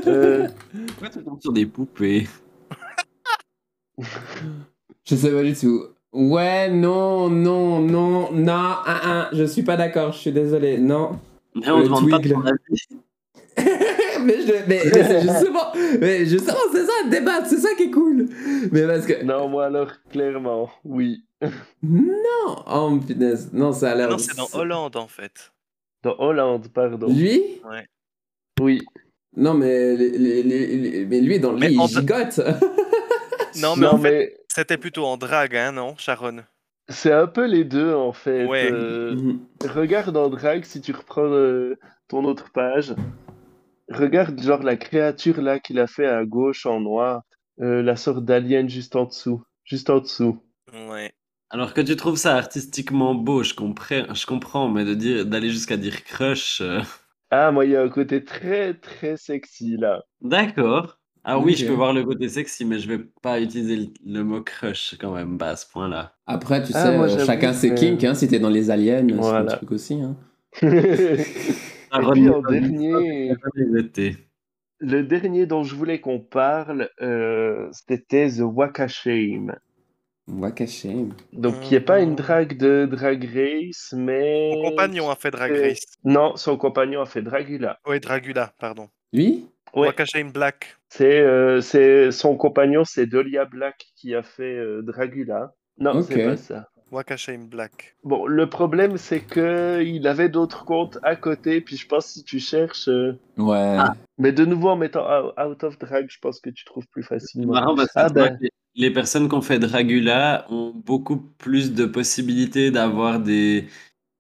Euh, 0.07 0.49
Pourquoi 0.89 1.09
tu 1.11 1.23
tombes 1.23 1.41
sur 1.41 1.53
des 1.53 1.67
poupées? 1.67 2.27
Je 5.05 5.15
sais 5.15 5.31
pas 5.31 5.43
du 5.43 5.55
tout. 5.55 5.85
Ouais, 6.13 6.69
non, 6.71 7.29
non, 7.29 7.81
non, 7.81 8.33
non, 8.33 8.53
un, 8.53 9.01
un, 9.05 9.29
je 9.33 9.45
suis 9.45 9.63
pas 9.63 9.77
d'accord, 9.77 10.13
je 10.13 10.19
suis 10.19 10.33
désolé, 10.33 10.79
non. 10.79 11.19
Mais 11.55 11.71
on 11.71 11.79
Le 11.79 11.85
demande 11.85 12.11
pas 12.11 12.19
ton 12.19 12.41
avis. 12.43 12.87
Mais 14.27 14.41
je, 14.43 14.53
mais, 14.69 14.81
mais 14.85 14.91
c'est 15.05 15.21
justement, 15.23 15.73
mais 16.01 16.27
justement, 16.27 16.59
c'est 16.73 16.85
ça, 16.85 16.93
le 17.05 17.11
débat, 17.11 17.45
c'est 17.45 17.59
ça 17.59 17.69
qui 17.77 17.85
est 17.85 17.91
cool. 17.91 18.27
Mais 18.73 18.87
parce 18.87 19.07
que, 19.07 19.23
non, 19.23 19.49
moi 19.49 19.67
alors, 19.67 19.91
clairement, 20.11 20.71
oui. 20.85 21.25
non, 21.83 22.57
oh 22.67 22.99
punaise, 23.07 23.51
non, 23.53 23.73
ça 23.73 23.93
a 23.93 23.95
l'air. 23.95 24.11
Non, 24.11 24.19
c'est 24.19 24.37
dans 24.37 24.49
Hollande 24.59 24.97
en 24.97 25.07
fait. 25.09 25.53
Dans 26.03 26.17
Hollande, 26.19 26.69
pardon. 26.73 27.09
Lui? 27.09 27.61
Oui. 28.61 28.81
Non, 29.37 29.53
mais, 29.55 29.95
les- 29.97 30.11
les- 30.17 30.43
les- 30.43 30.77
les- 30.77 31.05
mais 31.07 31.21
lui, 31.21 31.39
dans 31.41 31.53
le 31.53 31.59
Mais 31.59 31.69
lit, 31.69 31.79
il 31.81 31.89
gigote. 31.89 32.41
Non, 33.63 33.75
mais 33.75 33.87
non, 33.87 33.93
en 33.95 33.99
fait, 33.99 34.11
mais 34.11 34.37
c'était 34.49 34.77
plutôt 34.77 35.05
en 35.07 35.17
drague, 35.17 35.57
hein, 35.57 35.73
non, 35.73 35.95
Sharon? 35.97 36.41
C'est 36.91 37.11
un 37.13 37.27
peu 37.27 37.47
les 37.47 37.65
deux, 37.65 37.95
en 37.95 38.13
fait. 38.13 38.45
Ouais. 38.45 38.69
Euh, 38.71 39.15
Mhm. 39.15 39.41
regarde 39.75 40.17
en 40.17 40.29
drag, 40.29 40.65
si 40.65 40.81
tu 40.83 40.93
reprends 40.93 41.25
euh, 41.25 41.77
ton 42.09 42.25
autre 42.25 42.51
page. 42.53 42.95
Regarde, 43.89 44.41
genre, 44.43 44.63
la 44.63 44.77
créature 44.77 45.41
là 45.41 45.59
qu'il 45.61 45.79
a 45.79 45.87
fait 45.87 46.07
à 46.07 46.25
gauche 46.25 46.67
en 46.67 46.81
noir. 46.81 47.23
Euh, 47.61 47.83
la 47.83 47.97
sorte 47.97 48.25
d'alien 48.25 48.69
juste 48.69 48.97
en 48.97 49.05
dessous. 49.05 49.43
Juste 49.65 49.91
en 49.91 50.01
dessous. 50.01 50.39
Ouais. 50.73 51.13
Alors 51.51 51.73
que 51.75 51.81
tu 51.81 51.95
trouves 51.97 52.17
ça 52.17 52.37
artistiquement 52.37 53.15
beau, 53.15 53.43
je 53.45 53.55
comprends, 53.55 54.13
je 54.13 54.27
comprends 54.27 54.69
mais 54.69 54.85
de 54.85 54.95
dire 54.95 55.25
d'aller 55.25 55.49
jusqu'à 55.51 55.77
dire 55.77 56.03
crush. 56.05 56.61
euh, 56.61 56.81
Ah, 57.31 57.53
moi, 57.53 57.65
il 57.65 57.71
y 57.71 57.77
a 57.77 57.83
un 57.83 57.89
côté 57.89 58.25
très, 58.25 58.75
très 58.75 59.17
sexy 59.17 59.77
là. 59.77 60.03
D'accord. 60.21 60.99
Ah 61.29 61.39
oui, 61.41 61.55
je 61.55 61.67
peux 61.67 61.73
voir 61.73 61.93
le 61.93 62.05
côté 62.05 62.29
sexy, 62.29 62.65
mais 62.65 62.79
je 62.79 62.89
vais 62.89 62.99
pas 63.23 63.41
utiliser 63.41 63.77
le, 63.77 63.87
le 64.05 64.23
mot 64.25 64.43
crush 64.43 64.97
quand 65.01 65.13
même, 65.13 65.39
pas 65.39 65.51
à 65.51 65.57
ce 65.57 65.67
point-là. 65.71 66.15
Après, 66.27 66.63
tu 66.63 66.73
Ah, 66.75 66.83
sais, 66.85 66.97
moi, 66.97 67.07
euh, 67.09 67.27
chacun 67.27 67.53
ses 67.53 67.71
que- 67.71 67.75
kinks, 67.75 68.05
hein, 68.05 68.15
si 68.15 68.29
t'es 68.29 68.39
dans 68.39 68.49
les 68.51 68.71
aliens, 68.71 69.05
c'est 69.09 69.13
un 69.15 69.19
Voilà. 69.21 69.57
truc 69.57 69.73
aussi. 69.73 69.95
Hein. 70.01 70.17
Et 71.87 71.89
Ah, 71.93 72.11
puis 72.13 72.29
en 72.29 72.41
dernier, 72.43 73.33
le 74.81 75.03
dernier 75.03 75.47
dont 75.47 75.63
je 75.63 75.75
voulais 75.75 76.01
qu'on 76.01 76.21
parle, 76.21 76.91
euh, 77.01 77.69
c'était 77.73 78.29
The 78.29 78.41
Waka 78.43 78.89
Shame. 78.89 79.55
Waka 80.29 80.67
shame. 80.67 81.15
Donc, 81.33 81.61
qui 81.61 81.75
n'est 81.75 81.81
pas 81.81 82.01
une 82.01 82.11
Mhm. 82.11 82.17
drague 82.17 82.59
de 82.59 82.85
Drag 82.91 83.25
Race, 83.33 83.95
mais. 83.97 84.51
Mon 84.55 84.71
compagnon 84.71 85.09
a 85.09 85.15
fait 85.15 85.31
Drag 85.31 85.53
Race. 85.53 85.85
Non, 86.05 86.35
son 86.35 86.57
compagnon 86.57 87.01
a 87.03 87.07
fait 87.07 87.23
Dragula. 87.23 87.79
Oui, 87.87 88.01
Dragula, 88.01 88.53
pardon. 88.59 88.89
Lui 89.13 89.47
Ouais. 89.75 89.89
Wakashame 89.89 90.33
Black. 90.33 90.77
C'est 90.89 91.21
euh, 91.21 91.61
c'est- 91.61 92.11
son 92.11 92.37
compagnon, 92.37 92.83
c'est 92.85 93.07
Dolia 93.07 93.45
Black 93.45 93.77
qui 93.95 94.15
a 94.17 94.23
fait 94.23 94.57
euh, 94.57 94.83
Dragula. 94.83 95.53
Non, 95.79 96.03
c'est 96.03 96.25
pas 96.25 96.37
ça. 96.37 96.69
Wakashame 96.93 97.47
Black. 97.47 97.97
Bon, 98.05 98.27
le 98.27 98.49
problème, 98.49 98.97
c'est 98.97 99.21
que 99.21 99.83
il 99.85 100.07
avait 100.07 100.29
d'autres 100.29 100.65
comptes 100.65 100.99
à 101.03 101.17
côté, 101.17 101.61
puis 101.61 101.77
je 101.77 101.87
pense 101.87 102.07
que 102.07 102.13
si 102.13 102.25
tu 102.25 102.39
cherches. 102.39 102.89
euh, 102.89 103.19
Ouais. 103.37 103.77
Mais 104.19 104.33
de 104.33 104.45
nouveau, 104.45 104.69
en 104.71 104.77
mettant 104.77 105.05
out 105.39 105.65
of 105.65 105.79
drag, 105.79 106.07
je 106.09 106.19
pense 106.21 106.41
que 106.41 106.51
tu 106.51 106.65
trouves 106.65 106.87
plus 106.89 107.03
facilement. 107.03 107.55
marrant 107.55 107.77
Ah 107.95 108.09
ben. 108.09 108.39
les 108.75 108.91
personnes 108.91 109.29
qui 109.29 109.35
ont 109.35 109.43
fait 109.43 109.59
Dragula 109.59 110.47
ont 110.51 110.73
beaucoup 110.75 111.17
plus 111.17 111.73
de 111.75 111.87
possibilités 111.87 112.71
d'avoir 112.71 113.21
des 113.21 113.67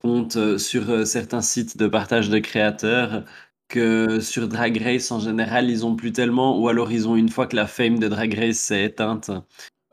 comptes 0.01 0.37
euh, 0.37 0.59
sur 0.59 0.91
euh, 0.91 1.05
certains 1.05 1.43
sites 1.43 1.77
de 1.79 1.87
partage 1.87 2.29
de 2.31 2.39
créateurs 2.39 3.25
que 3.69 4.21
sur 4.21 4.49
Drag 4.49 4.77
Race 4.81 5.11
en 5.11 5.19
général 5.19 5.69
ils 5.71 5.85
ont 5.85 5.97
plus 5.97 6.13
tellement 6.13 6.61
ou 6.61 6.69
alors 6.69 6.93
ils 6.93 7.09
ont 7.09 7.17
une 7.17 7.29
fois 7.29 7.47
que 7.47 7.57
la 7.57 7.67
fame 7.67 7.99
de 7.99 8.07
Drag 8.09 8.33
Race 8.35 8.59
s'est 8.59 8.85
éteinte. 8.85 9.31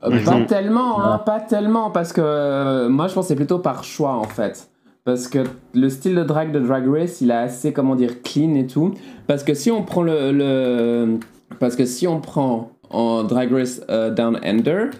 Euh, 0.05 0.09
Mhm. 0.09 0.23
Pas 0.25 0.41
tellement, 0.41 1.01
hein, 1.01 1.17
pas 1.19 1.39
tellement, 1.39 1.89
parce 1.91 2.11
que 2.11 2.21
euh, 2.21 2.89
moi 2.89 3.07
je 3.07 3.13
pense 3.13 3.25
que 3.25 3.29
c'est 3.29 3.35
plutôt 3.35 3.59
par 3.59 3.83
choix 3.83 4.13
en 4.15 4.25
fait. 4.25 4.69
Parce 5.05 5.27
que 5.27 5.39
le 5.73 5.89
style 5.89 6.15
de 6.15 6.23
drag 6.23 6.51
de 6.51 6.59
Drag 6.59 6.87
Race, 6.87 7.19
il 7.21 7.29
est 7.31 7.33
assez, 7.35 7.73
comment 7.73 7.95
dire, 7.95 8.21
clean 8.21 8.55
et 8.55 8.67
tout. 8.67 8.93
Parce 9.27 9.43
que 9.43 9.53
si 9.53 9.69
on 9.71 9.83
prend 9.83 10.01
le. 10.01 10.31
le- 10.31 11.19
parce 11.59 11.75
que 11.75 11.85
si 11.85 12.07
on 12.07 12.19
prend 12.21 12.71
en 12.89 13.23
Drag 13.23 13.51
Race 13.51 13.81
euh, 13.89 14.11
Down 14.11 14.39
Under, 14.43 14.91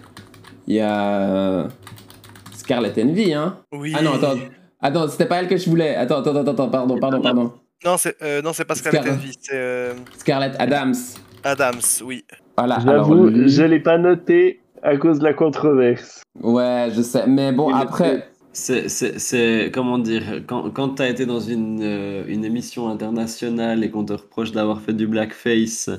il 0.66 0.74
y 0.76 0.80
a 0.80 1.20
euh, 1.20 1.68
Scarlett 2.54 2.96
Envy, 2.98 3.32
hein. 3.34 3.56
Oui. 3.72 3.94
Ah 3.98 4.02
non, 4.02 4.14
attends. 4.14 4.34
Attends, 4.80 5.08
c'était 5.08 5.26
pas 5.26 5.36
elle 5.36 5.48
que 5.48 5.56
je 5.56 5.68
voulais. 5.68 5.96
Attends, 5.96 6.18
attends, 6.20 6.36
attends, 6.36 6.50
attends, 6.52 6.68
pardon, 6.68 6.98
pardon, 6.98 7.20
pardon. 7.22 7.52
Non, 7.84 7.96
c'est 7.98 8.16
euh, 8.22 8.40
non, 8.42 8.52
c'est 8.52 8.64
pas 8.64 8.74
Scarlett 8.74 9.02
Scar- 9.02 9.14
Envy, 9.14 9.32
c'est 9.40 9.54
euh, 9.54 9.92
Scarlett 10.18 10.54
Adams. 10.58 10.94
Adams, 11.42 11.80
oui. 12.04 12.24
Voilà. 12.56 12.76
alors 12.76 13.06
J'avoue, 13.08 13.26
lui- 13.28 13.48
je 13.48 13.62
l'ai 13.62 13.80
pas 13.80 13.98
noté 13.98 14.60
à 14.84 14.96
cause 14.96 15.18
de 15.18 15.24
la 15.24 15.34
controverse. 15.34 16.22
Ouais, 16.42 16.90
je 16.94 17.02
sais. 17.02 17.26
Mais 17.26 17.52
bon, 17.52 17.74
après. 17.74 18.28
C'est, 18.56 18.88
c'est, 18.88 19.18
c'est- 19.18 19.72
comment 19.74 19.98
dire, 19.98 20.42
quand, 20.46 20.70
quand 20.70 20.90
tu 20.94 21.02
as 21.02 21.08
été 21.08 21.26
dans 21.26 21.40
une, 21.40 21.82
euh, 21.82 22.24
une 22.28 22.44
émission 22.44 22.88
internationale 22.88 23.82
et 23.82 23.90
qu'on 23.90 24.04
te 24.04 24.12
reproche 24.12 24.52
d'avoir 24.52 24.80
fait 24.80 24.92
du 24.92 25.08
blackface, 25.08 25.90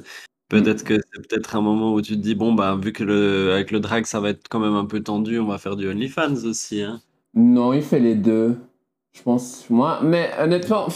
peut-être 0.47 0.85
que 0.85 0.93
c'est 0.95 1.27
peut-être 1.27 1.57
un 1.57 1.61
moment 1.61 1.93
où 1.93 2.01
tu 2.01 2.13
te 2.13 2.21
dis, 2.21 2.33
bon, 2.33 2.53
bah, 2.53 2.77
vu 2.81 2.93
que 2.93 3.03
le, 3.03 3.51
avec 3.51 3.71
le 3.71 3.81
drag 3.81 4.05
ça 4.05 4.21
va 4.21 4.29
être 4.29 4.47
quand 4.49 4.61
même 4.61 4.75
un 4.75 4.85
peu 4.85 5.03
tendu, 5.03 5.37
on 5.37 5.47
va 5.47 5.57
faire 5.57 5.75
du 5.75 5.89
OnlyFans 5.89 6.45
aussi. 6.45 6.81
Hein. 6.81 7.01
Non, 7.33 7.73
il 7.73 7.81
fait 7.81 7.99
les 7.99 8.15
deux. 8.15 8.55
Je 9.11 9.21
pense, 9.21 9.69
moi. 9.69 9.99
Mais 10.01 10.31
honnêtement, 10.39 10.87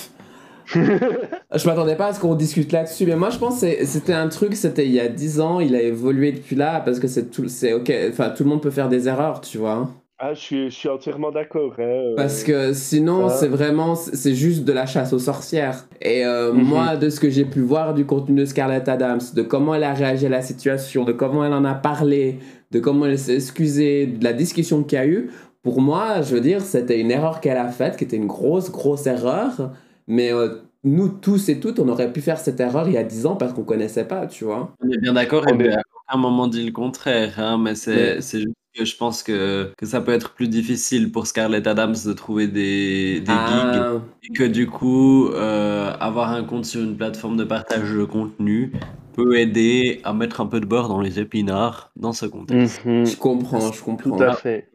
je 1.55 1.67
m'attendais 1.67 1.95
pas 1.95 2.07
à 2.07 2.13
ce 2.13 2.19
qu'on 2.19 2.35
discute 2.35 2.71
là-dessus. 2.71 3.05
Mais 3.05 3.15
moi, 3.15 3.29
je 3.29 3.37
pense 3.37 3.61
que 3.61 3.85
c'était 3.85 4.13
un 4.13 4.27
truc, 4.27 4.55
c'était 4.55 4.85
il 4.85 4.91
y 4.91 4.99
a 4.99 5.07
10 5.07 5.39
ans, 5.41 5.59
il 5.59 5.75
a 5.75 5.81
évolué 5.81 6.31
depuis 6.31 6.55
là, 6.55 6.81
parce 6.83 6.99
que 6.99 7.07
c'est 7.07 7.31
tout, 7.31 7.47
c'est 7.47 7.73
ok. 7.73 7.91
Enfin, 8.09 8.29
tout 8.29 8.43
le 8.43 8.49
monde 8.49 8.61
peut 8.61 8.71
faire 8.71 8.89
des 8.89 9.07
erreurs, 9.07 9.41
tu 9.41 9.57
vois. 9.57 9.89
Ah, 10.21 10.33
je 10.33 10.39
suis, 10.39 10.65
je 10.69 10.75
suis 10.75 10.89
entièrement 10.89 11.31
d'accord. 11.31 11.71
Hein, 11.79 11.83
euh, 11.83 12.15
Parce 12.17 12.43
que 12.43 12.73
sinon, 12.73 13.29
c'est 13.29 13.47
vraiment, 13.47 13.95
c'est 13.95 14.33
juste 14.35 14.65
de 14.65 14.73
la 14.73 14.85
chasse 14.85 15.13
aux 15.13 15.19
sorcières. 15.19 15.87
Et 16.01 16.25
euh, 16.25 16.51
Mhm. 16.51 16.61
moi, 16.61 16.97
de 16.97 17.09
ce 17.09 17.21
que 17.21 17.29
j'ai 17.29 17.45
pu 17.45 17.61
voir 17.61 17.93
du 17.93 18.05
contenu 18.05 18.41
de 18.41 18.45
Scarlett 18.45 18.89
Adams, 18.89 19.21
de 19.33 19.41
comment 19.41 19.75
elle 19.75 19.85
a 19.85 19.93
réagi 19.93 20.25
à 20.25 20.29
la 20.29 20.41
situation, 20.41 21.05
de 21.05 21.13
comment 21.13 21.45
elle 21.45 21.53
en 21.53 21.63
a 21.63 21.73
parlé, 21.73 22.39
de 22.71 22.79
comment 22.81 23.05
elle 23.05 23.17
s'est 23.17 23.35
excusée, 23.35 24.07
de 24.07 24.21
la 24.23 24.33
discussion 24.33 24.83
qu'il 24.83 24.97
y 24.99 25.01
a 25.01 25.07
eu, 25.07 25.29
pour 25.63 25.79
moi, 25.79 26.21
je 26.21 26.35
veux 26.35 26.41
dire, 26.41 26.59
c'était 26.61 26.99
une 26.99 27.11
erreur 27.11 27.39
qu'elle 27.39 27.57
a 27.57 27.69
faite, 27.69 27.95
qui 27.95 28.03
était 28.03 28.17
une 28.17 28.27
grosse, 28.27 28.69
grosse 28.71 29.07
erreur. 29.07 29.71
Mais 30.09 30.33
euh, 30.33 30.55
nous, 30.83 31.07
tous 31.07 31.47
et 31.49 31.59
toutes, 31.59 31.79
on 31.79 31.87
aurait 31.87 32.11
pu 32.11 32.19
faire 32.21 32.37
cette 32.39 32.59
erreur 32.59 32.87
il 32.87 32.95
y 32.95 32.97
a 32.97 33.03
10 33.03 33.25
ans 33.25 33.35
parce 33.35 33.53
qu'on 33.53 33.63
connaissait 33.63 34.05
pas, 34.05 34.27
tu 34.27 34.43
vois. 34.43 34.73
On 34.83 34.89
est 34.89 34.97
bien 34.97 35.13
d'accord, 35.13 35.47
et 35.47 35.53
On 35.53 35.59
est- 35.59 35.73
à 35.73 35.81
aucun 36.09 36.17
moment 36.19 36.47
dit 36.47 36.65
le 36.65 36.71
contraire, 36.71 37.35
hein, 37.37 37.57
mais 37.57 37.75
c'est, 37.75 38.15
Mais- 38.15 38.21
juste 38.21 38.47
que 38.75 38.85
je 38.85 38.95
pense 38.97 39.23
que, 39.23 39.71
que 39.77 39.85
ça 39.85 39.99
peut 40.01 40.11
être 40.11 40.33
plus 40.33 40.47
difficile 40.47 41.11
pour 41.11 41.27
Scarlett 41.27 41.65
Adams 41.67 41.95
de 42.05 42.13
trouver 42.13 42.47
des, 42.47 43.19
des 43.19 43.25
gigs. 43.25 43.27
Ah, 43.31 43.93
Et 44.23 44.29
que 44.33 44.43
du 44.43 44.67
coup, 44.67 45.27
euh, 45.29 45.91
avoir 45.99 46.31
un 46.31 46.43
compte 46.43 46.65
sur 46.65 46.81
une 46.81 46.95
plateforme 46.97 47.35
de 47.37 47.43
partage 47.43 47.91
de 47.91 48.03
contenu 48.03 48.71
peut 49.13 49.37
aider 49.37 49.99
à 50.03 50.13
mettre 50.13 50.39
un 50.39 50.45
peu 50.45 50.59
de 50.59 50.65
beurre 50.65 50.87
dans 50.87 51.01
les 51.01 51.19
épinards 51.19 51.91
dans 51.95 52.13
ce 52.13 52.25
contexte. 52.27 52.85
mhm, 52.85 53.05
je 53.05 53.15
comprends, 53.17 53.71
je 53.71 53.81
comprends. 53.83 54.17
Tout 54.17 54.23
à 54.23 54.33
fait. 54.33 54.69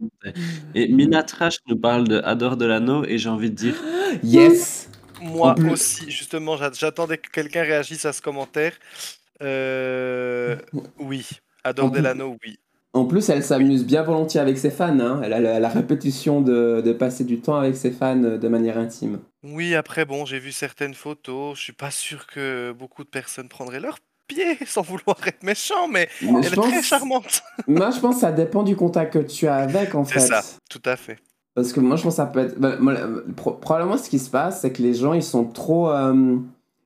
Et 0.74 0.89
Mina 0.89 1.22
Trash 1.22 1.59
nous 1.68 1.76
parle 1.76 2.07
de 2.09 2.20
Adore 2.24 2.57
de 2.57 2.66
l'anneau 2.66 3.05
et 3.05 3.16
j'ai 3.18 3.28
envie 3.30 3.51
de 3.51 3.55
dire 3.57 3.74
Yes! 4.22 4.91
Moi 5.25 5.55
aussi, 5.70 6.11
justement, 6.11 6.57
j'a- 6.57 6.70
j'attendais 6.72 7.18
que 7.18 7.31
quelqu'un 7.31 7.62
réagisse 7.62 8.05
à 8.05 8.12
ce 8.12 8.20
commentaire. 8.22 8.72
Euh, 9.43 10.57
oui, 10.99 11.27
Adore 11.64 11.91
Delano, 11.91 12.37
oui. 12.45 12.59
En 12.93 13.07
plus, 13.07 13.29
elle 13.29 13.43
s'amuse 13.43 13.85
bien 13.85 14.05
volontiers 14.05 14.39
avec 14.41 14.57
ses 14.57 14.70
fans. 14.70 15.01
Hein. 15.01 15.20
Elle 15.25 15.33
a 15.33 15.41
la, 15.41 15.59
la 15.59 15.68
répétition 15.68 16.41
de, 16.41 16.81
de 16.85 16.93
passer 16.93 17.25
du 17.25 17.41
temps 17.41 17.57
avec 17.57 17.77
ses 17.77 17.91
fans 17.91 18.22
euh, 18.22 18.39
de 18.39 18.47
manière 18.49 18.79
intime. 18.79 19.18
Oui, 19.43 19.75
après, 19.75 20.05
bon, 20.05 20.25
j'ai 20.25 20.39
vu 20.39 20.53
certaines 20.53 20.95
photos. 20.95 21.59
Je 21.59 21.62
suis 21.64 21.72
pas 21.72 21.91
sûr 21.91 22.27
que 22.29 22.70
beaucoup 22.72 23.03
de 23.03 23.09
personnes 23.09 23.49
prendraient 23.49 23.81
leur 23.81 23.99
pied 24.29 24.57
sans 24.66 24.83
vouloir 24.83 25.16
être 25.27 25.43
méchant, 25.43 25.89
mais 25.89 26.09
Mais 26.22 26.47
elle 26.47 26.53
est 26.53 26.57
très 26.62 26.83
charmante. 26.83 27.43
moi, 27.66 27.91
je 27.91 27.99
pense 27.99 28.14
que 28.16 28.20
ça 28.20 28.31
dépend 28.31 28.62
du 28.62 28.77
contact 28.77 29.14
que 29.14 29.18
tu 29.18 29.49
as 29.49 29.57
avec, 29.57 29.97
en 29.97 30.05
C'est 30.05 30.14
fait. 30.14 30.20
ça, 30.20 30.43
tout 30.70 30.83
à 30.85 30.97
fait. 30.97 31.18
Parce 31.55 31.73
que 31.73 31.81
moi, 31.81 31.97
je 31.97 32.03
pense 32.03 32.15
que 32.15 32.17
ça 32.17 32.27
peut 32.27 32.41
être. 32.41 32.59
bah, 32.59 32.73
moi, 32.81 32.95
euh, 32.95 33.23
pro- 33.37 33.53
probablement, 33.53 33.97
ce 33.97 34.11
qui 34.11 34.19
se 34.19 34.31
passe, 34.31 34.61
c'est 34.61 34.73
que 34.73 34.83
les 34.83 34.95
gens, 34.95 35.13
ils 35.13 35.23
sont 35.23 35.45
trop. 35.45 35.89
euh, 35.91 36.37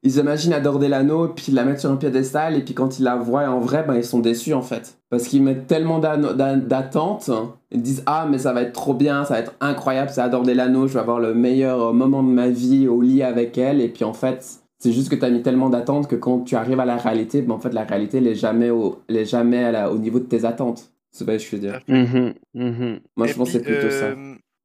Ils 0.05 0.17
imaginent 0.19 0.53
adorer 0.53 0.89
l'anneau, 0.89 1.29
puis 1.35 1.51
la 1.53 1.65
mettre 1.65 1.81
sur 1.81 1.91
un 1.91 1.97
piédestal, 1.97 2.55
et 2.55 2.61
puis 2.63 2.73
quand 2.73 3.01
ils 3.01 3.03
la 3.03 3.17
voient 3.17 3.49
en 3.49 3.59
vrai, 3.59 3.83
ben, 3.87 3.97
ils 3.97 4.05
sont 4.05 4.21
déçus, 4.21 4.55
en 4.55 4.63
fait. 4.63 4.97
Parce 5.11 5.25
qu'ils 5.27 5.43
mettent 5.43 5.67
tellement 5.67 5.99
d'attentes, 5.99 7.31
ils 7.73 7.83
disent 7.83 8.03
Ah, 8.07 8.27
mais 8.31 8.39
ça 8.39 8.53
va 8.53 8.63
être 8.63 8.73
trop 8.73 8.95
bien, 8.95 9.25
ça 9.25 9.35
va 9.35 9.41
être 9.41 9.55
incroyable, 9.61 10.11
c'est 10.11 10.21
adorer 10.21 10.55
l'anneau, 10.55 10.87
je 10.87 10.95
vais 10.95 11.01
avoir 11.01 11.19
le 11.19 11.35
meilleur 11.35 11.83
euh, 11.89 11.93
moment 11.93 12.23
de 12.23 12.29
ma 12.31 12.49
vie 12.49 12.87
au 12.89 13.01
lit 13.03 13.23
avec 13.23 13.59
elle, 13.59 13.81
et 13.81 13.89
puis 13.89 14.05
en 14.05 14.13
fait. 14.15 14.61
C'est 14.81 14.93
juste 14.93 15.09
que 15.09 15.17
tu 15.17 15.25
as 15.25 15.31
mis 15.31 15.43
tellement 15.43 15.71
d'attentes 15.71 16.07
que 16.07 16.15
quand 16.15 16.39
tu 16.45 16.55
arrives 16.55 16.79
à 16.79 16.85
la 16.85 16.97
réalité, 16.97 17.43
ben 17.43 17.55
en 17.55 17.59
fait, 17.59 17.75
la 17.75 17.83
réalité, 17.83 18.19
elle 18.19 18.29
est 18.29 18.37
jamais 18.37 18.71
au, 18.71 19.01
elle 19.09 19.17
est 19.17 19.25
jamais 19.25 19.65
à 19.65 19.73
la- 19.73 19.91
au 19.91 19.99
niveau 19.99 20.21
de 20.21 20.25
tes 20.27 20.45
attentes. 20.45 20.93
C'est 21.11 21.25
ce 21.25 21.25
que 21.25 21.39
je 21.39 21.51
veux 21.57 21.59
dire? 21.59 21.81
Mhm, 21.89 22.35
mhm. 22.55 23.01
Moi, 23.17 23.27
Et 23.27 23.31
je 23.31 23.35
pense 23.37 23.49
que 23.49 23.59
c'est 23.59 23.65
plutôt 23.65 23.91
ça. 23.91 24.07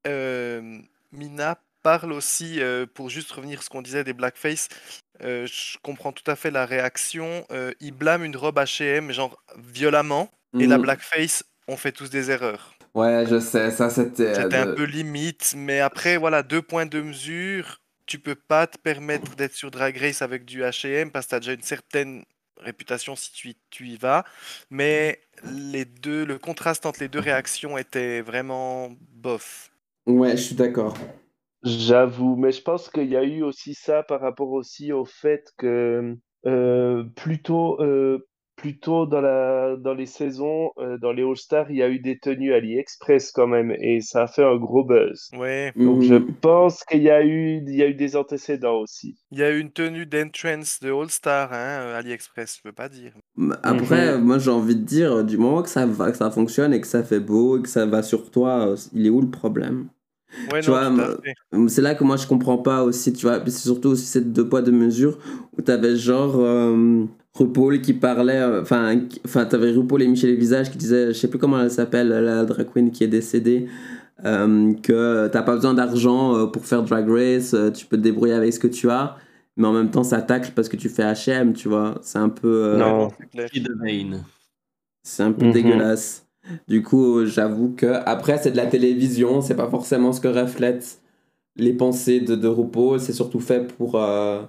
Euh, 0.08 0.80
Mina 1.12 1.58
parle 1.82 2.14
aussi, 2.14 2.62
euh, 2.62 2.86
pour 2.92 3.10
juste 3.10 3.32
revenir 3.32 3.60
à 3.60 3.62
ce 3.62 3.70
qu'on 3.70 3.82
disait 3.82 4.04
des 4.04 4.14
blackface, 4.14 4.70
euh, 5.22 5.46
je 5.46 5.78
comprends 5.84 6.12
tout 6.12 6.30
à 6.30 6.36
fait 6.36 6.52
la 6.52 6.66
réaction. 6.66 7.46
il 7.80 7.92
blâme 7.92 8.24
une 8.24 8.36
robe 8.38 8.58
H&M, 8.60 9.12
genre 9.12 9.38
violemment, 9.58 10.32
et 10.60 10.68
la 10.68 10.78
Mhm. 10.78 10.84
blackface, 10.84 11.44
on 11.68 11.78
fait 11.78 11.92
tous 11.92 12.10
des 12.10 12.32
erreurs. 12.32 12.74
Ouais, 12.96 13.26
je 13.28 13.40
sais, 13.40 13.72
ça 13.72 13.90
c'était. 13.90 14.34
C'était 14.36 14.58
un 14.58 14.76
peu 14.76 14.84
limite, 14.84 15.54
mais 15.58 15.80
après, 15.80 16.18
voilà, 16.18 16.44
deux 16.44 16.62
points 16.62 16.86
de 16.86 17.02
mesure. 17.02 17.82
Tu 18.06 18.20
peux 18.20 18.36
pas 18.36 18.68
te 18.68 18.78
permettre 18.78 19.36
d'être 19.36 19.54
sur 19.56 19.72
Drag 19.72 19.98
Race 19.98 20.22
avec 20.22 20.46
du 20.46 20.62
H&M 20.62 21.10
parce 21.12 21.26
que 21.26 21.30
tu 21.32 21.36
as 21.36 21.40
déjà 21.40 21.54
une 21.54 21.62
certaine 21.64 22.24
réputation 22.60 23.16
si 23.16 23.32
tu 23.34 23.50
y, 23.50 23.58
tu 23.70 23.88
y 23.88 23.98
vas. 23.98 24.24
Mais 24.70 25.22
les 25.44 25.86
deux, 25.86 26.26
le 26.26 26.38
contraste 26.38 26.86
entre 26.86 27.00
les 27.00 27.08
deux 27.10 27.20
réactions 27.20 27.78
était 27.78 28.22
vraiment 28.22 28.92
bof. 29.12 29.72
Ouais, 30.06 30.38
je 30.38 30.42
suis 30.44 30.56
d'accord. 30.56 30.96
J'avoue, 31.64 32.36
mais 32.36 32.52
je 32.52 32.62
pense 32.62 32.90
qu'il 32.90 33.10
y 33.10 33.16
a 33.16 33.24
eu 33.24 33.42
aussi 33.44 33.74
ça 33.74 34.04
par 34.04 34.20
rapport 34.22 34.50
aussi 34.52 34.92
au 34.92 35.06
fait 35.06 35.46
que 35.58 36.18
euh, 36.46 37.04
plutôt, 37.16 37.82
euh, 37.82 38.28
plutôt 38.64 39.06
dans 39.06 39.20
la, 39.22 39.76
dans 39.78 39.94
les 39.94 40.06
saisons, 40.06 40.72
euh, 40.78 40.98
dans 40.98 41.12
les 41.12 41.24
All-Stars, 41.24 41.70
il 41.70 41.76
y 41.78 41.84
a 41.84 41.90
eu 41.90 42.00
des 42.00 42.18
tenues 42.18 42.54
AliExpress 42.54 43.32
quand 43.32 43.48
même 43.48 43.72
et 43.72 44.00
ça 44.00 44.24
a 44.24 44.28
fait 44.28 44.44
un 44.44 44.56
gros 44.56 44.86
buzz. 44.86 45.30
Ouais, 45.34 45.74
Donc 45.76 46.02
je 46.02 46.16
Mhm. 46.16 46.28
pense 46.42 46.84
qu'il 46.86 47.02
y 47.04 47.10
a 47.10 47.24
eu, 47.24 47.58
il 47.68 47.76
y 47.76 47.84
a 47.84 47.88
eu 47.88 47.94
des 47.94 48.16
antécédents 48.16 48.80
aussi. 48.80 49.18
il 49.32 49.40
y 49.40 49.44
a 49.44 49.52
eu 49.52 49.60
une 49.60 49.72
tenue 49.72 50.06
d'entrance 50.06 50.80
de 50.80 50.92
All-Star, 50.92 51.52
hein, 51.52 51.82
euh, 51.82 51.98
AliExpress, 52.00 52.60
je 52.64 52.68
veux 52.70 52.74
pas 52.74 52.88
dire. 52.88 53.14
Après, 53.64 54.18
moi 54.20 54.38
j'ai 54.38 54.52
envie 54.52 54.76
de 54.76 54.82
dire, 54.84 55.24
du 55.26 55.38
moment 55.38 55.64
que 55.64 55.70
ça 55.70 55.86
va, 55.86 56.12
que 56.12 56.18
ça 56.18 56.30
fonctionne 56.32 56.74
et 56.74 56.80
que 56.82 56.88
ça 56.88 57.04
fait 57.04 57.20
beau 57.20 57.58
et 57.58 57.62
que 57.64 57.70
ça 57.70 57.86
va 57.86 58.04
sur 58.04 58.30
toi, 58.32 58.70
euh, 58.70 58.76
il 58.94 59.06
est 59.08 59.10
où 59.10 59.22
le 59.22 59.30
problème? 59.30 59.88
Ouais, 60.52 60.62
Tu 60.62 60.72
non, 60.72 60.78
vois. 60.80 61.18
C'est 61.70 61.82
là 61.82 61.96
que 61.96 62.04
moi 62.04 62.18
je 62.18 62.28
comprends 62.28 62.58
pas 62.58 62.84
aussi, 62.84 63.14
tu 63.14 63.26
vois. 63.28 63.40
Puis 63.40 63.52
C'est 63.52 63.64
surtout 63.64 63.90
aussi 63.90 64.06
ces 64.06 64.22
deux 64.22 64.48
poids, 64.50 64.62
deux 64.62 64.72
mesures 64.72 65.18
où 65.58 65.62
t'avais 65.62 65.96
genre 65.96 66.36
euh, 66.38 67.06
RuPaul 67.36 67.82
qui 67.82 67.94
parlait, 67.94 68.40
euh, 68.40 68.62
enfin, 68.62 68.96
enfin 69.26 69.46
t'avais 69.46 69.72
RuPaul 69.72 70.02
et 70.04 70.08
Michel 70.08 70.36
Visage 70.36 70.72
qui 70.72 70.78
disaient, 70.78 71.08
je 71.08 71.14
sais 71.14 71.28
plus 71.30 71.40
comment 71.40 71.60
elle 71.62 71.72
s'appelle, 71.72 72.10
la 72.10 72.46
drag 72.46 72.68
queen 72.72 72.92
qui 72.92 73.04
est 73.04 73.08
décédée, 73.08 73.68
euh, 74.26 74.74
que 74.76 75.28
t'as 75.30 75.42
pas 75.42 75.56
besoin 75.56 75.74
d'argent 75.74 76.36
euh, 76.36 76.46
pour 76.48 76.66
faire 76.66 76.84
Drag 76.84 77.10
Race, 77.10 77.54
euh, 77.56 77.72
tu 77.72 77.86
peux 77.88 77.98
te 77.98 78.02
débrouiller 78.04 78.34
avec 78.34 78.54
ce 78.54 78.60
que 78.60 78.68
tu 78.68 78.90
as, 78.90 79.18
mais 79.58 79.68
en 79.68 79.74
même 79.74 79.90
temps 79.92 80.04
ça 80.04 80.22
tacle 80.22 80.52
parce 80.56 80.70
que 80.70 80.78
tu 80.78 80.90
fais 80.90 81.04
H&M, 81.04 81.54
tu 81.54 81.68
vois. 81.70 82.00
C'est 82.04 82.20
un 82.20 82.30
peu. 82.30 82.48
euh, 82.66 82.78
Non. 82.78 83.08
c'est 85.02 85.24
un 85.24 85.32
peu 85.32 85.46
Mhm. 85.48 85.52
dégueulasse. 85.54 86.28
Du 86.68 86.84
coup, 86.84 87.26
j'avoue 87.26 87.70
que 87.76 87.86
après 88.06 88.38
c'est 88.38 88.52
de 88.52 88.58
la 88.58 88.66
télévision, 88.68 89.42
c'est 89.42 89.56
pas 89.56 89.70
forcément 89.70 90.12
ce 90.14 90.20
que 90.22 90.28
reflètent 90.28 91.02
les 91.56 91.74
pensées 91.74 92.20
de, 92.22 92.36
de 92.36 92.48
RuPaul, 92.48 93.00
c'est 93.00 93.14
surtout 93.14 93.40
fait 93.40 93.68
pour, 93.76 93.96
euh, 93.96 94.44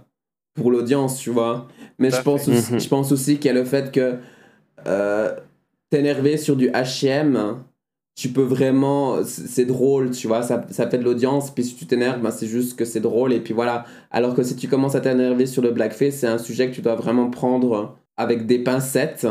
pour 0.55 0.71
l'audience, 0.71 1.19
tu 1.19 1.31
vois. 1.31 1.69
Mais 1.99 2.11
je 2.11 2.21
pense, 2.23 2.49
aussi, 2.49 2.79
je 2.79 2.89
pense 2.89 3.13
aussi 3.13 3.37
qu'il 3.37 3.47
y 3.47 3.51
a 3.51 3.53
le 3.53 3.65
fait 3.65 3.93
que 3.93 4.19
euh, 4.87 5.35
t'énerver 5.91 6.37
sur 6.37 6.57
du 6.57 6.69
H&M, 6.71 7.59
tu 8.17 8.29
peux 8.29 8.43
vraiment... 8.43 9.25
C'est 9.25 9.47
c'est 9.49 9.65
drôle, 9.65 10.11
tu 10.11 10.29
vois, 10.29 10.43
ça, 10.43 10.65
ça 10.71 10.89
fait 10.89 10.99
de 10.99 11.05
l'audience, 11.05 11.51
puis 11.51 11.65
si 11.65 11.75
tu 11.75 11.87
t'énerves, 11.87 12.21
ben, 12.21 12.31
c'est 12.31 12.47
juste 12.47 12.79
que 12.79 12.85
c'est 12.85 13.01
drôle, 13.01 13.33
et 13.33 13.41
puis 13.41 13.55
voilà. 13.55 13.85
Alors 14.11 14.35
que 14.35 14.43
si 14.43 14.57
tu 14.57 14.69
commences 14.69 14.95
à 14.95 15.01
t'énerver 15.01 15.47
sur 15.47 15.63
le 15.63 15.71
blackface, 15.71 16.15
c'est 16.17 16.29
un 16.29 16.39
sujet 16.39 16.71
que 16.71 16.75
tu 16.75 16.83
dois 16.83 16.95
vraiment 16.95 17.31
prendre 17.31 17.97
avec 18.17 18.47
des 18.47 18.61
pincettes. 18.61 19.27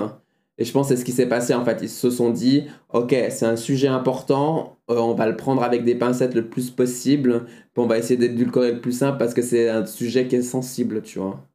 Et 0.58 0.66
je 0.66 0.72
pense 0.72 0.88
que 0.90 0.96
c'est 0.96 1.00
ce 1.02 1.06
qui 1.06 1.12
s'est 1.12 1.28
passé 1.30 1.54
en 1.54 1.66
fait. 1.66 1.80
Ils 1.82 1.90
se 1.90 2.10
sont 2.12 2.30
dit, 2.30 2.68
ok, 2.90 3.10
c'est 3.30 3.46
un 3.46 3.56
sujet 3.56 3.88
important, 3.88 4.78
euh, 4.90 4.98
on 4.98 5.14
va 5.16 5.28
le 5.28 5.36
prendre 5.36 5.64
avec 5.64 5.84
des 5.84 5.96
pincettes 5.96 6.36
le 6.36 6.48
plus 6.50 6.70
possible, 6.70 7.46
puis 7.46 7.84
on 7.84 7.88
va 7.88 7.98
essayer 7.98 8.18
d'édulcorer 8.18 8.72
le 8.74 8.82
plus 8.82 8.92
simple 8.92 9.18
parce 9.18 9.34
que 9.34 9.42
c'est 9.42 9.70
un 9.70 9.86
sujet 9.86 10.28
qui 10.28 10.36
est 10.36 10.42
sensible, 10.44 11.02
tu 11.02 11.20
vois. 11.20 11.50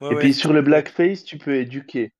Ouais, 0.00 0.08
Et 0.10 0.14
ouais, 0.14 0.20
puis 0.20 0.34
sur 0.34 0.52
le 0.52 0.62
blackface, 0.62 1.24
tu 1.24 1.36
peux 1.38 1.56
éduquer. 1.56 2.12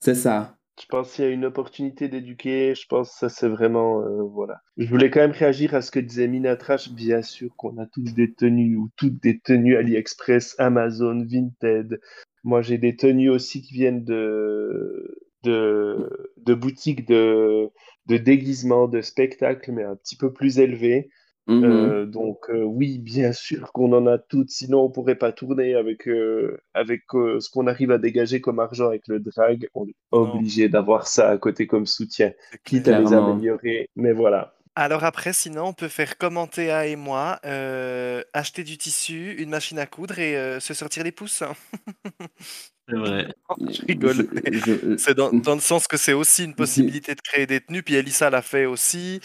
C'est 0.00 0.14
ça. 0.14 0.56
Je 0.80 0.86
pense 0.86 1.12
qu'il 1.12 1.24
y 1.24 1.28
a 1.28 1.30
une 1.30 1.44
opportunité 1.44 2.08
d'éduquer. 2.08 2.74
Je 2.74 2.86
pense 2.88 3.10
que 3.10 3.18
ça, 3.18 3.28
c'est 3.28 3.48
vraiment. 3.48 4.00
euh, 4.02 4.22
voilà. 4.22 4.60
Je 4.76 4.88
voulais 4.88 5.10
quand 5.10 5.20
même 5.20 5.32
réagir 5.32 5.74
à 5.74 5.82
ce 5.82 5.90
que 5.90 5.98
disait 5.98 6.28
Mina 6.28 6.56
Trash. 6.56 6.90
Bien 6.92 7.22
sûr 7.22 7.50
qu'on 7.56 7.78
a 7.78 7.86
tous 7.86 8.14
des 8.14 8.32
tenues 8.32 8.76
ou 8.76 8.88
toutes 8.96 9.20
des 9.20 9.40
tenues 9.40 9.76
AliExpress, 9.76 10.54
Amazon, 10.58 11.24
Vinted. 11.28 12.00
Moi, 12.44 12.62
j'ai 12.62 12.78
des 12.78 12.94
tenues 12.94 13.28
aussi 13.28 13.60
qui 13.62 13.74
viennent 13.74 14.04
de, 14.04 15.18
de, 15.42 16.10
de 16.38 16.54
boutiques 16.54 17.06
de, 17.06 17.70
de 18.06 18.16
déguisement, 18.16 18.88
de 18.88 19.00
spectacles, 19.00 19.72
mais 19.72 19.84
un 19.84 19.96
petit 19.96 20.16
peu 20.16 20.32
plus 20.32 20.58
élevées. 20.58 21.10
Mhm. 21.46 21.64
Euh, 21.64 22.06
donc 22.06 22.50
euh, 22.50 22.62
oui, 22.62 22.98
bien 22.98 23.32
sûr 23.32 23.72
qu'on 23.72 23.92
en 23.94 24.06
a 24.06 24.18
toutes, 24.18 24.50
sinon 24.50 24.82
on 24.82 24.90
pourrait 24.90 25.14
pas 25.16 25.32
tourner 25.32 25.74
avec, 25.74 26.06
euh, 26.06 26.58
avec 26.74 27.04
euh, 27.14 27.40
ce 27.40 27.48
qu'on 27.48 27.66
arrive 27.66 27.90
à 27.90 27.96
dégager 27.98 28.40
comme 28.42 28.58
argent 28.60 28.88
avec 28.88 29.08
le 29.08 29.18
drag. 29.18 29.66
On 29.74 29.86
est 29.88 29.94
obligé 30.12 30.68
d'avoir 30.68 31.06
ça 31.06 31.30
à 31.30 31.38
côté 31.38 31.66
comme 31.66 31.86
soutien, 31.86 32.32
quitte 32.64 32.84
clair. 32.84 32.96
à 32.98 33.00
les 33.00 33.06
Clairement. 33.06 33.32
améliorer. 33.32 33.88
Mais 33.96 34.12
voilà. 34.12 34.54
Alors 34.74 35.02
après, 35.04 35.32
sinon, 35.32 35.64
on 35.68 35.72
peut 35.72 35.88
faire 35.88 36.18
commenter 36.18 36.70
A 36.70 36.86
et 36.86 36.94
moi, 36.96 37.40
euh, 37.44 38.22
acheter 38.32 38.62
du 38.62 38.78
tissu, 38.78 39.32
une 39.42 39.50
machine 39.50 39.78
à 39.78 39.86
coudre 39.86 40.18
et 40.20 40.36
euh, 40.36 40.60
se 40.60 40.72
sortir 40.74 41.02
les 41.02 41.12
pouces. 41.12 41.42
C'est 42.88 42.96
vrai. 42.96 43.28
Je 43.60 43.82
rigole. 43.86 44.26
mais 44.32 44.42
Je- 44.52 44.58
je- 44.92 44.96
C'est 44.96 45.14
dans, 45.14 45.30
dans 45.32 45.54
le 45.54 45.60
sens 45.60 45.86
que 45.86 45.96
c'est 45.98 46.12
aussi 46.14 46.44
une 46.44 46.54
possibilité 46.54 47.14
de 47.14 47.20
créer 47.20 47.46
des 47.46 47.60
tenues. 47.60 47.82
Puis 47.82 47.94
Elissa 47.96 48.30
l'a 48.30 48.40
fait 48.42 48.64
aussi, 48.66 49.20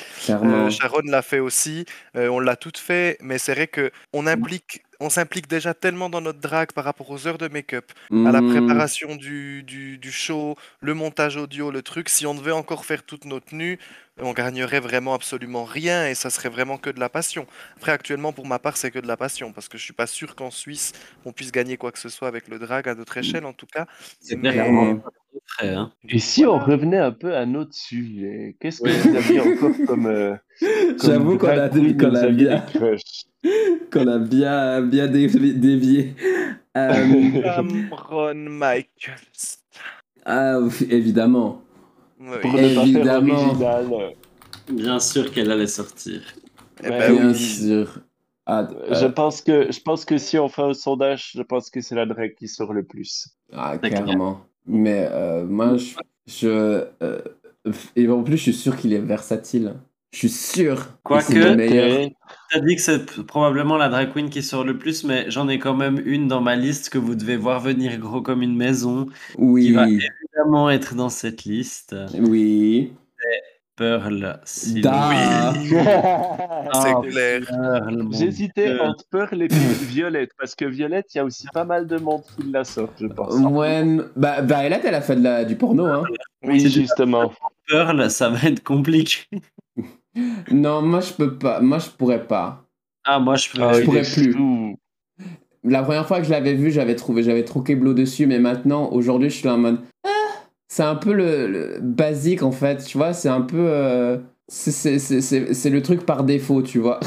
euh, 0.45 0.69
Sharon 0.69 1.01
l'a 1.05 1.21
fait 1.21 1.39
aussi, 1.39 1.85
euh, 2.17 2.27
on 2.27 2.39
l'a 2.39 2.55
toutes 2.57 2.77
fait. 2.77 3.17
Mais 3.21 3.37
c'est 3.37 3.53
vrai 3.53 3.67
que 3.67 3.91
on 4.11 4.27
implique, 4.27 4.83
on 4.99 5.09
s'implique 5.09 5.47
déjà 5.47 5.73
tellement 5.73 6.09
dans 6.09 6.21
notre 6.21 6.39
drague 6.39 6.71
par 6.73 6.83
rapport 6.83 7.09
aux 7.09 7.25
heures 7.27 7.37
de 7.37 7.47
make-up, 7.47 7.91
à 8.25 8.31
la 8.31 8.41
Mhm. 8.41 8.49
préparation 8.49 9.15
du, 9.15 9.63
du, 9.63 9.97
du 9.97 10.11
show, 10.11 10.55
le 10.81 10.93
montage 10.93 11.37
audio, 11.37 11.71
le 11.71 11.81
truc. 11.81 12.09
Si 12.09 12.25
on 12.25 12.35
devait 12.35 12.51
encore 12.51 12.85
faire 12.85 13.03
toutes 13.03 13.25
nos 13.25 13.39
tenues, 13.39 13.79
on 14.19 14.31
gagnerait 14.33 14.79
vraiment 14.79 15.15
absolument 15.15 15.63
rien 15.65 16.07
et 16.07 16.13
ça 16.13 16.29
serait 16.29 16.49
vraiment 16.49 16.77
que 16.77 16.91
de 16.91 16.99
la 16.99 17.09
passion. 17.09 17.47
Après, 17.77 17.91
actuellement, 17.91 18.31
pour 18.31 18.45
ma 18.45 18.59
part, 18.59 18.77
c'est 18.77 18.91
que 18.91 18.99
de 18.99 19.07
la 19.07 19.17
passion 19.17 19.51
parce 19.51 19.67
que 19.67 19.77
je 19.77 19.83
suis 19.83 19.93
pas 19.93 20.05
sûr 20.05 20.35
qu'en 20.35 20.51
Suisse, 20.51 20.91
on 21.25 21.31
puisse 21.33 21.51
gagner 21.51 21.77
quoi 21.77 21.91
que 21.91 21.97
ce 21.99 22.09
soit 22.09 22.27
avec 22.27 22.47
le 22.47 22.59
drag 22.59 22.87
à 22.87 22.93
notre 22.95 23.17
échelle, 23.17 23.45
en 23.53 23.55
tout 23.55 23.67
cas. 23.67 23.85
C'est 24.19 24.35
Mais- 24.35 24.51
clairement 24.51 24.99
frais. 25.45 25.73
Hein. 25.73 25.91
Et 26.09 26.19
si 26.19 26.45
on 26.45 26.57
revenait 26.57 26.97
un 26.99 27.11
peu 27.11 27.35
à 27.35 27.45
notre 27.45 27.73
sujet, 27.73 28.55
qu'est-ce 28.59 28.81
que 28.81 28.89
vous 28.89 29.15
aviez 29.15 29.39
encore 29.41 29.71
comme, 29.87 30.05
euh, 30.07 30.35
comme 30.59 30.97
J'avoue 31.03 31.37
qu'on 31.37 31.47
a, 31.47 31.69
qu'on 31.69 32.31
bien, 32.31 32.65
qu'on 33.91 34.07
a 34.07 34.19
bien, 34.19 34.81
bien 34.81 35.07
dévi- 35.07 35.53
dévié. 35.53 36.15
Euh, 36.75 37.41
Cameron 37.43 38.33
Michaels. 38.33 39.59
ah, 40.25 40.57
évidemment. 40.89 41.61
Oui. 42.19 42.29
Pour 42.41 42.57
Évidemment. 42.59 43.53
euh, 43.61 44.09
Bien 44.71 44.99
sûr 44.99 45.31
qu'elle 45.31 45.51
allait 45.51 45.67
sortir. 45.67 46.21
Eh 46.83 46.89
ben 46.89 47.13
Bien 47.13 47.27
oui. 47.27 47.35
sûr. 47.35 47.99
Ah, 48.45 48.67
euh, 48.71 48.93
Je 48.93 49.05
pense 49.07 49.41
que 49.41 49.71
je 49.71 49.79
pense 49.81 50.03
que 50.05 50.17
si 50.17 50.37
on 50.37 50.49
fait 50.49 50.63
un 50.63 50.73
sondage, 50.73 51.31
je 51.35 51.41
pense 51.41 51.69
que 51.69 51.81
c'est 51.81 51.95
la 51.95 52.05
drag 52.05 52.35
qui 52.35 52.47
sort 52.47 52.73
le 52.73 52.83
plus. 52.83 53.29
Ah, 53.53 53.77
clairement. 53.77 54.41
Mais 54.65 55.07
euh, 55.11 55.45
moi, 55.45 55.77
je. 55.77 55.95
je 56.27 56.85
euh, 57.01 57.21
et 57.95 58.07
en 58.09 58.23
plus, 58.23 58.35
je 58.37 58.43
suis 58.43 58.53
sûr 58.53 58.75
qu'il 58.75 58.91
est 58.93 58.99
versatile. 58.99 59.75
Je 60.11 60.19
suis 60.19 60.29
sûr. 60.29 60.87
Quoique- 61.03 61.27
que 61.27 61.33
c'est 61.33 61.39
le 61.39 61.55
meilleur. 61.55 62.09
T'as 62.51 62.59
dit 62.59 62.75
que 62.75 62.81
c'est 62.81 63.25
probablement 63.25 63.77
la 63.77 63.89
drag 63.89 64.11
queen 64.13 64.29
qui 64.29 64.43
sort 64.43 64.63
le 64.63 64.77
plus, 64.77 65.03
mais 65.05 65.31
j'en 65.31 65.47
ai 65.47 65.57
quand 65.57 65.75
même 65.75 66.01
une 66.05 66.27
dans 66.27 66.41
ma 66.41 66.55
liste 66.55 66.89
que 66.89 66.97
vous 66.99 67.15
devez 67.15 67.37
voir 67.37 67.61
venir 67.61 67.97
gros 67.97 68.21
comme 68.21 68.41
une 68.43 68.55
maison, 68.55 69.05
qui 69.05 69.11
Oui, 69.37 69.71
va 69.71 69.87
évidemment 69.87 70.69
être 70.69 70.93
dans 70.95 71.09
cette 71.09 71.45
liste. 71.45 71.95
oui. 72.19 72.91
Pearl. 73.75 74.39
s'il 74.45 74.81
Da. 74.81 75.51
vous 75.53 75.61
plaît. 75.61 75.69
C'est 76.73 76.93
Oh, 76.95 77.01
clair. 77.01 77.41
J'hésitais 78.11 78.79
entre 78.79 79.03
Pearl 79.09 79.41
et 79.41 79.47
Violette, 79.47 80.31
parce 80.37 80.55
que 80.55 80.65
Violette, 80.65 81.07
il 81.13 81.17
y 81.17 81.21
a 81.21 81.25
aussi 81.25 81.47
pas 81.53 81.63
mal 81.65 81.87
de 81.87 81.97
monde 81.97 82.21
qui 82.37 82.49
la 82.51 82.63
sort, 82.63 82.89
je 82.99 83.07
pense. 83.07 83.33
Ouais, 83.35 83.83
bah, 84.15 84.41
Violet, 84.41 84.81
elle 84.83 84.95
a 84.95 85.01
fait 85.01 85.15
de 85.15 85.23
la, 85.23 85.43
du 85.45 85.55
porno, 85.55 85.85
hein. 85.85 86.03
Oui, 86.43 86.59
justement. 86.69 87.31
Pearl, 87.67 88.09
ça 88.11 88.29
va 88.29 88.47
être 88.49 88.63
compliqué. 88.63 89.21
Non, 90.51 90.81
moi, 90.81 90.99
je 90.99 91.13
peux 91.13 91.35
pas. 91.37 91.59
Moi, 91.59 91.79
je 91.79 91.89
pourrais 91.89 92.23
pas. 92.27 92.65
Ah, 93.05 93.19
moi, 93.19 93.35
je 93.35 93.49
peux. 93.49 93.61
Ah, 93.63 93.73
Je 93.73 93.81
pourrais 93.83 94.03
plus. 94.03 94.35
La 95.63 95.81
première 95.81 96.05
fois 96.05 96.19
que 96.19 96.25
je 96.25 96.29
l'avais 96.31 96.53
vu, 96.55 96.71
j'avais 96.71 96.95
trouvé, 96.95 97.23
j'avais 97.23 97.45
trop 97.45 97.61
Keblo 97.61 97.93
dessus, 97.93 98.27
mais 98.27 98.37
maintenant, 98.37 98.89
aujourd'hui, 98.91 99.29
je 99.29 99.35
suis 99.37 99.47
là 99.47 99.53
en 99.55 99.57
mode. 99.57 99.79
Ah, 100.05 100.09
c'est 100.73 100.81
un 100.81 100.95
peu 100.95 101.13
le, 101.13 101.45
le 101.47 101.79
basique, 101.81 102.41
en 102.41 102.51
fait, 102.51 102.83
tu 102.83 102.97
vois, 102.97 103.13
c'est 103.13 103.29
un 103.29 103.41
peu. 103.41 103.57
euh, 103.69 104.17
c'est- 104.47 104.71
c'est- 104.71 104.97
c'est 104.97 105.21
c'est- 105.21 105.53
c'est 105.53 105.69
le 105.69 105.81
truc 105.83 106.03
par 106.05 106.23
défaut, 106.23 106.63
tu 106.63 106.79
vois. 106.79 106.99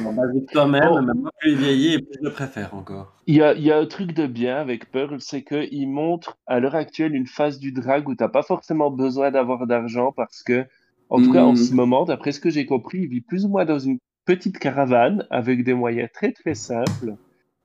Avec 0.00 0.46
toi-même, 0.50 0.88
Oh. 0.90 1.00
mais 1.06 1.14
moi, 1.14 1.30
plus 1.38 1.52
il 1.52 1.56
vieillit 1.56 1.94
et 1.94 1.98
plus 2.00 2.18
je 2.20 2.24
le 2.24 2.32
préfère 2.32 2.74
encore. 2.74 3.14
Il 3.28 3.36
y 3.36 3.42
a, 3.42 3.54
y 3.54 3.70
a 3.70 3.78
un 3.78 3.86
truc 3.86 4.12
de 4.12 4.26
bien 4.26 4.56
avec 4.56 4.90
Pearl, 4.90 5.16
c'est 5.20 5.42
qu'il 5.44 5.88
montre 5.88 6.36
à 6.48 6.58
l'heure 6.58 6.74
actuelle 6.74 7.14
une 7.14 7.28
phase 7.28 7.60
du 7.60 7.70
drag 7.70 8.08
où 8.08 8.14
t'as 8.16 8.28
pas 8.28 8.42
forcément 8.42 8.90
besoin 8.90 9.30
d'avoir 9.30 9.66
d'argent 9.68 10.10
parce 10.16 10.42
que, 10.42 10.64
en 11.08 11.22
tout 11.22 11.32
cas 11.32 11.44
en 11.44 11.52
Mm. 11.52 11.56
ce 11.56 11.72
moment, 11.74 12.04
d'après 12.04 12.32
ce 12.32 12.40
que 12.40 12.50
j'ai 12.50 12.66
compris, 12.66 12.98
il 13.02 13.08
vit 13.08 13.20
plus 13.20 13.44
ou 13.44 13.48
moins 13.48 13.64
dans 13.64 13.78
une 13.78 13.98
petite 14.24 14.58
caravane 14.58 15.26
avec 15.30 15.62
des 15.62 15.74
moyens 15.74 16.08
très 16.12 16.32
très 16.32 16.54
simples 16.54 17.14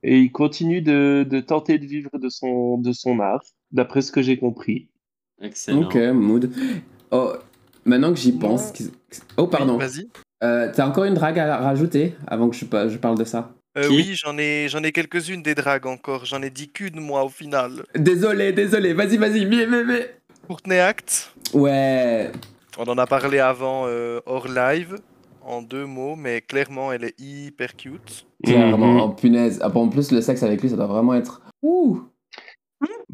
et 0.03 0.19
il 0.19 0.31
continue 0.31 0.81
de, 0.83 1.25
de 1.27 1.39
tenter 1.39 1.79
de 1.79 1.85
vivre 1.85 2.11
de 2.19 2.29
son, 2.29 2.77
de 2.77 2.91
son 2.93 3.19
art, 3.19 3.41
d'après 3.71 4.01
ce 4.01 4.11
que 4.11 4.21
j'ai 4.21 4.37
compris. 4.37 4.89
Excellent. 5.41 5.81
Ok, 5.87 5.95
mood. 6.13 6.51
Oh, 7.11 7.33
maintenant 7.85 8.11
que 8.13 8.19
j'y 8.19 8.31
pense. 8.31 8.73
Oh, 9.37 9.47
pardon. 9.47 9.77
Oui, 9.77 9.85
Vas-y. 9.85 10.07
Euh, 10.43 10.71
T'as 10.73 10.87
encore 10.87 11.05
une 11.05 11.15
drague 11.15 11.39
à 11.39 11.57
rajouter 11.57 12.13
avant 12.27 12.49
que 12.49 12.55
je, 12.55 12.65
pa- 12.65 12.87
je 12.89 12.97
parle 12.97 13.17
de 13.17 13.23
ça? 13.23 13.51
Euh, 13.77 13.87
Qui? 13.87 13.95
oui, 13.95 14.15
j'en 14.15 14.37
ai, 14.37 14.67
j'en 14.69 14.83
ai 14.83 14.91
quelques-unes 14.91 15.41
des 15.41 15.55
dragues 15.55 15.85
encore. 15.87 16.25
J'en 16.25 16.41
ai 16.41 16.49
dit 16.49 16.69
qu'une, 16.69 16.99
moi, 16.99 17.23
au 17.23 17.29
final. 17.29 17.83
Désolé, 17.95 18.51
désolé, 18.53 18.93
vas-y, 18.93 19.17
vas-y, 19.17 19.45
mais, 19.45 19.65
mais, 19.67 19.83
mais. 19.83 20.15
Courtney 20.47 20.77
Act, 20.79 21.33
Ouais, 21.53 22.31
on 22.77 22.83
en 22.85 22.97
a 22.97 23.05
parlé 23.07 23.39
avant 23.39 23.85
euh, 23.87 24.19
hors 24.25 24.47
live, 24.47 24.95
en 25.41 25.61
deux 25.61 25.85
mots, 25.85 26.15
mais 26.15 26.41
clairement, 26.41 26.91
elle 26.91 27.03
est 27.05 27.19
hyper 27.19 27.75
cute. 27.75 28.25
clairement, 28.43 28.93
Mhm. 28.93 29.01
oh 29.01 29.09
punaise. 29.09 29.59
Ah, 29.61 29.69
bon, 29.69 29.85
en 29.85 29.89
plus, 29.89 30.11
le 30.11 30.21
sexe 30.21 30.43
avec 30.43 30.61
lui, 30.61 30.69
ça 30.69 30.75
doit 30.75 30.87
vraiment 30.87 31.13
être. 31.15 31.41
Ouh 31.63 32.01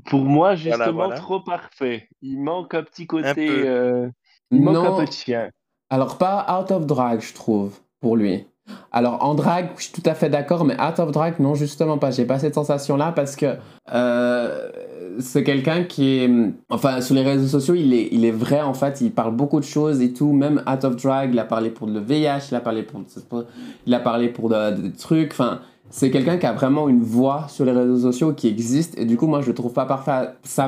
Pour 0.05 0.21
moi, 0.25 0.55
justement, 0.55 0.91
voilà. 0.93 1.15
trop 1.15 1.39
parfait. 1.39 2.09
Il 2.21 2.39
manque 2.41 2.73
un 2.73 2.83
petit 2.83 3.07
côté. 3.07 3.27
Un 3.27 3.33
peu. 3.35 3.41
euh, 3.65 4.09
il 4.51 4.61
manque 4.61 4.75
un 4.77 4.83
Non, 4.83 4.97
peu 4.97 5.05
de 5.05 5.11
chien. 5.11 5.49
alors 5.89 6.17
pas 6.17 6.45
out 6.61 6.71
of 6.71 6.85
drag, 6.85 7.21
je 7.21 7.33
trouve, 7.33 7.79
pour 8.01 8.17
lui. 8.17 8.45
Alors 8.91 9.23
en 9.23 9.33
drag, 9.35 9.69
je 9.77 9.83
suis 9.83 9.91
tout 9.91 10.07
à 10.09 10.13
fait 10.13 10.29
d'accord, 10.29 10.63
mais 10.65 10.75
out 10.81 10.99
of 10.99 11.11
drag, 11.11 11.39
non, 11.39 11.53
justement 11.55 11.97
pas. 11.97 12.11
J'ai 12.11 12.25
pas 12.25 12.39
cette 12.39 12.53
sensation-là 12.55 13.11
parce 13.11 13.35
que 13.35 13.55
euh, 13.93 14.69
c'est 15.19 15.43
quelqu'un 15.43 15.83
qui 15.83 16.19
est. 16.19 16.29
Enfin, 16.69 17.01
sur 17.01 17.13
les 17.15 17.23
réseaux 17.23 17.47
sociaux, 17.47 17.75
il 17.75 17.93
est, 17.93 18.07
il 18.11 18.23
est 18.25 18.31
vrai, 18.31 18.61
en 18.61 18.73
fait, 18.73 19.01
il 19.01 19.11
parle 19.11 19.35
beaucoup 19.35 19.59
de 19.59 19.65
choses 19.65 20.01
et 20.01 20.13
tout. 20.13 20.31
Même 20.33 20.63
out 20.67 20.83
of 20.85 20.95
drag, 20.95 21.31
il 21.33 21.39
a 21.39 21.45
parlé 21.45 21.69
pour 21.69 21.87
le 21.87 21.99
VIH, 21.99 22.49
il 22.51 22.55
a 22.55 22.61
parlé 22.61 22.83
pour, 22.83 23.01
il 23.85 23.93
a 23.93 23.99
parlé 23.99 24.29
pour 24.29 24.49
de- 24.49 24.71
des 24.71 24.91
trucs. 24.93 25.31
Enfin, 25.33 25.59
c'est 25.93 26.09
quelqu'un 26.09 26.39
qui 26.39 26.47
a 26.47 26.53
vraiment 26.53 26.89
une 26.89 27.03
voix 27.03 27.47
sur 27.49 27.65
les 27.65 27.71
réseaux 27.71 27.99
sociaux 27.99 28.33
qui 28.33 28.47
existe. 28.47 28.97
Et 28.97 29.05
du 29.05 29.15
coup, 29.15 29.27
moi, 29.27 29.41
je 29.41 29.47
le 29.47 29.53
trouve 29.53 29.73
pas 29.73 29.85
parfait. 29.85 30.33
Ça, 30.41 30.67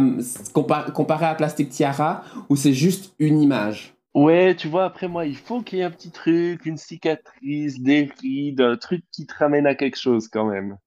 comparé 0.53 1.25
à 1.25 1.33
Plastic 1.33 1.69
Tiara, 1.69 2.23
où 2.47 2.55
c'est 2.55 2.73
juste 2.73 3.15
une 3.17 3.41
image. 3.41 3.95
Ouais, 4.13 4.55
tu 4.55 4.67
vois, 4.67 4.85
après 4.85 5.07
moi, 5.07 5.25
il 5.25 5.35
faut 5.35 5.61
qu'il 5.61 5.79
y 5.79 5.81
ait 5.81 5.85
un 5.85 5.89
petit 5.89 6.11
truc, 6.11 6.67
une 6.67 6.77
cicatrice, 6.77 7.81
des 7.81 8.07
rides, 8.21 8.61
un 8.61 8.77
truc 8.77 9.03
qui 9.11 9.25
te 9.25 9.33
ramène 9.33 9.65
à 9.65 9.73
quelque 9.73 9.97
chose 9.97 10.27
quand 10.27 10.45
même. 10.45 10.77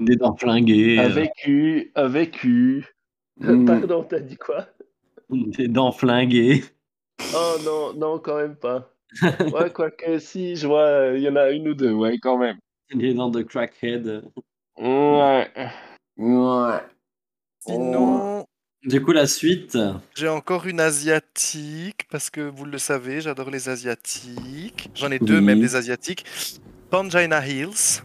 Des 0.00 0.16
dents 0.16 0.34
flinguées. 0.34 0.98
Un 0.98 1.08
vécu, 1.08 1.92
un 1.94 2.08
vécu. 2.08 2.86
Mm. 3.38 3.66
Pardon, 3.66 4.02
t'as 4.02 4.18
dit 4.18 4.36
quoi? 4.36 4.66
Des 5.30 5.68
dents 5.68 5.92
flinguées. 5.92 6.64
Oh 7.36 7.54
non, 7.64 7.92
non, 7.94 8.18
quand 8.18 8.36
même 8.36 8.56
pas. 8.56 8.92
Ouais, 9.22 9.70
quoique 9.72 10.18
si, 10.18 10.56
je 10.56 10.66
vois, 10.66 10.86
euh, 10.86 11.16
il 11.16 11.22
y 11.22 11.28
en 11.28 11.36
a 11.36 11.50
une 11.50 11.68
ou 11.68 11.74
deux, 11.74 11.92
ouais, 11.92 12.18
quand 12.18 12.36
même. 12.36 12.58
Des 12.94 13.14
dents 13.14 13.30
de 13.30 13.42
crackhead. 13.42 14.22
Ouais. 14.78 15.48
Ouais. 16.16 16.80
Sinon, 17.66 18.46
Du 18.84 19.02
coup, 19.02 19.12
la 19.12 19.26
suite. 19.26 19.76
j'ai 20.14 20.28
encore 20.28 20.66
une 20.66 20.80
asiatique, 20.80 22.06
parce 22.10 22.30
que 22.30 22.40
vous 22.40 22.64
le 22.64 22.78
savez, 22.78 23.20
j'adore 23.20 23.50
les 23.50 23.68
asiatiques. 23.68 24.88
J'en 24.94 25.10
ai 25.10 25.18
deux, 25.18 25.40
même 25.40 25.60
des 25.60 25.74
asiatiques. 25.74 26.24
Pangina 26.90 27.44
Hills. 27.46 28.02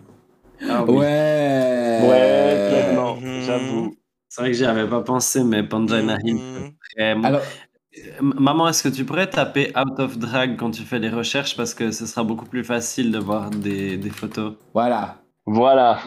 Ah 0.68 0.84
oui. 0.84 0.98
Ouais. 0.98 2.00
Ouais, 2.04 2.68
clairement, 2.70 3.16
Mhm. 3.18 3.42
j'avoue. 3.46 3.96
C'est 4.30 4.42
vrai 4.42 4.52
que 4.52 4.58
j'y 4.58 4.66
avais 4.66 4.88
pas 4.90 5.02
pensé, 5.02 5.44
mais 5.44 5.62
Pangina 5.64 6.18
Hill, 6.24 6.36
Mhm. 6.36 6.72
vraiment- 6.98 7.28
Alors, 7.28 7.42
Maman, 8.22 8.70
est-ce 8.70 8.84
que 8.84 8.90
tu 8.90 9.04
pourrais 9.04 9.30
taper 9.30 9.74
out 9.78 10.00
of 10.00 10.18
drag 10.18 10.56
quand 10.58 10.72
tu 10.72 10.84
fais 10.84 11.00
les 11.00 11.10
recherches? 11.10 11.58
Parce 11.58 11.74
que 11.74 11.92
ce 11.92 12.06
sera 12.06 12.24
beaucoup 12.24 12.46
plus 12.46 12.64
facile 12.64 13.12
de 13.12 13.20
voir 13.20 13.50
des, 13.50 13.98
des 13.98 14.10
photos. 14.10 14.54
voilà. 14.74 15.18
Voilà. 15.46 16.00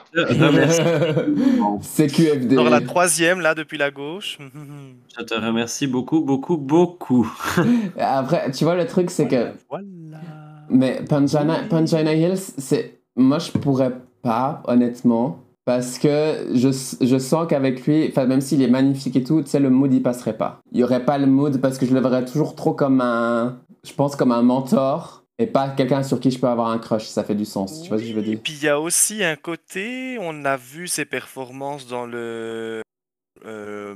CQFD. 1.82 2.52
Alors 2.58 2.70
la 2.70 2.80
troisième, 2.80 3.40
là, 3.40 3.54
depuis 3.54 3.76
la 3.78 3.90
gauche. 3.90 4.38
Je 5.18 5.24
te 5.24 5.34
remercie 5.34 5.86
beaucoup, 5.86 6.20
beaucoup, 6.20 6.56
beaucoup. 6.56 7.30
Après, 7.98 8.50
tu 8.52 8.64
vois, 8.64 8.76
le 8.76 8.86
truc, 8.86 9.10
c'est 9.10 9.26
que. 9.26 9.52
Voilà. 9.68 9.84
Mais 10.70 11.02
Pangina, 11.08 11.64
Pangina 11.68 12.14
Hills, 12.14 12.54
c'est. 12.58 13.00
Moi, 13.16 13.38
je 13.38 13.50
pourrais 13.52 13.92
pas, 14.22 14.62
honnêtement. 14.66 15.43
Parce 15.66 15.98
que 15.98 16.46
je, 16.54 16.68
je 17.00 17.18
sens 17.18 17.46
qu'avec 17.48 17.86
lui, 17.86 18.06
enfin, 18.10 18.26
même 18.26 18.42
s'il 18.42 18.60
est 18.60 18.68
magnifique 18.68 19.16
et 19.16 19.24
tout, 19.24 19.40
tu 19.42 19.48
sais, 19.48 19.60
le 19.60 19.70
mood, 19.70 19.92
il 19.94 20.02
passerait 20.02 20.36
pas. 20.36 20.60
Il 20.72 20.80
y 20.80 20.84
aurait 20.84 21.04
pas 21.04 21.16
le 21.16 21.26
mood 21.26 21.58
parce 21.60 21.78
que 21.78 21.86
je 21.86 21.94
le 21.94 22.00
verrais 22.00 22.24
toujours 22.26 22.54
trop 22.54 22.74
comme 22.74 23.00
un. 23.00 23.60
Je 23.86 23.92
pense 23.94 24.14
comme 24.16 24.32
un 24.32 24.42
mentor 24.42 25.24
et 25.38 25.46
pas 25.46 25.68
quelqu'un 25.70 26.02
sur 26.02 26.20
qui 26.20 26.30
je 26.30 26.38
peux 26.38 26.48
avoir 26.48 26.68
un 26.68 26.78
crush. 26.78 27.06
Ça 27.06 27.24
fait 27.24 27.34
du 27.34 27.44
sens. 27.46 27.82
Tu 27.82 27.88
vois 27.88 27.96
ce 27.98 28.02
que 28.02 28.08
je 28.08 28.14
veux 28.14 28.20
Et 28.22 28.24
dire? 28.24 28.40
puis 28.44 28.52
il 28.52 28.62
y 28.64 28.68
a 28.68 28.78
aussi 28.78 29.24
un 29.24 29.36
côté, 29.36 30.18
on 30.20 30.44
a 30.44 30.56
vu 30.58 30.86
ses 30.86 31.06
performances 31.06 31.86
dans 31.86 32.04
le 32.06 32.82
euh, 33.46 33.94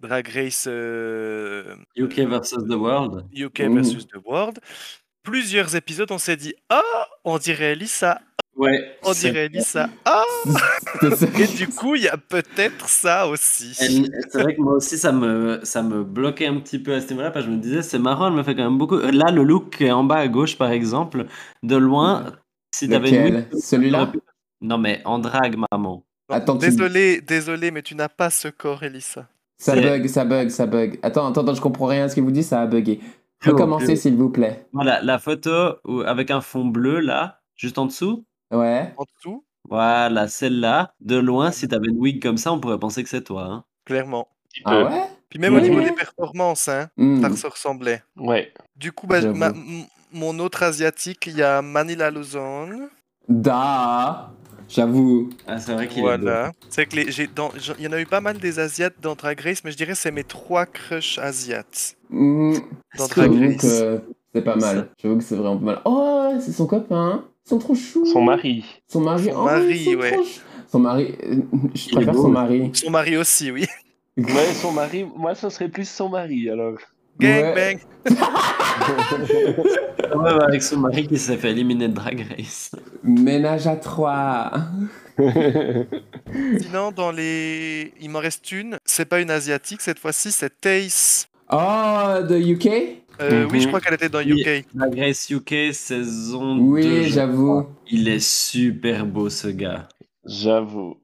Drag 0.00 0.26
Race 0.28 0.66
euh, 0.68 1.76
UK 1.96 2.20
versus 2.28 2.58
the 2.68 2.74
world. 2.74 3.24
UK 3.32 3.60
Mhm. 3.60 3.74
versus 3.76 4.06
The 4.06 4.16
World. 4.24 4.58
Plusieurs 5.22 5.74
épisodes, 5.76 6.10
on 6.10 6.18
s'est 6.18 6.36
dit 6.36 6.54
Ah, 6.68 6.82
on 7.24 7.38
dirait 7.38 7.72
Elissa, 7.72 8.20
Ouais. 8.56 8.96
on 9.02 9.12
dirait 9.12 9.46
Elissa. 9.46 9.88
Ah. 10.04 10.22
Et 11.38 11.46
du 11.46 11.68
coup, 11.68 11.96
il 11.96 12.02
y 12.02 12.08
a 12.08 12.16
peut-être 12.16 12.88
ça 12.88 13.26
aussi. 13.26 13.74
C'est 13.74 14.42
vrai 14.42 14.54
que 14.54 14.60
moi 14.60 14.74
aussi, 14.74 14.96
ça 14.96 15.12
me, 15.12 15.60
ça 15.64 15.82
me 15.82 16.04
bloquait 16.04 16.46
un 16.46 16.60
petit 16.60 16.78
peu 16.78 16.94
à 16.94 17.00
ce 17.00 17.08
niveau-là, 17.08 17.30
parce 17.30 17.44
que 17.44 17.50
je 17.50 17.56
me 17.56 17.60
disais, 17.60 17.82
c'est 17.82 17.98
marrant, 17.98 18.28
elle 18.28 18.34
me 18.34 18.42
fait 18.42 18.54
quand 18.54 18.64
même 18.64 18.78
beaucoup. 18.78 18.96
Là, 18.98 19.30
le 19.32 19.42
look 19.42 19.80
est 19.80 19.90
en 19.90 20.04
bas 20.04 20.16
à 20.16 20.28
gauche, 20.28 20.56
par 20.56 20.70
exemple, 20.70 21.26
de 21.62 21.76
loin, 21.76 22.32
si 22.74 22.88
t'avais 22.88 23.46
Celui-là? 23.60 24.12
Non, 24.60 24.78
mais 24.78 25.02
en 25.04 25.18
drague, 25.18 25.56
maman. 25.70 26.04
Tu- 26.32 26.58
désolé, 26.58 27.20
désolé, 27.20 27.70
mais 27.70 27.82
tu 27.82 27.94
n'as 27.94 28.08
pas 28.08 28.30
ce 28.30 28.48
corps, 28.48 28.82
Elissa. 28.82 29.28
Ça 29.58 29.76
bug, 29.76 30.06
ça 30.06 30.24
bug, 30.24 30.48
ça 30.48 30.66
bug. 30.66 30.98
Attends, 31.02 31.28
attends, 31.28 31.42
attends, 31.42 31.54
je 31.54 31.60
comprends 31.60 31.86
rien 31.86 32.04
à 32.04 32.08
ce 32.08 32.16
que 32.16 32.20
vous 32.20 32.30
dites, 32.30 32.44
ça 32.44 32.60
a 32.62 32.66
bugué. 32.66 33.00
Recommencez, 33.44 33.84
plus 33.86 33.92
haut. 33.92 33.96
s'il 33.96 34.16
vous 34.16 34.30
plaît. 34.30 34.66
Voilà, 34.72 35.02
la 35.02 35.18
photo 35.18 35.76
avec 36.06 36.30
un 36.30 36.40
fond 36.40 36.64
bleu, 36.64 37.00
là, 37.00 37.40
juste 37.56 37.78
en 37.78 37.86
dessous. 37.86 38.24
Ouais. 38.54 38.92
En 38.96 39.04
dessous, 39.04 39.44
Voilà, 39.68 40.28
celle-là. 40.28 40.92
De 41.00 41.16
loin, 41.16 41.50
si 41.50 41.66
t'avais 41.68 41.88
une 41.88 41.98
wig 41.98 42.22
comme 42.22 42.36
ça, 42.36 42.52
on 42.52 42.60
pourrait 42.60 42.78
penser 42.78 43.02
que 43.02 43.08
c'est 43.08 43.24
toi. 43.24 43.44
hein. 43.44 43.64
clairement. 43.84 44.28
Ah 44.64 44.84
ouais? 44.84 45.02
Puis 45.28 45.38
même 45.40 45.54
au 45.56 45.60
niveau 45.60 45.80
des 45.80 45.90
performances, 45.92 46.68
hein, 46.68 46.88
Hmm. 46.96 47.20
ça 47.22 47.34
se 47.36 47.46
ressemblait. 47.48 48.02
Ouais. 48.16 48.52
Du 48.76 48.92
coup, 48.92 49.06
bah, 49.08 49.20
J'avoue. 49.20 49.36
ma- 49.36 49.48
m- 49.48 49.84
mon 50.12 50.38
autre 50.38 50.62
asiatique, 50.62 51.26
il 51.26 51.36
y 51.36 51.42
a 51.42 51.60
Manila 51.60 52.10
Luzon. 52.10 52.88
Da. 53.28 54.30
J'avoue. 54.68 55.28
Ah, 55.46 55.58
c'est 55.58 55.72
vrai 55.74 55.88
qu'il 55.88 55.98
est 55.98 56.02
beau. 56.02 56.06
Voilà. 56.08 56.52
C'est 56.70 56.86
que 56.86 56.96
les, 56.96 57.10
j'ai 57.10 57.26
dans, 57.26 57.50
j'en- 57.56 57.74
il 57.78 57.84
y 57.84 57.88
en 57.88 57.92
a 57.92 58.00
eu 58.00 58.06
pas 58.06 58.20
mal 58.20 58.38
des 58.38 58.58
asiates 58.58 58.94
dans 59.02 59.14
Drag 59.14 59.38
Race, 59.40 59.62
mais 59.64 59.70
je 59.72 59.76
dirais 59.76 59.92
que 59.92 59.98
c'est 59.98 60.10
mes 60.12 60.24
trois 60.24 60.66
crushs 60.66 61.18
asiates. 61.18 61.96
Hmm. 62.10 62.54
Dans 62.96 63.08
Drag 63.08 63.32
J'avoue 63.32 63.40
Race. 63.48 63.56
que 63.60 64.00
c'est 64.34 64.42
pas 64.42 64.56
mal. 64.56 64.88
J'avoue 65.02 65.18
que 65.18 65.24
c'est 65.24 65.36
vraiment 65.36 65.58
pas 65.58 65.64
mal. 65.64 65.80
Oh, 65.84 66.32
c'est 66.40 66.52
son 66.52 66.66
copain. 66.66 67.24
Ils 67.46 67.48
sont 67.50 67.58
trop 67.58 67.74
choux. 67.74 68.06
Son 68.06 68.22
mari. 68.22 68.64
Son 68.88 69.00
mari. 69.00 69.24
Son 69.30 69.36
oh, 69.40 69.44
mari, 69.44 69.96
ouais. 69.96 70.18
Son 70.70 70.78
mari. 70.78 71.14
euh, 71.24 71.36
Je 71.74 71.90
préfère 71.94 72.14
beau. 72.14 72.22
son 72.22 72.28
mari. 72.28 72.70
Son 72.74 72.90
mari 72.90 73.16
aussi, 73.16 73.50
oui. 73.50 73.66
Ouais, 74.16 74.52
son 74.54 74.70
mari. 74.70 75.04
Moi, 75.16 75.34
ce 75.34 75.48
serait 75.50 75.68
plus 75.68 75.88
son 75.88 76.08
mari, 76.08 76.48
alors. 76.48 76.78
Gang 77.18 77.42
Ouais. 77.54 77.76
bang. 78.06 78.16
Même 80.16 80.40
avec 80.40 80.62
son 80.62 80.78
mari 80.78 81.06
qui 81.08 81.18
s'est 81.18 81.36
fait 81.36 81.50
éliminer 81.50 81.88
de 81.88 81.94
Drag 81.94 82.24
Race. 82.36 82.70
Ménage 83.02 83.66
à 83.66 83.76
trois. 83.76 84.52
Sinon, 86.60 86.92
dans 86.92 87.10
les. 87.12 87.92
Il 88.00 88.10
m'en 88.10 88.20
reste 88.20 88.50
une. 88.52 88.78
C'est 88.84 89.04
pas 89.04 89.20
une 89.20 89.30
asiatique 89.30 89.80
cette 89.80 89.98
fois-ci, 89.98 90.30
c'est 90.32 90.60
Tace. 90.60 91.28
Oh, 91.50 92.20
de 92.28 92.36
UK? 92.38 93.03
Euh, 93.20 93.46
Oui, 93.50 93.60
je 93.60 93.64
Mhm. 93.64 93.68
crois 93.68 93.80
qu'elle 93.80 93.94
était 93.94 94.08
dans 94.08 94.18
Oui. 94.20 94.40
UK. 94.40 94.64
La 94.74 94.88
Grace 94.88 95.30
UK 95.30 95.72
saison 95.72 96.56
Oui, 96.58 96.82
2, 96.82 97.02
je 97.02 97.08
j'avoue. 97.10 97.66
Il 97.90 98.08
est 98.08 98.24
super 98.24 99.06
beau 99.06 99.28
ce 99.30 99.48
gars. 99.48 99.88
J'avoue. 100.26 100.96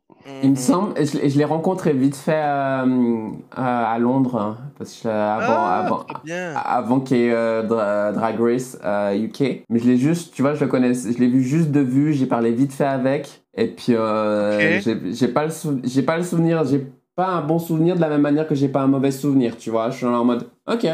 Il 0.42 0.50
me 0.50 0.54
Mhm. 0.54 0.56
semble, 0.56 0.98
et 0.98 1.06
je, 1.06 1.38
l'ai 1.38 1.44
rencontré 1.44 1.92
vite 1.94 2.16
fait 2.16 2.32
euh, 2.34 3.28
à, 3.52 3.92
à 3.92 3.98
Londres, 3.98 4.36
hein, 4.36 4.58
parce 4.76 5.00
que 5.00 5.08
euh, 5.08 5.10
avant, 5.34 5.64
Ah, 5.64 5.78
avant, 5.78 6.06
avant 6.54 7.00
qu'il 7.00 7.16
y 7.16 7.20
ait 7.24 7.32
euh, 7.32 7.62
Dra- 7.62 8.12
Drag 8.12 8.38
Race 8.38 8.78
euh, 8.84 9.14
UK. 9.16 9.64
Mais 9.70 9.78
je 9.78 9.86
l'ai 9.86 9.96
juste, 9.96 10.34
tu 10.34 10.42
vois, 10.42 10.54
je 10.54 10.64
le 10.64 10.70
connais, 10.70 10.92
je 10.94 11.18
l'ai 11.18 11.28
vu 11.28 11.42
juste 11.42 11.70
de 11.70 11.80
vue, 11.80 12.12
j'ai 12.12 12.26
parlé 12.26 12.52
vite 12.52 12.72
fait 12.72 12.84
avec, 12.84 13.42
et 13.54 13.68
puis 13.68 13.94
euh, 13.94 14.78
Ok. 14.78 14.82
j'ai- 15.12 15.28
pas, 15.28 15.46
le 15.46 15.52
j'ai 15.84 16.02
pas 16.02 16.16
le 16.18 16.22
souvenir, 16.22 16.64
j'ai 16.64 16.86
pas 17.16 17.28
un 17.28 17.42
bon 17.42 17.58
souvenir 17.58 17.96
de 17.96 18.00
la 18.02 18.08
même 18.10 18.20
manière 18.22 18.46
que 18.46 18.54
j'ai 18.54 18.68
pas 18.68 18.80
un 18.82 18.86
mauvais 18.88 19.10
souvenir, 19.12 19.56
tu 19.56 19.70
vois. 19.70 19.88
Je 19.90 19.96
suis 19.98 20.06
en 20.06 20.24
mode, 20.24 20.48
ok, 20.66 20.86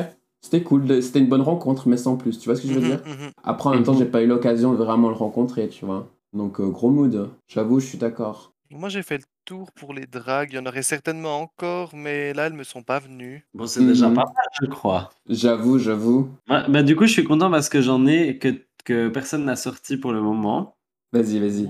c'était 0.47 0.63
cool, 0.63 1.03
c'était 1.03 1.19
une 1.21 1.29
bonne 1.29 1.43
rencontre, 1.43 1.89
mais 1.89 1.97
sans 1.97 2.17
plus, 2.17 2.39
tu 2.39 2.47
vois 2.49 2.57
ce 2.57 2.63
que 2.63 2.69
je 2.69 2.75
veux 2.75 2.81
Mhm, 2.81 2.87
dire? 2.89 3.03
mhm. 3.05 3.31
Après, 3.45 3.69
en 3.71 3.75
même 3.75 3.85
temps, 3.85 3.95
j'ai 3.97 4.07
pas 4.07 4.23
eu 4.23 4.27
l'occasion 4.27 4.73
de 4.73 4.79
vraiment 4.79 5.09
le 5.09 5.15
rencontrer, 5.15 5.69
tu 5.69 5.85
vois. 5.85 6.09
Donc, 6.33 6.61
euh, 6.61 6.69
gros 6.69 6.91
mood, 6.91 7.31
j'avoue, 7.49 7.81
je 7.81 7.87
suis 7.87 7.99
d'accord. 7.99 8.53
Moi, 8.71 8.89
j'ai 8.89 9.03
fait 9.03 9.19
le 9.19 9.25
tour 9.45 9.71
pour 9.73 9.95
les 9.95 10.07
dragues. 10.07 10.53
Il 10.53 10.57
y 10.57 10.59
en 10.59 10.67
aurait 10.67 10.83
certainement 10.83 11.41
encore, 11.41 11.95
mais 11.95 12.33
là, 12.35 12.47
elles 12.47 12.53
me 12.53 12.65
sont 12.65 12.83
pas 12.83 12.99
venues. 12.99 13.47
Bon, 13.55 13.67
c'est 13.67 13.85
déjà 13.85 14.09
Mhm. 14.09 14.15
pas 14.15 14.25
mal, 14.25 14.45
je 14.61 14.67
crois. 14.67 15.11
J'avoue, 15.29 15.79
j'avoue. 15.79 16.29
Ouais, 16.49 16.69
bah, 16.69 16.83
du 16.83 16.97
coup, 16.97 17.07
je 17.07 17.13
suis 17.13 17.25
content 17.25 17.51
parce 17.51 17.69
que 17.69 17.81
j'en 17.81 18.07
ai 18.07 18.39
que, 18.39 18.49
que 18.85 19.09
personne 19.09 19.45
n'a 19.45 19.57
sorti 19.57 19.97
pour 19.97 20.13
le 20.13 20.21
moment. 20.21 20.77
Vas-y, 21.13 21.39
vas-y. 21.39 21.69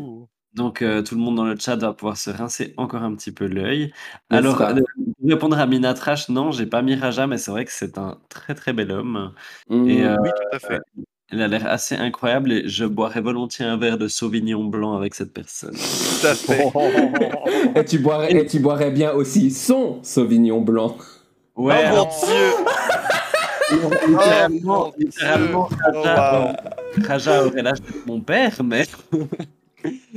Donc, 0.55 0.81
euh, 0.83 1.03
tout 1.03 1.14
le 1.14 1.20
monde 1.20 1.37
dans 1.37 1.45
le 1.45 1.57
chat 1.59 1.77
va 1.77 1.93
pouvoir 1.93 2.16
se 2.16 2.31
rincer 2.31 2.72
encore 2.79 3.03
un 3.03 3.14
petit 3.14 3.31
peu 3.33 3.47
l'œil. 3.47 3.93
Alors, 4.31 4.62
euh, 4.62 4.74
pour 5.27 5.35
répondre 5.35 5.59
à 5.59 5.66
Mina 5.66 5.93
Trash, 5.95 6.29
non, 6.29 6.51
j'ai 6.53 6.66
pas 6.66 6.83
mis 6.83 6.95
Raja, 6.95 7.27
mais 7.27 7.39
c'est 7.39 7.51
vrai 7.51 7.64
que 7.64 7.72
c'est 7.72 7.99
un 7.99 8.16
très 8.29 8.55
très 8.55 8.72
bel 8.72 8.91
homme. 8.93 9.33
Et 9.70 10.05
euh, 10.05 10.16
Oui, 10.20 10.31
tout 10.31 10.57
à 10.57 10.59
fait. 10.59 10.81
il 11.33 11.43
a 11.43 11.49
l'air 11.49 11.66
assez 11.66 11.97
incroyable 11.97 12.53
et 12.53 12.68
je 12.68 12.85
boirais 12.85 13.20
volontiers 13.20 13.64
un 13.66 13.77
verre 13.77 13.99
de 13.99 14.07
Sauvignon 14.09 14.64
blanc 14.64 14.97
avec 14.97 15.14
cette 15.14 15.33
personne. 15.35 15.74
Tout 15.74 16.27
à 16.27 16.35
fait. 16.35 16.66
Et 17.77 17.85
tu 17.85 17.99
boirais, 17.99 18.33
et 18.33 18.47
tu 18.47 18.59
boirais 18.61 18.91
bien 18.91 19.12
aussi 19.12 19.51
son 19.51 20.03
Sauvignon 20.03 20.61
blanc. 20.61 20.97
Ouais, 21.57 21.74
oh 21.79 21.89
mon 21.89 21.93
alors, 21.93 22.24
dieu! 22.27 23.77
littéralement, 24.09 24.87
Oh, 24.89 24.95
littéralement. 24.99 25.68
Oh, 25.70 26.03
Raja, 26.03 26.51
euh, 26.51 27.03
Raja 27.07 27.47
aurait 27.47 27.62
l'âge 27.62 27.81
de 27.83 27.87
mon 28.07 28.20
père, 28.20 28.62
mais 28.62 28.85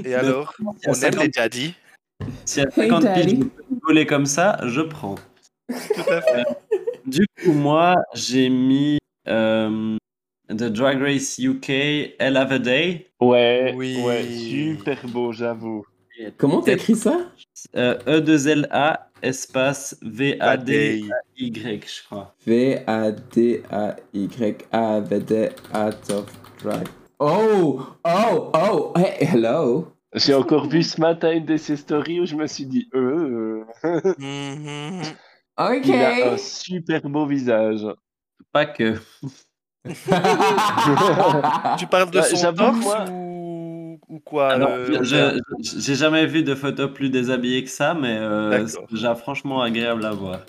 Et 0.03 0.13
alors, 0.13 0.53
on 0.65 0.73
aime 0.83 0.93
50 0.93 1.21
les 1.23 1.29
daddy. 1.29 1.73
Si 2.45 2.61
à 2.61 2.65
Hey, 2.75 2.89
50 2.89 3.13
piges, 3.13 3.29
je 3.29 3.35
peux 3.43 3.63
rigoler 3.71 4.05
comme 4.05 4.25
ça, 4.25 4.59
je 4.65 4.81
prends. 4.81 5.15
Tout 5.69 6.09
à 6.11 6.21
fait. 6.21 6.43
Du 7.05 7.25
coup, 7.43 7.53
moi, 7.53 7.95
j'ai 8.13 8.49
mis 8.49 8.97
euh, 9.27 9.95
The 10.49 10.63
Drag 10.65 11.01
Race 11.01 11.37
UK 11.39 11.69
Hell 12.19 12.37
of 12.37 12.51
a 12.51 12.59
Day. 12.59 13.07
Ouais, 13.19 13.73
Oui. 13.75 14.01
ouais, 14.03 14.23
super 14.23 15.07
beau, 15.07 15.31
j'avout. 15.31 15.85
Comment 16.37 16.61
t'écris 16.61 16.95
ça? 16.95 17.31
Euh, 17.75 17.97
E2LA 18.05 18.99
espace 19.21 19.95
Day. 20.01 20.35
V-A-D-Y, 20.37 21.81
je 21.87 22.03
crois. 22.05 22.35
V-A-D-A-Y-A-V-D 22.45 23.59
Art 25.73 25.93
of 26.11 26.25
Drag. 26.61 26.87
Oh, 27.19 27.81
oh, 28.05 28.51
oh, 28.53 28.93
hey, 28.97 29.25
hello. 29.25 29.87
J'ai 30.15 30.33
encore 30.33 30.67
vu 30.67 30.81
ce 30.83 30.99
matin 30.99 31.31
une 31.31 31.45
de 31.45 31.55
ses 31.57 31.77
stories 31.77 32.19
où 32.19 32.25
je 32.25 32.35
me 32.35 32.47
suis 32.47 32.65
dit, 32.65 32.89
euh. 32.95 33.63
Ok. 33.83 33.83
il 35.85 35.95
a 35.95 36.33
un 36.33 36.37
super 36.37 37.01
beau 37.03 37.25
visage. 37.27 37.85
Pas 38.51 38.65
que. 38.65 38.95
Tu 41.77 41.87
parles 41.87 42.09
de 42.11 42.17
Bah, 42.19 42.23
son 42.23 42.53
torse 42.53 42.77
moi- 42.83 43.05
ou... 43.11 43.99
ou 44.09 44.19
quoi 44.19 44.51
Alors, 44.53 44.69
euh, 44.71 44.85
je- 44.87 44.93
Olga 45.15 45.33
je- 45.63 45.79
j'ai 45.79 45.95
jamais 45.95 46.25
vu 46.25 46.43
de 46.43 46.53
photo 46.55 46.89
plus 46.89 47.09
déshabillée 47.09 47.63
que 47.63 47.69
ça, 47.69 47.93
mais 47.93 48.17
euh, 48.17 48.65
c'est 48.67 48.77
déjà 48.91 49.15
franchement 49.15 49.61
agréable 49.61 50.05
à 50.05 50.11
voir. 50.11 50.39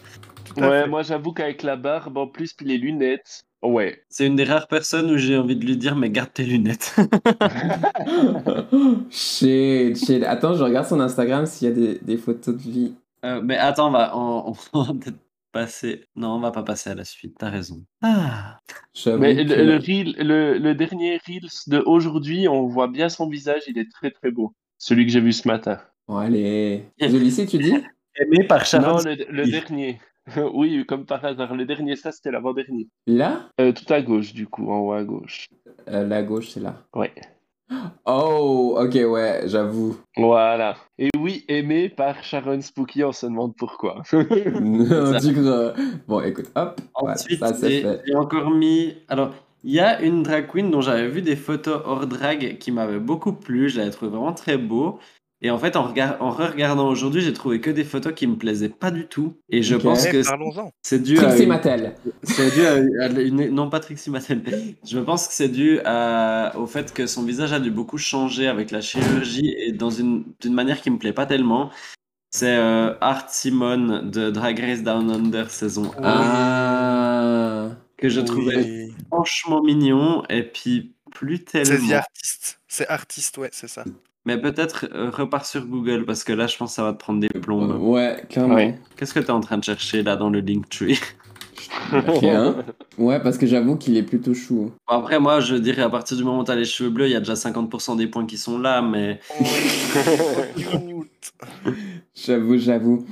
À 0.56 0.60
Ouais, 0.60 0.82
fait. 0.82 0.88
moi 0.88 1.02
j'avoue 1.02 1.32
qu'avec 1.32 1.62
la 1.62 1.76
barbe 1.76 2.16
en 2.18 2.26
plus, 2.26 2.52
puis 2.54 2.66
les 2.66 2.78
lunettes, 2.78 3.44
ouais. 3.62 4.02
C'est 4.08 4.26
une 4.26 4.36
des 4.36 4.44
rares 4.44 4.68
personnes 4.68 5.10
où 5.10 5.16
j'ai 5.18 5.36
envie 5.36 5.56
de 5.56 5.64
lui 5.64 5.76
dire, 5.76 5.96
mais 5.96 6.10
garde 6.10 6.32
tes 6.32 6.44
lunettes. 6.44 6.94
shit, 9.10 9.96
shit. 9.96 10.22
Attends, 10.24 10.54
je 10.54 10.62
regarde 10.64 10.86
son 10.86 11.00
Instagram 11.00 11.46
s'il 11.46 11.68
y 11.68 11.72
a 11.72 11.74
des, 11.74 11.98
des 12.02 12.16
photos 12.16 12.56
de 12.56 12.62
lui. 12.70 12.94
Euh, 13.24 13.40
mais 13.44 13.56
attends, 13.56 13.88
on 13.88 13.92
va, 13.92 14.16
on, 14.16 14.54
on 14.72 14.82
va 14.82 14.94
peut-être 14.94 15.18
passer. 15.52 16.04
Non, 16.16 16.36
on 16.36 16.40
va 16.40 16.50
pas 16.52 16.62
passer 16.62 16.90
à 16.90 16.94
la 16.94 17.04
suite, 17.04 17.36
t'as 17.38 17.50
raison. 17.50 17.82
Ah. 18.02 18.60
Mais 19.06 19.34
le, 19.44 19.64
le, 19.64 19.76
reel- 19.78 20.16
le, 20.22 20.58
le 20.58 20.74
dernier 20.74 21.18
Reels 21.26 21.50
de 21.66 21.82
aujourd'hui, 21.84 22.48
on 22.48 22.66
voit 22.66 22.88
bien 22.88 23.08
son 23.08 23.28
visage, 23.28 23.62
il 23.66 23.78
est 23.78 23.90
très 23.90 24.10
très 24.10 24.30
beau. 24.30 24.54
Celui 24.78 25.06
que 25.06 25.12
j'ai 25.12 25.20
vu 25.20 25.32
ce 25.32 25.46
matin. 25.46 25.80
Bon, 26.08 26.16
allez. 26.16 26.84
The 27.00 27.04
lycée, 27.06 27.46
tu 27.46 27.58
dis? 27.58 27.74
Aimé 28.16 28.44
par 28.48 28.64
Sharon. 28.64 28.98
non, 28.98 29.04
le, 29.04 29.16
le 29.30 29.50
dernier. 29.50 30.00
oui, 30.54 30.84
comme 30.86 31.06
par 31.06 31.24
hasard. 31.24 31.54
Le 31.54 31.64
dernier, 31.64 31.96
ça 31.96 32.12
c'était 32.12 32.30
l'avant-dernier. 32.30 32.88
Là? 33.06 33.48
Euh, 33.60 33.72
tout 33.72 33.92
à 33.92 34.00
gauche, 34.02 34.32
du 34.32 34.46
coup, 34.46 34.70
en 34.70 34.78
haut 34.80 34.92
à 34.92 35.04
gauche. 35.04 35.48
Euh, 35.88 36.06
La 36.06 36.22
gauche, 36.22 36.48
c'est 36.50 36.60
là. 36.60 36.82
Ouais. 36.94 37.12
Oh, 38.04 38.76
ok, 38.80 38.94
ouais, 38.94 39.42
j'avoue. 39.46 39.96
Voilà. 40.16 40.76
Et 40.98 41.08
oui, 41.16 41.44
aimé 41.48 41.88
par 41.88 42.22
Sharon 42.24 42.60
Spooky, 42.60 43.04
on 43.04 43.12
se 43.12 43.26
demande 43.26 43.54
pourquoi. 43.56 44.02
Non, 44.12 45.18
du 45.18 45.32
gros. 45.32 45.70
Bon, 46.08 46.20
écoute, 46.20 46.50
hop. 46.56 46.80
Ensuite, 46.94 47.38
ça 47.38 47.54
c'est 47.54 47.70
j'ai 47.70 47.82
fait. 47.82 48.02
j'ai 48.06 48.14
encore 48.16 48.50
mis. 48.50 48.94
Alors, 49.08 49.32
il 49.62 49.72
y 49.72 49.80
a 49.80 50.00
une 50.02 50.22
drag 50.22 50.48
queen 50.48 50.70
dont 50.70 50.80
j'avais 50.80 51.08
vu 51.08 51.22
des 51.22 51.36
photos 51.36 51.80
hors 51.84 52.06
drag 52.06 52.58
qui 52.58 52.72
m'avait 52.72 52.98
beaucoup 52.98 53.32
plu. 53.34 53.68
Je 53.68 53.78
l'avais 53.78 53.90
trouvé 53.90 54.10
vraiment 54.10 54.32
très 54.32 54.58
beau. 54.58 54.98
Et 55.42 55.50
en 55.50 55.58
fait, 55.58 55.74
en, 55.76 55.84
regard... 55.84 56.16
en 56.20 56.30
re-regardant 56.30 56.86
aujourd'hui, 56.88 57.22
j'ai 57.22 57.32
trouvé 57.32 57.60
que 57.62 57.70
des 57.70 57.84
photos 57.84 58.12
qui 58.14 58.26
me 58.26 58.36
plaisaient 58.36 58.68
pas 58.68 58.90
du 58.90 59.06
tout. 59.06 59.38
Et 59.48 59.62
je 59.62 59.74
pense 59.74 60.04
Eh, 60.04 60.10
que 60.10 60.22
c'est 60.82 61.02
dû 61.02 61.18
à 61.18 61.22
Trixie 61.22 61.42
une- 61.44 61.48
Mattel. 61.48 61.94
C'est 62.24 62.54
dû 62.54 62.66
à, 62.66 62.72
à 63.04 63.08
une... 63.20 63.48
Non, 63.48 63.70
pas 63.70 63.80
Trixie 63.80 64.10
Mattel. 64.10 64.42
Je 64.86 64.98
pense 64.98 65.28
que 65.28 65.32
c'est 65.32 65.48
dû 65.48 65.80
à... 65.86 66.52
au 66.58 66.66
fait 66.66 66.92
que 66.92 67.06
son 67.06 67.22
visage 67.22 67.54
a 67.54 67.60
dû 67.60 67.70
beaucoup 67.70 67.96
changer 67.96 68.48
avec 68.48 68.70
la 68.70 68.82
chirurgie 68.82 69.54
et 69.58 69.72
dans 69.72 69.88
une 69.90 70.24
d'une 70.42 70.52
manière 70.54 70.82
qui 70.82 70.90
me 70.90 70.98
plaît 70.98 71.14
pas 71.14 71.24
tellement. 71.26 71.70
C'est 72.32 72.56
euh, 72.56 72.94
Art 73.00 73.30
Simon 73.30 74.02
de 74.04 74.30
Drag 74.30 74.60
Race 74.60 74.82
Down 74.82 75.10
Under 75.10 75.50
saison 75.50 75.90
1 75.98 76.02
Ah. 76.04 77.68
que 77.96 78.08
je 78.08 78.20
trouvais 78.20 78.56
Oui. 78.56 78.94
franchement 79.10 79.62
mignon 79.62 80.22
et 80.28 80.42
puis 80.42 80.92
plus 81.12 81.38
C'est 81.48 81.62
tellement. 81.64 81.94
Artist. 81.94 82.60
C'est 82.68 82.86
artiste, 82.88 83.38
ouais, 83.38 83.48
c'est 83.52 83.68
ça. 83.68 83.84
Mais 84.26 84.38
peut-être 84.38 84.86
euh, 84.94 85.10
repars 85.10 85.46
sur 85.46 85.66
Google 85.66 86.04
parce 86.04 86.24
que 86.24 86.32
là 86.32 86.46
je 86.46 86.56
pense 86.56 86.70
que 86.70 86.74
ça 86.76 86.84
va 86.84 86.92
te 86.92 86.98
prendre 86.98 87.20
des 87.20 87.28
plombes. 87.28 87.80
Ouais, 87.80 88.22
clairement. 88.28 88.54
Ouais. 88.54 88.78
Qu'est-ce 88.96 89.14
que 89.14 89.20
tu 89.20 89.26
es 89.26 89.30
en 89.30 89.40
train 89.40 89.58
de 89.58 89.64
chercher 89.64 90.02
là 90.02 90.16
dans 90.16 90.28
le 90.30 90.40
Linktree 90.40 90.98
Rien. 91.92 92.56
Ouais, 92.98 93.20
parce 93.20 93.38
que 93.38 93.46
j'avoue 93.46 93.76
qu'il 93.76 93.96
est 93.96 94.02
plutôt 94.02 94.34
chou. 94.34 94.72
Bon, 94.88 94.94
Après 94.94 95.18
moi 95.18 95.40
je 95.40 95.56
dirais 95.56 95.82
à 95.82 95.88
partir 95.88 96.16
du 96.16 96.24
moment 96.24 96.40
où 96.40 96.44
tu 96.44 96.50
as 96.50 96.56
les 96.56 96.64
cheveux 96.66 96.90
bleus, 96.90 97.06
il 97.06 97.12
y 97.12 97.16
a 97.16 97.20
déjà 97.20 97.34
50% 97.34 97.96
des 97.96 98.06
points 98.06 98.26
qui 98.26 98.36
sont 98.36 98.58
là 98.58 98.82
mais. 98.82 99.20
J'avoue, 102.14 102.58
j'avoue. 102.58 103.06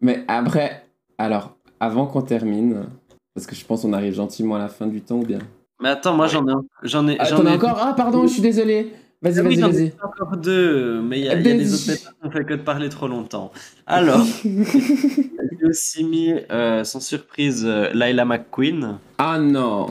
Mais 0.00 0.24
après, 0.28 0.86
alors, 1.18 1.56
avant 1.78 2.06
qu'on 2.06 2.22
termine, 2.22 2.86
parce 3.34 3.46
que 3.46 3.54
je 3.54 3.64
pense 3.64 3.82
qu'on 3.82 3.92
arrive 3.92 4.14
gentiment 4.14 4.56
à 4.56 4.58
la 4.58 4.68
fin 4.68 4.86
du 4.86 5.00
temps 5.02 5.18
ou 5.18 5.24
bien? 5.24 5.38
Mais 5.80 5.90
attends, 5.90 6.16
moi 6.16 6.26
j'en 6.26 6.46
ai 6.46 6.52
j'en 6.82 7.06
ai 7.08 7.16
Ah, 7.18 7.24
j'en 7.24 7.44
ai 7.46 7.50
encore? 7.50 7.78
Ah, 7.80 7.94
pardon, 7.94 8.26
je 8.26 8.32
suis 8.32 8.42
désolé. 8.42 8.92
Vas-y, 9.22 9.40
oui, 9.40 9.56
vas-y, 9.60 9.92
encore 10.02 10.36
deux, 10.38 11.02
mais 11.02 11.18
il 11.20 11.24
y 11.26 11.28
a, 11.28 11.34
y 11.38 11.42
Vas-y. 11.42 11.58
des 11.58 11.74
autres 11.74 11.88
méthodes 11.88 12.14
qui 12.20 12.26
ont 12.26 12.30
fait 12.30 12.44
que 12.46 12.54
de 12.54 12.62
parler 12.62 12.88
trop 12.88 13.06
longtemps. 13.06 13.52
Alors, 13.86 14.24
j'ai 14.44 15.66
aussi 15.66 16.04
mis 16.04 16.32
euh, 16.50 16.84
sans 16.84 17.00
surprise 17.00 17.64
euh, 17.66 17.90
Laila 17.92 18.24
McQueen. 18.24 18.98
Ah 19.18 19.38
non. 19.38 19.88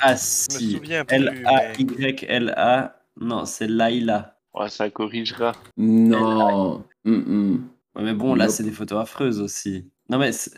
Ah 0.00 0.14
Je 0.16 0.54
me 0.54 0.58
si, 0.58 0.80
L-A-Y-L-A. 1.08 2.96
Non, 3.20 3.44
c'est 3.44 3.68
Laila. 3.68 4.38
Ouais, 4.54 4.68
ça 4.68 4.88
corrigera. 4.90 5.52
Non. 5.76 6.82
Ouais, 7.04 8.02
mais 8.02 8.14
bon, 8.14 8.34
là, 8.34 8.46
Nope. 8.46 8.54
c'est 8.54 8.62
des 8.64 8.70
photos 8.70 9.02
affreuses 9.02 9.40
aussi. 9.40 9.84
Non, 10.08 10.18
mais 10.18 10.32
c'est- 10.32 10.52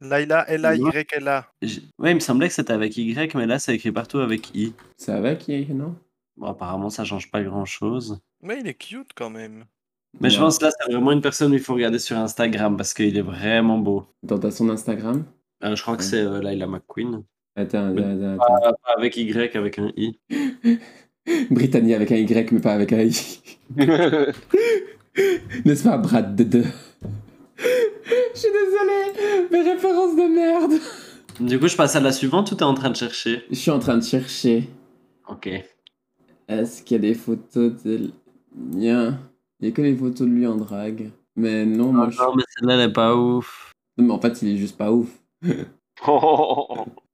Laila, 0.00 0.48
L-A-Y-L-A. 0.48 1.46
ouais, 1.98 2.10
il 2.12 2.14
me 2.14 2.20
semblait 2.20 2.48
que 2.48 2.54
c'était 2.54 2.72
avec 2.72 2.96
Y, 2.96 3.34
mais 3.34 3.46
là, 3.46 3.58
c'est 3.58 3.74
écrit 3.74 3.92
partout 3.92 4.18
avec 4.20 4.54
I. 4.54 4.72
C'est 4.96 5.12
avec 5.12 5.46
Yé, 5.48 5.66
non? 5.74 5.94
Bon, 6.38 6.46
apparemment, 6.46 6.88
ça 6.88 7.04
change 7.04 7.30
pas 7.30 7.42
grand-chose. 7.42 8.20
Mais 8.42 8.60
il 8.60 8.66
est 8.68 8.74
cute 8.74 9.10
quand 9.14 9.30
même. 9.30 9.64
Mais 10.20 10.30
je 10.30 10.38
pense 10.38 10.58
que 10.58 10.64
là, 10.64 10.70
c'est 10.78 10.90
vraiment 10.92 11.12
une 11.12 11.20
personne 11.20 11.50
où 11.52 11.54
il 11.54 11.60
faut 11.60 11.74
regarder 11.74 11.98
sur 11.98 12.16
Instagram 12.16 12.76
parce 12.76 12.94
qu'il 12.94 13.16
est 13.16 13.22
vraiment 13.22 13.78
beau. 13.78 14.06
Dans 14.22 14.38
ta 14.38 14.50
son 14.50 14.70
Instagram? 14.70 15.24
Euh, 15.64 15.74
je 15.76 15.82
crois 15.82 15.96
que 15.96 16.04
c'est 16.04 16.20
euh, 16.22 16.40
Laila 16.40 16.66
McQueen. 16.66 17.24
Attends, 17.56 17.90
Oui. 17.90 18.02
attends, 18.02 18.34
attends. 18.34 18.60
Pas, 18.62 18.72
pas 18.72 18.94
avec 18.96 19.16
Y, 19.16 19.56
avec 19.56 19.78
un 19.78 19.90
I. 19.96 20.18
Brittany 21.50 21.94
avec 21.94 22.12
un 22.12 22.16
Y, 22.16 22.52
mais 22.52 22.60
pas 22.60 22.72
avec 22.72 22.92
un 22.92 23.00
I. 23.02 23.42
N'est-ce 25.64 25.82
pas, 25.84 25.98
Brad 25.98 26.36
de 26.36 26.44
deux? 26.44 26.64
Je 27.58 28.38
suis 28.38 28.48
désolé, 28.52 29.48
mes 29.50 29.62
références 29.72 30.14
de 30.14 30.34
merde. 30.34 30.80
Du 31.40 31.58
coup, 31.58 31.66
je 31.68 31.76
passe 31.76 31.96
à 31.96 32.00
la 32.00 32.12
suivante 32.12 32.52
ou 32.52 32.54
t'es 32.54 32.62
en 32.62 32.74
train 32.74 32.90
de 32.90 32.96
chercher? 32.96 33.42
Je 33.50 33.56
suis 33.56 33.70
en 33.72 33.78
train 33.80 33.96
de 33.98 34.04
chercher. 34.04 34.68
Ok. 35.28 35.48
Est-ce 36.48 36.82
qu'il 36.82 36.96
y 36.96 36.98
a 36.98 37.02
des 37.02 37.14
photos 37.14 37.82
de. 37.84 38.10
Il 38.72 38.82
y 38.82 38.90
a, 38.90 39.12
il 39.60 39.68
y 39.68 39.70
a 39.70 39.74
que 39.74 39.82
des 39.82 39.94
photos 39.96 40.26
de 40.26 40.32
lui 40.32 40.46
en 40.46 40.56
drague. 40.56 41.10
Mais 41.36 41.64
non, 41.66 41.92
moi 41.92 42.10
je. 42.10 42.18
Non, 42.18 42.34
mais 42.34 42.42
celle-là, 42.56 42.74
elle 42.74 42.90
est 42.90 42.92
pas 42.92 43.14
ouf. 43.16 43.72
Non, 43.96 44.06
mais 44.06 44.12
en 44.14 44.20
fait, 44.20 44.42
il 44.42 44.48
est 44.48 44.56
juste 44.56 44.76
pas 44.76 44.90
ouf. 44.92 45.10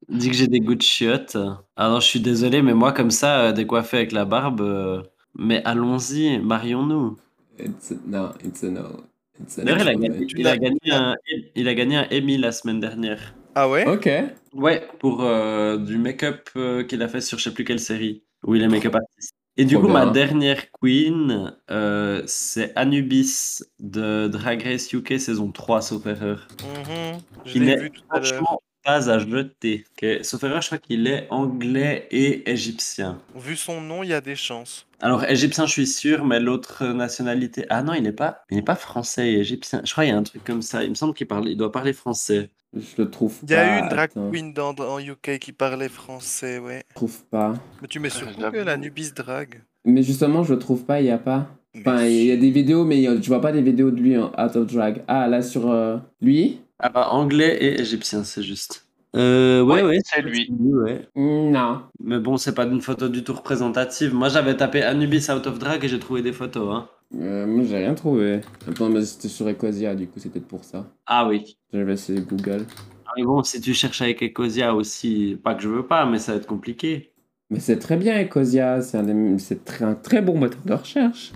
Dis 0.08 0.28
que 0.30 0.36
j'ai 0.36 0.48
des 0.48 0.60
goûts 0.60 0.74
de 0.74 0.82
chiottes. 0.82 1.36
Alors, 1.76 2.00
je 2.00 2.06
suis 2.06 2.20
désolé, 2.20 2.62
mais 2.62 2.74
moi, 2.74 2.92
comme 2.92 3.10
ça, 3.10 3.46
euh, 3.46 3.52
décoiffé 3.52 3.96
avec 3.98 4.12
la 4.12 4.24
barbe. 4.24 4.60
euh, 4.60 5.02
Mais 5.34 5.62
allons-y, 5.64 6.38
marions-nous. 6.38 7.16
It's 7.58 7.92
a, 7.92 7.94
no, 8.06 8.30
it's 8.44 8.62
a 8.64 8.68
no. 8.70 9.04
It's 9.40 9.58
a 9.58 9.64
D'ailleurs, 9.64 9.80
il 9.82 9.88
a 9.88 9.94
no 9.94 10.00
gagné, 10.00 10.26
comment. 10.26 10.28
il 10.36 10.46
a 10.48 10.56
gagné 10.58 10.78
un, 10.92 11.16
il 11.54 11.68
a 11.68 11.74
gagné 11.74 11.96
un 11.96 12.06
Emmy 12.12 12.36
la 12.36 12.52
semaine 12.52 12.80
dernière. 12.80 13.34
Ah 13.54 13.68
ouais? 13.70 13.86
Ok. 13.88 14.08
Ouais, 14.52 14.86
pour 14.98 15.22
euh, 15.22 15.76
du 15.78 15.96
make-up 15.98 16.50
euh, 16.56 16.82
qu'il 16.84 17.02
a 17.02 17.08
fait 17.08 17.20
sur 17.20 17.38
je 17.38 17.44
sais 17.44 17.54
plus 17.54 17.64
quelle 17.64 17.80
série, 17.80 18.23
où 18.44 18.54
il 18.54 18.62
est 18.62 18.68
make-up 18.68 18.94
artiste. 18.94 19.34
Et 19.56 19.64
du 19.64 19.74
Trop 19.74 19.84
coup, 19.84 19.88
ma 19.88 20.04
bien. 20.04 20.12
dernière 20.12 20.70
queen, 20.72 21.56
euh, 21.70 22.22
c'est 22.26 22.72
Anubis 22.76 23.60
de 23.78 24.26
Drag 24.28 24.62
Race 24.62 24.92
UK 24.92 25.18
saison 25.20 25.52
3, 25.52 25.80
sauf 25.80 26.06
erreur. 26.06 26.48
Mhm, 26.60 27.20
Je 27.44 27.52
Qui 27.52 27.60
l'ai 27.60 27.66
n'est 27.66 27.76
vu 27.76 27.90
tout 27.92 28.02
à 28.10 28.18
l'heure. 28.18 28.24
franchement 28.32 28.60
pas 28.84 29.10
à 29.10 29.18
jeter. 29.18 29.84
Sauf 30.22 30.42
erreur, 30.44 30.60
je 30.60 30.66
crois 30.68 30.78
qu'il 30.78 31.06
est 31.06 31.26
anglais 31.30 32.06
et 32.10 32.50
égyptien. 32.50 33.20
Vu 33.34 33.56
son 33.56 33.80
nom, 33.80 34.02
il 34.02 34.10
y 34.10 34.14
a 34.14 34.20
des 34.20 34.36
chances. 34.36 34.86
Alors, 35.00 35.24
égyptien, 35.24 35.66
je 35.66 35.72
suis 35.72 35.86
sûr, 35.86 36.24
mais 36.24 36.40
l'autre 36.40 36.86
nationalité. 36.86 37.66
Ah 37.70 37.82
non, 37.82 37.94
il 37.94 38.02
n'est 38.02 38.12
pas, 38.12 38.42
il 38.50 38.56
n'est 38.56 38.62
pas 38.62 38.76
français 38.76 39.32
et 39.32 39.38
égyptien. 39.40 39.80
Je 39.84 39.92
crois 39.92 40.04
qu'il 40.04 40.12
y 40.12 40.16
a 40.16 40.18
un 40.18 40.22
truc 40.22 40.44
comme 40.44 40.62
ça. 40.62 40.82
Il 40.84 40.90
me 40.90 40.94
semble 40.94 41.14
qu'il 41.14 41.26
parle, 41.26 41.48
il 41.48 41.56
doit 41.56 41.72
parler 41.72 41.92
français. 41.92 42.50
Je 42.74 43.02
le 43.02 43.10
trouve 43.10 43.38
Il 43.44 43.50
y 43.50 43.54
a 43.54 43.76
eu 43.76 43.82
une 43.82 43.88
drag 43.88 44.10
queen 44.32 44.52
dans, 44.52 44.74
en 44.74 44.98
UK 44.98 45.38
qui 45.38 45.52
parlait 45.52 45.88
français, 45.88 46.58
ouais. 46.58 46.82
Je 46.90 46.94
trouve 46.94 47.24
pas. 47.26 47.54
Mais 47.80 47.88
tu 47.88 48.00
mets 48.00 48.10
sur 48.10 48.26
J'avoue. 48.26 48.50
Google 48.52 48.68
Anubis 48.68 49.12
Drag. 49.12 49.62
Mais 49.84 50.02
justement, 50.02 50.42
je 50.42 50.54
le 50.54 50.58
trouve 50.58 50.84
pas, 50.84 51.00
il 51.00 51.06
y 51.06 51.10
a 51.10 51.18
pas. 51.18 51.48
Enfin, 51.76 52.04
il 52.04 52.24
y 52.24 52.32
a 52.32 52.36
des 52.36 52.50
vidéos, 52.50 52.84
mais 52.84 52.96
il 52.96 53.02
y 53.02 53.06
a- 53.08 53.16
tu 53.18 53.28
vois 53.28 53.40
pas 53.40 53.52
des 53.52 53.62
vidéos 53.62 53.90
de 53.90 54.00
lui 54.00 54.16
en 54.16 54.28
out 54.38 54.56
of 54.56 54.66
drag. 54.72 55.02
Ah, 55.08 55.26
là, 55.28 55.42
sur 55.42 55.70
euh, 55.70 55.98
lui? 56.20 56.60
Ah 56.78 56.88
bah, 56.88 57.08
anglais 57.10 57.56
et 57.60 57.80
égyptien, 57.80 58.24
c'est 58.24 58.42
juste. 58.42 58.86
Euh, 59.16 59.62
ouais, 59.62 59.82
Ouais, 59.82 59.88
ouais, 59.90 59.98
c'est 60.04 60.22
lui. 60.22 60.48
Ouais. 60.58 61.08
Non. 61.14 61.82
Mais 62.00 62.18
bon, 62.18 62.36
c'est 62.36 62.54
pas 62.54 62.64
une 62.64 62.80
photo 62.80 63.08
du 63.08 63.22
tout 63.22 63.32
représentative. 63.34 64.12
Moi, 64.12 64.28
j'avais 64.28 64.56
tapé 64.56 64.82
Anubis 64.82 65.30
out 65.30 65.46
of 65.46 65.58
drag 65.60 65.84
et 65.84 65.88
j'ai 65.88 66.00
trouvé 66.00 66.20
des 66.22 66.32
photos. 66.32 66.74
Hein. 66.74 66.88
Euh, 67.20 67.46
moi, 67.46 67.64
j'ai 67.64 67.76
rien 67.76 67.94
trouvé. 67.94 68.40
Attends, 68.68 68.88
mais 68.88 69.04
c'était 69.04 69.28
sur 69.28 69.48
Ecosia, 69.48 69.94
du 69.94 70.08
coup, 70.08 70.18
peut-être 70.18 70.48
pour 70.48 70.64
ça. 70.64 70.86
Ah 71.06 71.28
oui. 71.28 71.56
J'avais 71.72 71.92
essayé 71.92 72.20
Google. 72.20 72.66
Ah, 73.06 73.12
Mais 73.16 73.22
bon, 73.22 73.44
si 73.44 73.60
tu 73.60 73.72
cherches 73.72 74.02
avec 74.02 74.20
Ecosia 74.20 74.74
aussi, 74.74 75.38
pas 75.44 75.54
que 75.54 75.62
je 75.62 75.68
veux 75.68 75.86
pas, 75.86 76.06
mais 76.06 76.18
ça 76.18 76.32
va 76.32 76.38
être 76.38 76.46
compliqué. 76.46 77.12
Mais 77.50 77.60
c'est 77.60 77.78
très 77.78 77.96
bien, 77.96 78.20
Ecosia. 78.20 78.82
C'est 78.82 78.98
un, 78.98 79.04
des- 79.04 79.38
c'est 79.38 79.64
très- 79.64 79.84
un 79.84 79.94
très 79.94 80.22
bon 80.22 80.36
moteur 80.36 80.60
de 80.64 80.72
recherche. 80.72 81.30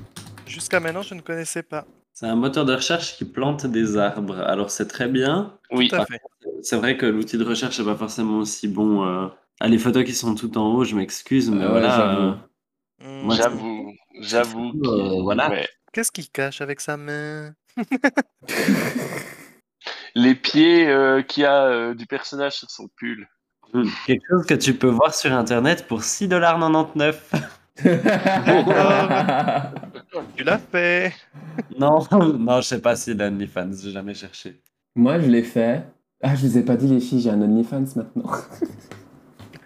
Jusqu'à 0.47 0.80
maintenant, 0.80 1.03
je 1.03 1.14
ne 1.14 1.20
connaissais 1.20 1.62
pas. 1.62 1.86
C'est 2.19 2.27
un 2.27 2.35
moteur 2.35 2.64
de 2.64 2.75
recherche 2.75 3.16
qui 3.16 3.25
plante 3.25 3.64
des 3.64 3.97
arbres. 3.97 4.41
Alors, 4.41 4.71
c'est 4.73 4.89
très 4.89 5.07
bien. 5.07 5.57
Oui. 5.71 5.87
Tout 5.87 5.95
à 5.95 6.05
fait. 6.05 6.19
C'est 6.62 6.75
vrai 6.77 6.97
que 6.97 7.07
l'outil 7.07 7.39
de 7.39 7.45
recherche 7.45 7.79
n'est 7.79 7.85
pas 7.85 7.95
forcément 7.95 8.39
aussi 8.39 8.66
bon. 8.66 9.07
euh. 9.07 9.29
Ah, 9.61 9.69
les 9.69 9.79
photos 9.79 10.03
qui 10.03 10.12
sont 10.14 10.35
tout 10.35 10.59
en 10.59 10.66
haut, 10.75 10.83
je 10.83 10.97
m'excuse, 10.97 11.49
mais 11.49 11.62
ouais, 11.62 11.69
voilà. 11.71 11.97
j'avoue. 11.97 12.23
euh, 12.23 12.35
Hmm. 13.01 13.93
J'avoue. 14.21 14.73
Euh, 14.85 15.23
voilà. 15.23 15.49
ouais. 15.51 15.69
Qu'est-ce 15.93 16.11
qu'il 16.11 16.29
cache 16.29 16.61
avec 16.61 16.81
sa 16.81 16.97
main? 16.97 17.53
Les 20.16 20.35
pieds 20.35 20.89
euh, 20.89 21.23
qu'il 21.23 21.45
y 21.45 21.47
a 21.47 21.66
euh, 21.66 21.95
du 21.95 22.07
personnage 22.07 22.55
sur 22.55 22.69
son 22.69 22.89
pull. 22.97 23.29
Quelque 24.09 24.25
chose 24.29 24.45
que 24.45 24.55
tu 24.55 24.75
peux 24.75 24.89
voir 24.89 25.14
sur 25.14 25.33
internet 25.33 25.87
pour 25.87 26.01
6,99$. 26.01 27.14
Tu 30.37 30.45
l'as 30.45 30.59
fait 30.59 31.12
Non, 31.79 32.01
non, 32.39 32.61
je 32.61 32.66
sais 32.66 32.81
pas 32.81 32.97
si 32.97 33.14
l'OnlyFans, 33.14 33.70
j'ai 33.81 33.91
jamais 33.93 34.14
cherché. 34.14 34.61
Moi, 34.97 35.18
je 35.20 35.26
l'ai 35.29 35.43
fait. 35.43 35.85
Ah, 36.22 36.35
je 36.35 36.47
vous 36.47 36.59
ai 36.59 36.62
pas 36.62 36.76
dit, 36.76 36.89
les 36.89 37.01
filles, 37.01 37.20
j'ai 37.20 37.31
un 37.31 37.41
OnlyFans 37.41 37.85
maintenant. 37.97 38.31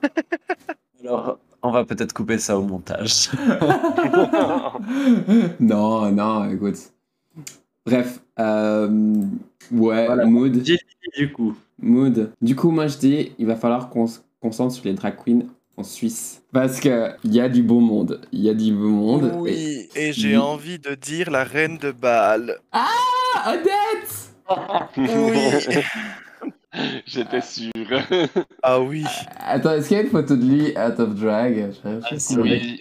Alors, 1.02 1.38
on 1.62 1.70
va 1.70 1.84
peut-être 1.84 2.12
couper 2.12 2.38
ça 2.38 2.58
au 2.58 2.62
montage. 2.62 3.30
non, 5.60 6.10
non, 6.12 6.50
écoute. 6.50 6.76
Bref, 7.86 8.20
euh, 8.38 8.88
ouais, 9.72 10.06
Voilà. 10.06 10.24
mood, 10.26 10.54
J'ai 10.64 10.78
fini 10.78 11.26
du 11.26 11.32
coup. 11.32 11.54
mood. 11.80 12.32
Du 12.40 12.54
coup, 12.56 12.70
moi 12.70 12.86
je 12.86 12.98
dis, 12.98 13.32
il 13.38 13.46
va 13.46 13.56
falloir 13.56 13.88
qu'on 13.90 14.06
se 14.06 14.20
concentre 14.40 14.74
sur 14.74 14.84
les 14.84 14.94
drag 14.94 15.14
queens 15.24 15.42
en 15.76 15.82
Suisse. 15.84 16.42
Parce 16.52 16.80
que 16.80 17.10
il 17.24 17.34
y 17.34 17.40
a 17.40 17.48
du 17.48 17.62
beau 17.62 17.80
monde. 17.80 18.20
Il 18.32 18.40
y 18.42 18.50
a 18.50 18.54
du 18.54 18.72
beau 18.72 18.88
monde. 18.88 19.32
Oui, 19.38 19.88
et 19.96 20.12
j'ai 20.12 20.30
Oui. 20.30 20.36
envie 20.36 20.78
de 20.78 20.94
dire 20.94 21.30
la 21.30 21.44
reine 21.44 21.78
de 21.78 21.90
Bâle. 21.92 22.58
Ah, 22.72 22.88
Odette 23.54 24.30
Oui 24.96 25.82
J'étais 27.06 27.40
sûr. 27.42 27.70
Ah 28.62 28.80
oui 28.80 29.04
Attends, 29.38 29.72
est-ce 29.74 29.88
qu'il 29.88 29.96
y 29.98 30.00
a 30.00 30.02
une 30.04 30.10
photo 30.10 30.36
de 30.36 30.44
lui 30.44 30.68
out 30.70 30.98
of 31.00 31.14
drag? 31.14 31.70
Ah. 31.84 31.98
C'est 32.18 32.34
vrai 32.36 32.60
qu'il 32.60 32.78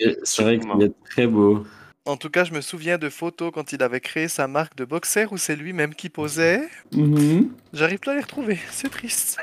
qu'il 0.69 0.83
est 0.83 0.93
très 1.09 1.27
beau. 1.27 1.65
En 2.05 2.15
tout 2.17 2.29
cas, 2.29 2.45
je 2.45 2.53
me 2.53 2.61
souviens 2.61 2.97
de 2.97 3.09
photos 3.09 3.51
quand 3.53 3.73
il 3.73 3.83
avait 3.83 3.99
créé 3.99 4.27
sa 4.27 4.47
marque 4.47 4.75
de 4.75 4.85
boxer 4.85 5.27
où 5.31 5.37
c'est 5.37 5.55
lui-même 5.55 5.93
qui 5.93 6.09
posait. 6.09 6.67
Mhm. 6.93 7.49
J'arrive 7.73 7.99
plus 7.99 8.11
à 8.11 8.15
les 8.15 8.21
retrouver, 8.21 8.57
c'est 8.71 8.89
triste. 8.89 9.37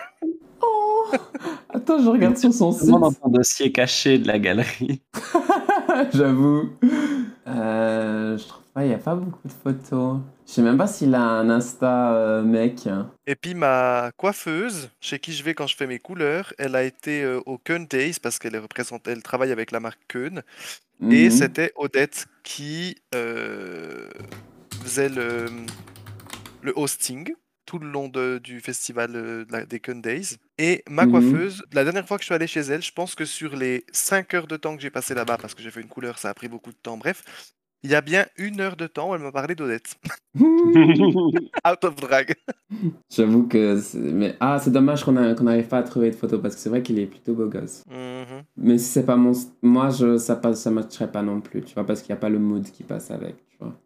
Attends, 1.70 1.98
je 2.02 2.08
regarde 2.08 2.36
sur 2.36 2.52
son 2.52 2.72
site. 2.72 2.88
Dans 2.90 3.12
ton 3.12 3.28
dossier 3.28 3.72
caché 3.72 4.18
de 4.18 4.26
la 4.26 4.38
galerie 4.38 5.02
J'avoue. 6.12 6.70
Euh, 7.46 8.36
je 8.38 8.46
trouve 8.46 8.62
pas, 8.74 8.84
il 8.84 8.88
n'y 8.88 8.94
a 8.94 8.98
pas 8.98 9.14
beaucoup 9.14 9.46
de 9.48 9.52
photos. 9.52 10.18
Je 10.46 10.52
sais 10.52 10.62
même 10.62 10.76
pas 10.78 10.86
s'il 10.86 11.14
a 11.14 11.20
un 11.20 11.50
Insta 11.50 12.14
euh, 12.14 12.42
mec. 12.42 12.88
Et 13.26 13.34
puis 13.34 13.54
ma 13.54 14.10
coiffeuse, 14.16 14.90
chez 15.00 15.18
qui 15.18 15.32
je 15.32 15.42
vais 15.42 15.54
quand 15.54 15.66
je 15.66 15.76
fais 15.76 15.86
mes 15.86 15.98
couleurs, 15.98 16.52
elle 16.58 16.74
a 16.76 16.82
été 16.84 17.22
euh, 17.22 17.40
au 17.46 17.58
Keun 17.58 17.86
Days 17.88 18.16
parce 18.22 18.38
qu'elle 18.38 18.54
est 18.54 18.58
représente- 18.60 19.06
elle 19.08 19.22
travaille 19.22 19.52
avec 19.52 19.70
la 19.72 19.80
marque 19.80 20.00
Keun. 20.08 20.42
Et 21.10 21.26
Mhm. 21.26 21.30
c'était 21.30 21.72
Odette 21.76 22.26
qui 22.42 22.96
euh, 23.14 24.08
faisait 24.82 25.08
le, 25.08 25.46
le 26.62 26.72
hosting 26.76 27.32
tout 27.66 27.78
le 27.78 27.88
long 27.90 28.08
de- 28.08 28.38
du 28.42 28.60
festival 28.60 29.10
euh, 29.14 29.44
de 29.44 29.52
la- 29.52 29.66
des 29.66 29.80
Keun 29.80 30.00
Days. 30.00 30.36
Et 30.58 30.82
ma 30.90 31.06
Mhm. 31.06 31.12
coiffeuse, 31.12 31.62
la 31.72 31.84
dernière 31.84 32.06
fois 32.06 32.16
que 32.18 32.22
je 32.22 32.26
suis 32.26 32.34
allé 32.34 32.46
chez 32.48 32.60
elle, 32.60 32.82
je 32.82 32.92
pense 32.92 33.14
que 33.14 33.24
sur 33.24 33.54
les 33.56 33.84
5 33.92 34.34
heures 34.34 34.46
de 34.48 34.56
temps 34.56 34.74
que 34.76 34.82
j'ai 34.82 34.90
passé 34.90 35.14
là-bas, 35.14 35.38
parce 35.38 35.54
que 35.54 35.62
j'ai 35.62 35.70
fait 35.70 35.80
une 35.80 35.88
couleur, 35.88 36.18
ça 36.18 36.30
a 36.30 36.34
pris 36.34 36.48
beaucoup 36.48 36.70
de 36.70 36.76
temps, 36.76 36.96
bref, 36.96 37.22
il 37.84 37.90
y 37.90 37.94
a 37.94 38.00
bien 38.00 38.26
une 38.36 38.60
heure 38.60 38.76
de 38.76 38.88
temps 38.88 39.10
où 39.10 39.14
elle 39.14 39.20
m'a 39.22 39.30
parlé 39.32 39.54
d'Odette. 39.54 39.94
Out 41.66 41.84
of 41.84 41.96
drag. 41.96 42.34
J'avoue 43.10 43.46
que. 43.46 43.80
Mais 43.96 44.36
ah, 44.40 44.58
c'est 44.58 44.70
dommage 44.72 45.04
qu'on 45.04 45.16
a- 45.16 45.34
n'arrive 45.34 45.68
pas 45.68 45.78
à 45.78 45.82
trouver 45.82 46.10
de 46.10 46.16
photos 46.16 46.40
parce 46.42 46.54
que 46.56 46.60
c'est 46.60 46.68
vrai 46.70 46.82
qu'il 46.82 46.98
est 46.98 47.06
plutôt 47.06 47.34
beau 47.34 47.46
gosse. 47.48 47.84
Mhm. 47.88 48.42
Mais 48.56 48.78
si 48.78 48.86
c'est 48.86 49.06
pas 49.06 49.16
mon. 49.16 49.32
Moi, 49.62 49.90
je, 49.90 50.18
ça 50.18 50.36
passe, 50.36 50.60
ça 50.62 50.70
matcherait 50.70 51.10
pas 51.10 51.22
non 51.22 51.40
plus, 51.40 51.62
tu 51.62 51.74
vois, 51.74 51.86
parce 51.86 52.02
qu'il 52.02 52.12
n'y 52.12 52.18
a 52.18 52.20
pas 52.20 52.28
le 52.28 52.38
mood 52.38 52.64
qui 52.70 52.82
passe 52.82 53.10
avec. 53.10 53.36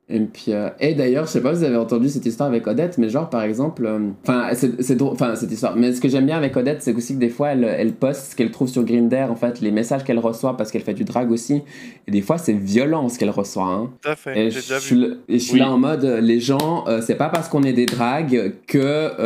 Et 0.08 0.20
puis. 0.20 0.46
euh, 0.52 0.68
Et 0.80 0.94
d'ailleurs, 0.94 1.24
je 1.24 1.30
sais 1.30 1.40
pas 1.40 1.52
si 1.54 1.60
vous 1.60 1.64
avez 1.64 1.76
entendu 1.76 2.10
cette 2.10 2.26
histoire 2.26 2.46
avec 2.50 2.66
Odette, 2.66 2.98
mais 2.98 3.08
genre, 3.08 3.30
par 3.30 3.42
exemple. 3.44 3.86
euh, 3.86 4.10
Enfin, 4.26 4.48
c'est 4.52 4.82
c'est 4.82 4.96
drôle. 4.96 5.12
Enfin, 5.14 5.34
cette 5.36 5.50
histoire. 5.50 5.74
Mais 5.74 5.94
ce 5.94 6.00
que 6.02 6.08
j'aime 6.08 6.26
bien 6.26 6.36
avec 6.36 6.54
Odette, 6.54 6.82
c'est 6.82 6.94
aussi 6.94 7.14
que 7.14 7.18
des 7.20 7.30
fois, 7.30 7.50
elle, 7.52 7.64
elle 7.64 7.92
poste 7.94 8.32
ce 8.32 8.36
qu'elle 8.36 8.50
trouve 8.50 8.68
sur 8.68 8.84
Grindr, 8.84 9.30
en 9.30 9.36
fait, 9.36 9.62
les 9.62 9.70
messages 9.70 10.04
qu'elle 10.04 10.18
reçoit 10.18 10.56
parce 10.58 10.70
qu'elle 10.70 10.82
fait 10.82 10.92
du 10.92 11.04
drag 11.04 11.30
aussi. 11.30 11.62
Et 12.06 12.10
des 12.10 12.20
fois, 12.20 12.36
c'est 12.36 12.52
violent 12.52 13.08
ce 13.08 13.18
qu'elle 13.18 13.30
reçoit, 13.30 13.64
hein. 13.64 13.90
Tout 14.02 14.10
à 14.10 14.16
fait, 14.16 14.38
Et 14.38 14.50
j'ai 14.50 14.60
je, 14.60 14.66
déjà 14.68 14.80
suis 14.80 14.96
vu. 14.96 15.00
là- 15.08 15.14
et 15.28 15.38
je 15.38 15.44
suis 15.44 15.54
Oui. 15.54 15.60
là 15.60 15.70
en 15.70 15.78
mode, 15.78 16.04
euh, 16.04 16.20
les 16.20 16.40
gens, 16.40 16.84
euh, 16.88 17.00
c'est 17.00 17.14
pas 17.14 17.30
parce 17.30 17.48
qu'on 17.48 17.62
est 17.62 17.72
des 17.72 17.86
dragues 17.86 18.52
que 18.66 18.78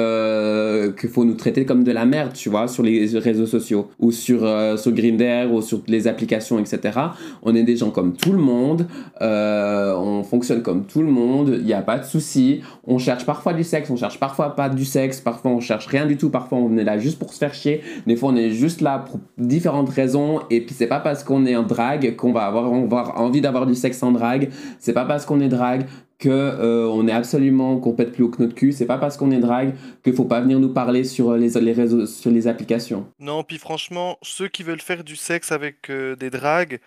euh, 0.07 0.93
qu'il 0.93 1.09
faut 1.11 1.25
nous 1.25 1.35
traiter 1.35 1.65
comme 1.65 1.83
de 1.83 1.93
la 1.93 2.07
merde, 2.07 2.33
tu 2.35 2.49
vois, 2.49 2.69
sur 2.69 2.83
les 2.85 3.07
réseaux 3.19 3.47
sociaux 3.47 3.89
ou 3.99 4.13
sur 4.13 4.45
euh, 4.45 4.77
sur 4.77 4.93
Grindr 4.93 5.53
ou 5.53 5.63
sur 5.63 5.81
les 5.89 6.07
applications, 6.07 6.59
etc. 6.61 6.99
On 7.43 7.55
est 7.57 7.65
des 7.65 7.77
gens 7.77 7.91
comme 7.91 8.13
tout 8.13 8.33
le 8.33 8.39
monde, 8.39 8.87
euh, 9.23 9.95
on 9.97 10.23
fonctionne 10.37 10.63
comme 10.63 10.85
tout 10.85 11.01
le 11.01 11.11
monde, 11.11 11.57
il 11.59 11.65
n'y 11.65 11.73
a 11.73 11.81
pas 11.81 11.99
de 11.99 12.05
souci. 12.05 12.61
On 12.87 12.99
cherche 12.99 13.25
parfois 13.25 13.55
du 13.55 13.65
sexe, 13.65 13.89
on 13.89 13.97
cherche 13.97 14.21
parfois 14.21 14.55
pas 14.55 14.69
du 14.69 14.85
sexe, 14.85 15.19
parfois 15.19 15.51
on 15.51 15.61
cherche 15.61 15.87
rien 15.87 16.05
du 16.05 16.19
tout, 16.19 16.29
parfois 16.29 16.59
on 16.59 16.77
est 16.77 16.85
là 16.85 16.99
juste 16.99 17.19
pour 17.19 17.33
se 17.33 17.39
faire 17.39 17.55
chier, 17.55 17.81
des 18.07 18.17
fois 18.17 18.31
on 18.33 18.37
est 18.37 18.51
juste 18.51 18.83
là 18.83 18.99
pour 18.99 19.19
différentes 19.39 19.89
raisons 19.89 20.41
et 20.51 20.61
puis 20.61 20.75
c'est 20.75 20.89
pas 20.89 21.01
parce 21.01 21.25
qu'on 21.25 21.47
est 21.47 21.57
en 21.57 21.63
drague 21.63 22.17
qu'on 22.17 22.33
va 22.33 22.43
avoir, 22.43 22.71
envie 23.19 23.41
d'avoir 23.41 23.67
du 23.67 23.75
sexe 23.75 24.03
en 24.03 24.13
drague, 24.13 24.51
c'est 24.79 24.93
pas 24.93 25.07
parce 25.07 25.25
qu'on 25.25 25.41
est 25.41 25.49
drague 25.49 25.87
que 26.19 26.29
euh, 26.29 26.87
on 26.89 27.09
est 27.09 27.13
absolument 27.13 27.79
qu'on 27.79 27.93
pète 27.93 28.13
plus 28.13 28.25
haut 28.25 28.29
que 28.29 28.43
notre 28.43 28.55
cul, 28.55 28.73
c'est 28.73 28.87
pas 28.87 28.99
parce 28.99 29.17
qu'on 29.17 29.31
est 29.31 29.41
drague 29.41 29.75
qu'il 30.05 30.15
faut 30.15 30.25
pas 30.25 30.41
venir 30.43 30.61
nous 30.61 30.73
parler 30.73 31.05
sur 31.05 31.35
les, 31.35 31.49
les 31.61 31.73
réseaux 31.73 32.07
sur 32.07 32.31
les 32.31 32.47
applications. 32.47 33.07
Non, 33.21 33.43
puis 33.43 33.59
franchement, 33.59 34.19
ceux 34.23 34.49
qui 34.49 34.63
veulent 34.63 34.81
faire 34.81 35.05
du 35.05 35.17
sexe 35.17 35.53
avec 35.53 35.91
euh, 35.91 36.17
des 36.17 36.31
dragues, 36.31 36.81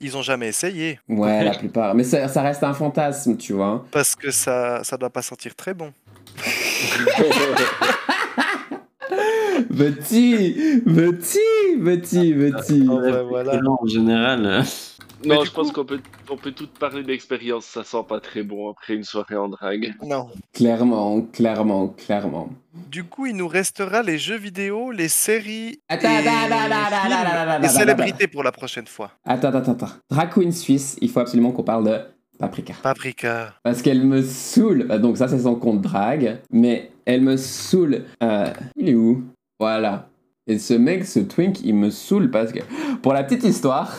ils 0.00 0.16
ont 0.16 0.22
jamais 0.22 0.48
essayé. 0.48 0.98
Ouais, 1.08 1.44
la 1.44 1.54
plupart, 1.58 1.94
mais 1.94 2.04
ça, 2.04 2.28
ça 2.28 2.42
reste 2.42 2.62
un 2.62 2.74
fantasme, 2.74 3.36
tu 3.36 3.52
vois. 3.52 3.84
Parce 3.90 4.14
que 4.14 4.30
ça, 4.30 4.82
ça 4.84 4.96
doit 4.96 5.10
pas 5.10 5.22
sentir 5.22 5.54
très 5.54 5.74
bon. 5.74 5.92
Petit, 9.68 10.82
petit, 10.84 11.38
petit, 11.84 12.34
petit. 12.34 12.86
Oh, 12.88 13.00
bah, 13.30 13.60
en 13.66 13.86
général. 13.86 14.64
Non, 15.26 15.44
je 15.44 15.50
pense 15.50 15.72
qu'on 15.72 15.84
peut, 15.84 16.00
on 16.30 16.36
peut 16.36 16.52
toutes 16.52 16.78
parler 16.78 17.02
d'expérience, 17.02 17.64
ça 17.64 17.84
sent 17.84 18.04
pas 18.08 18.20
très 18.20 18.42
bon 18.42 18.70
après 18.70 18.94
une 18.94 19.04
soirée 19.04 19.36
en 19.36 19.48
drague. 19.48 19.94
Non. 20.02 20.28
Clairement, 20.52 21.22
clairement, 21.22 21.88
clairement. 21.88 22.50
Du 22.90 23.04
coup, 23.04 23.26
il 23.26 23.36
nous 23.36 23.48
restera 23.48 24.02
les 24.02 24.18
jeux 24.18 24.36
vidéo, 24.36 24.90
les 24.90 25.08
séries 25.08 25.80
Attends, 25.88 26.08
et, 26.08 26.26
attends, 26.26 27.56
attends, 27.56 27.68
célébrités 27.68 28.26
pour 28.26 28.42
la 28.42 28.52
prochaine 28.52 28.86
fois. 28.86 29.12
Attends, 29.24 29.48
attends, 29.48 29.72
attends. 29.72 29.92
Drag 30.10 30.30
Queen 30.30 30.52
Suisse, 30.52 30.96
il 31.00 31.10
faut 31.10 31.20
absolument 31.20 31.52
qu'on 31.52 31.62
parle 31.62 31.84
de 31.84 31.98
Paprika. 32.38 32.74
Paprika. 32.82 33.54
Parce 33.62 33.80
qu'elle 33.80 34.04
me 34.04 34.22
saoule. 34.22 34.86
Bah, 34.88 34.98
Donc 34.98 35.16
ça, 35.16 35.28
c'est 35.28 35.38
son 35.38 35.54
compte 35.54 35.80
drague. 35.80 36.40
Mais 36.50 36.90
elle 37.04 37.20
me 37.20 37.36
saoule. 37.36 38.04
Euh, 38.22 38.50
il 38.76 38.88
est 38.88 38.94
où? 38.94 39.22
Voilà. 39.60 40.08
Et 40.46 40.58
ce 40.58 40.74
mec, 40.74 41.06
ce 41.06 41.20
twink, 41.20 41.60
il 41.62 41.74
me 41.74 41.90
saoule 41.90 42.30
parce 42.30 42.52
que... 42.52 42.60
Pour 43.02 43.12
la 43.12 43.22
petite 43.22 43.44
histoire... 43.44 43.96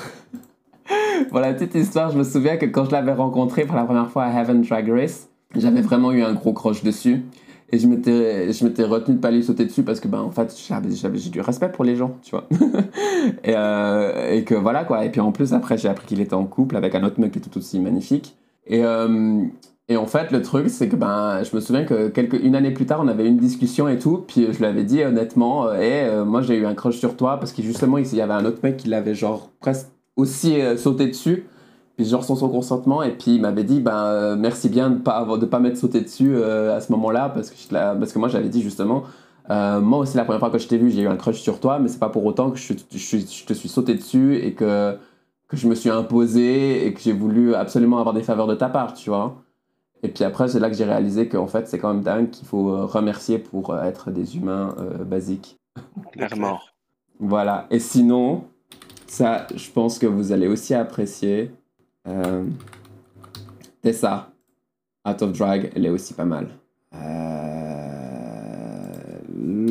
pour 1.30 1.39
la 1.39 1.53
petite 1.53 1.76
histoire, 1.76 2.11
je 2.11 2.18
me 2.18 2.24
souviens 2.24 2.57
que 2.57 2.66
quand 2.66 2.86
je 2.86 2.91
l'avais 2.91 3.13
rencontré 3.13 3.66
pour 3.66 3.76
la 3.76 3.84
première 3.84 4.09
fois 4.09 4.24
à 4.24 4.41
Heaven 4.41 4.61
Drag 4.61 4.89
Race, 4.89 5.30
j'avais 5.55 5.82
vraiment 5.82 6.11
eu 6.11 6.24
un 6.24 6.34
gros 6.34 6.53
croche 6.53 6.84
dessus. 6.84 7.24
Et 7.72 7.80
je 7.80 7.88
m'étais, 7.88 8.53
je 8.53 8.63
m'étais 8.63 8.84
retenu 8.84 9.16
de 9.16 9.20
pas 9.20 9.32
lui 9.32 9.43
sauter 9.43 9.66
dessus 9.66 9.84
parce 9.84 9.99
que, 9.99 10.07
ben, 10.07 10.20
en 10.20 10.30
fait, 10.30 10.55
j'ai 10.68 11.30
du 11.30 11.41
respect 11.41 11.70
pour 11.70 11.84
les 11.84 11.95
gens, 11.95 12.16
tu 12.22 12.32
vois. 12.32 12.47
et, 13.43 13.55
euh, 13.55 14.34
et 14.34 14.43
que 14.43 14.53
voilà, 14.53 14.84
quoi. 14.84 15.03
Et 15.03 15.09
puis 15.09 15.20
en 15.20 15.32
plus, 15.32 15.51
après, 15.51 15.78
j'ai 15.78 15.89
appris 15.89 16.05
qu'il 16.05 16.22
était 16.22 16.36
en 16.36 16.45
couple 16.45 16.78
avec 16.78 16.93
un 16.93 17.03
autre 17.03 17.20
mec 17.20 17.32
qui 17.32 17.39
était 17.39 17.49
tout 17.49 17.57
aussi 17.57 17.80
magnifique. 17.80 18.38
Et, 18.68 18.84
euh, 18.84 19.43
et 19.89 19.97
en 19.97 20.05
fait, 20.05 20.32
le 20.32 20.43
truc, 20.43 20.70
c'est 20.70 20.88
que 20.88 20.95
ben, 20.95 21.41
je 21.43 21.55
me 21.55 21.61
souviens 21.61 21.86
que 21.86 22.09
quelques, 22.09 22.41
une 22.41 22.55
année 22.55 22.72
plus 22.72 22.86
tard, 22.86 23.01
on 23.03 23.07
avait 23.07 23.28
une 23.28 23.38
discussion 23.38 23.88
et 23.88 23.97
tout. 23.97 24.24
Puis 24.28 24.47
je 24.51 24.59
lui 24.59 24.66
avais 24.66 24.84
dit 24.84 25.03
honnêtement, 25.03 25.68
euh, 25.68 25.74
Hey, 25.74 26.24
moi 26.24 26.43
j'ai 26.43 26.57
eu 26.57 26.68
un 26.68 26.76
crush 26.76 26.97
sur 26.97 27.18
toi 27.18 27.39
parce 27.39 27.51
que 27.51 27.63
justement, 27.63 27.97
il 27.97 28.16
y 28.16 28.22
avait 28.22 28.34
un 28.34 28.45
autre 28.45 28.59
mec 28.61 28.78
qui 28.78 28.89
l'avait 28.89 29.16
genre 29.16 29.49
presque 29.59 29.88
aussi 30.16 30.59
euh, 30.61 30.78
sauté 30.78 31.07
dessus. 31.07 31.45
Puis 31.97 32.05
genre 32.05 32.24
sans 32.26 32.36
son 32.36 32.49
consentement. 32.49 33.03
Et 33.03 33.11
puis 33.11 33.36
il 33.36 33.41
m'avait 33.41 33.63
dit, 33.63 33.80
ben 33.80 34.05
euh, 34.05 34.36
merci 34.36 34.70
bien 34.70 34.89
de 34.89 34.97
pas, 34.99 35.13
avoir- 35.18 35.38
de 35.39 35.45
pas 35.45 35.59
m'être 35.59 35.78
sauté 35.78 36.01
dessus 36.01 36.36
euh, 36.36 36.76
à 36.76 36.82
ce 36.82 36.91
moment-là. 36.91 37.30
Parce 37.30 37.49
que, 37.51 37.55
parce 37.72 38.11
que 38.13 38.20
moi 38.20 38.28
j'avais 38.28 38.49
dit 38.49 38.61
justement, 38.61 39.03
euh, 39.49 39.80
moi 39.82 39.99
aussi 39.99 40.18
la 40.18 40.26
première 40.26 40.39
fois 40.39 40.49
que 40.49 40.57
je 40.57 40.68
t'ai 40.68 40.78
vu, 40.78 40.91
j'ai 40.91 41.03
eu 41.03 41.07
un 41.07 41.16
crush 41.18 41.39
sur 41.41 41.59
toi. 41.59 41.80
Mais 41.80 41.88
c'est 41.88 41.99
pas 41.99 42.09
pour 42.09 42.26
autant 42.26 42.51
que 42.51 42.57
je, 42.57 42.74
je, 42.91 43.18
je 43.18 43.45
te 43.45 43.53
suis 43.53 43.70
sauté 43.70 43.95
dessus 43.95 44.36
et 44.38 44.53
que 44.53 44.97
que 45.47 45.57
je 45.57 45.68
me 45.68 45.76
suis 45.76 45.89
imposé 45.91 46.88
et 46.88 46.93
que 46.93 46.99
j'ai 46.99 47.13
voulu 47.13 47.53
absolument 47.53 47.99
avoir 47.99 48.16
des 48.16 48.24
faveurs 48.24 48.47
de 48.47 48.55
ta 48.55 48.68
part, 48.68 48.93
tu 48.95 49.09
vois. 49.11 49.36
Et 50.03 50.09
puis 50.09 50.24
après, 50.24 50.47
c'est 50.47 50.59
là 50.59 50.70
que 50.70 50.76
j'ai 50.76 50.86
réalisé 50.86 51.28
qu'en 51.30 51.47
fait, 51.47 51.68
c'est 51.68 51.80
quand 51.80 51.93
même 51.93 52.03
dingue 52.03 52.30
qu'il 52.32 52.47
faut 52.47 52.86
remercier 52.88 53.39
pour 53.39 53.78
être 53.80 54.11
des 54.11 54.38
humains 54.38 54.76
euh, 54.80 55.03
basiques. 55.03 55.57
Clairement. 56.11 56.59
Voilà. 57.20 57.68
Et 57.72 57.80
sinon, 57.80 58.43
ça, 59.08 59.47
je 59.56 59.70
pense 59.72 59.99
que 59.99 60.06
vous 60.06 60.32
allez 60.32 60.47
aussi 60.47 60.74
apprécier. 60.74 61.51
Euh, 62.08 62.45
Tessa, 63.82 64.32
Out 65.08 65.22
of 65.22 65.38
Drag, 65.38 65.72
elle 65.76 65.86
est 65.86 65.89
aussi 65.89 66.14
pas 66.14 66.26
mal. 66.26 66.47
Euh... 66.93 68.91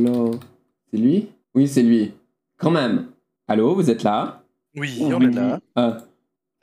Lo- 0.02 0.38
C'est 0.90 0.98
lui? 0.98 1.28
Oui, 1.54 1.68
c'est 1.68 1.82
lui. 1.82 2.12
Quand 2.56 2.70
même. 2.70 3.06
Allô, 3.48 3.74
vous 3.74 3.90
êtes 3.90 4.02
là? 4.02 4.42
Oui, 4.76 5.00
on 5.02 5.20
est 5.20 5.30
là. 5.32 5.60
Euh, 5.78 5.98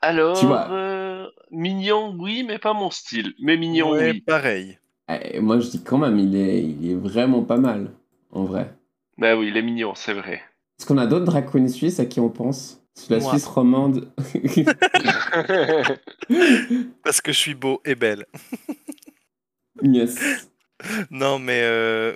Alors, 0.02 0.38
Tu 0.40 0.46
vois. 0.46 0.70
euh, 0.72 1.28
mignon, 1.52 2.16
oui, 2.20 2.44
mais 2.48 2.60
pas 2.60 2.74
mon 2.74 2.90
style. 2.90 3.34
Mais 3.40 3.58
mignon, 3.58 3.92
Ouais, 3.92 4.12
oui. 4.14 4.22
pareil. 4.22 4.78
Eh, 5.10 5.40
moi, 5.40 5.60
je 5.60 5.70
dis 5.70 5.84
quand 5.84 5.98
même, 5.98 6.20
il 6.20 6.36
est, 6.36 6.64
il 6.64 6.92
est 6.92 6.96
vraiment 6.96 7.44
pas 7.44 7.58
mal, 7.58 7.92
en 8.32 8.44
vrai. 8.46 8.74
Bah 9.18 9.36
oui, 9.36 9.48
il 9.50 9.58
est 9.58 9.62
mignon, 9.62 9.94
c'est 9.96 10.14
vrai. 10.14 10.42
Est-ce 10.82 10.88
qu'on 10.88 10.98
a 10.98 11.06
d'autres 11.06 11.26
drag 11.26 11.48
queens 11.48 11.68
suisses 11.68 12.00
à 12.00 12.08
qui 12.08 12.20
on 12.20 12.30
pense 12.30 12.82
la 13.08 13.20
Moi. 13.20 13.30
Suisse 13.30 13.46
romande. 13.46 14.12
Parce 17.04 17.22
que 17.22 17.32
je 17.32 17.38
suis 17.38 17.54
beau 17.54 17.80
et 17.86 17.94
belle. 17.94 18.26
yes. 19.84 20.48
Non, 21.12 21.38
mais 21.38 21.62
euh, 21.62 22.16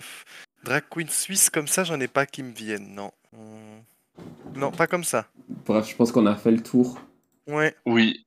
drag 0.64 0.82
queen 0.90 1.10
suisse 1.10 1.52
comme 1.52 1.68
ça, 1.68 1.84
j'en 1.84 2.00
ai 2.00 2.08
pas 2.08 2.26
qui 2.26 2.42
me 2.42 2.54
viennent. 2.54 2.96
Non. 2.96 3.12
Hmm. 3.34 3.82
Non, 4.56 4.72
pas 4.72 4.88
comme 4.88 5.04
ça. 5.04 5.28
Bref, 5.68 5.88
je 5.88 5.96
pense 5.96 6.12
qu'on 6.12 6.26
a 6.26 6.36
fait 6.36 6.50
le 6.50 6.64
tour. 6.64 7.00
Ouais. 7.48 7.76
oui. 7.86 8.26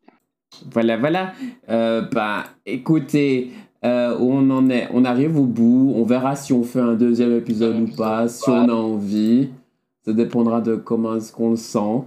Voilà, 0.70 0.98
voilà. 0.98 1.32
Euh, 1.68 2.02
bah, 2.02 2.44
écoutez, 2.64 3.50
euh, 3.84 4.16
on 4.20 4.48
en 4.50 4.70
est, 4.70 4.88
on 4.92 5.04
arrive 5.04 5.36
au 5.36 5.46
bout. 5.46 5.94
On 5.96 6.04
verra 6.04 6.36
si 6.36 6.52
on 6.52 6.62
fait 6.62 6.78
un 6.78 6.94
deuxième 6.94 7.36
épisode 7.36 7.80
ou 7.80 7.88
pas, 7.96 8.28
si 8.28 8.48
on 8.48 8.68
a 8.68 8.72
envie. 8.72 9.50
Ça 10.08 10.14
dépendra 10.14 10.62
de 10.62 10.74
comment 10.74 11.16
est-ce 11.16 11.32
qu'on 11.32 11.50
le 11.50 11.56
sent. 11.56 12.02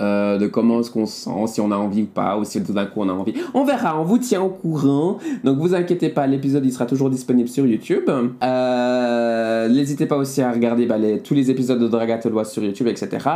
euh, 0.00 0.36
de 0.38 0.46
comment 0.46 0.80
est-ce 0.80 0.90
qu'on 0.90 1.04
se 1.06 1.24
sent, 1.24 1.46
si 1.48 1.60
on 1.60 1.70
a 1.70 1.76
envie 1.76 2.02
ou 2.02 2.06
pas, 2.06 2.38
ou 2.38 2.44
si 2.44 2.62
tout 2.62 2.72
d'un 2.72 2.84
coup 2.86 3.00
on 3.00 3.08
a 3.10 3.12
envie. 3.12 3.32
On 3.54 3.64
verra, 3.64 3.98
on 4.00 4.04
vous 4.04 4.16
tient 4.18 4.40
au 4.42 4.48
courant. 4.50 5.18
Donc 5.44 5.58
vous 5.58 5.74
inquiétez 5.74 6.08
pas, 6.10 6.26
l'épisode 6.26 6.64
il 6.66 6.72
sera 6.72 6.84
toujours 6.86 7.08
disponible 7.10 7.48
sur 7.48 7.66
YouTube. 7.66 8.08
Euh, 8.42 9.68
N'hésitez 9.68 10.06
pas 10.06 10.16
aussi 10.16 10.40
à 10.42 10.50
regarder 10.52 10.86
bah, 10.86 10.96
tous 11.24 11.34
les 11.34 11.50
épisodes 11.50 11.78
de 11.80 11.88
Dragatelois 11.88 12.44
sur 12.44 12.62
YouTube, 12.62 12.86
etc. 12.88 13.26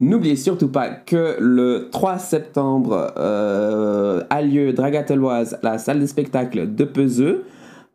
N'oubliez 0.00 0.36
surtout 0.36 0.68
pas 0.68 0.88
que 0.90 1.36
le 1.38 1.88
3 1.90 2.18
septembre 2.18 3.12
euh, 3.18 4.22
a 4.30 4.40
lieu 4.42 4.72
Dragateloise, 4.72 5.58
la 5.62 5.76
salle 5.78 6.00
de 6.00 6.06
spectacle 6.06 6.74
de 6.74 6.84
Peseux, 6.84 7.44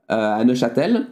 à 0.09 0.43
Neuchâtel. 0.45 1.07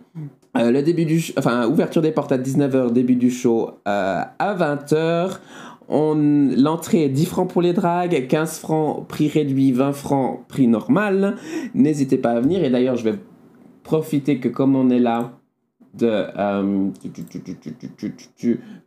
Euh, 0.58 0.72
le 0.72 0.82
début 0.82 1.06
du 1.06 1.22
enfin 1.38 1.68
ouverture 1.68 2.02
des 2.02 2.12
portes 2.12 2.32
à 2.32 2.38
19h, 2.38 2.92
début 2.92 3.16
du 3.16 3.30
show 3.30 3.72
euh, 3.88 4.22
à 4.40 4.56
20h. 4.56 5.40
On, 5.88 6.16
l'entrée 6.58 7.04
est 7.04 7.10
10 7.10 7.26
francs 7.26 7.50
pour 7.50 7.62
les 7.62 7.74
dragues, 7.74 8.26
15 8.28 8.58
francs 8.58 9.08
prix 9.08 9.28
réduit, 9.28 9.72
20 9.72 9.94
francs 9.94 10.40
prix 10.48 10.68
normal. 10.68 11.36
N'hésitez 11.76 12.18
pas 12.18 12.32
à 12.32 12.40
venir 12.40 12.64
et 12.64 12.70
d'ailleurs 12.70 12.96
je 12.96 13.04
vais 13.04 13.20
profiter 13.84 14.40
que 14.40 14.48
comme 14.48 14.76
on 14.76 14.90
est 14.90 15.00
là 15.00 15.34
de 15.94 16.26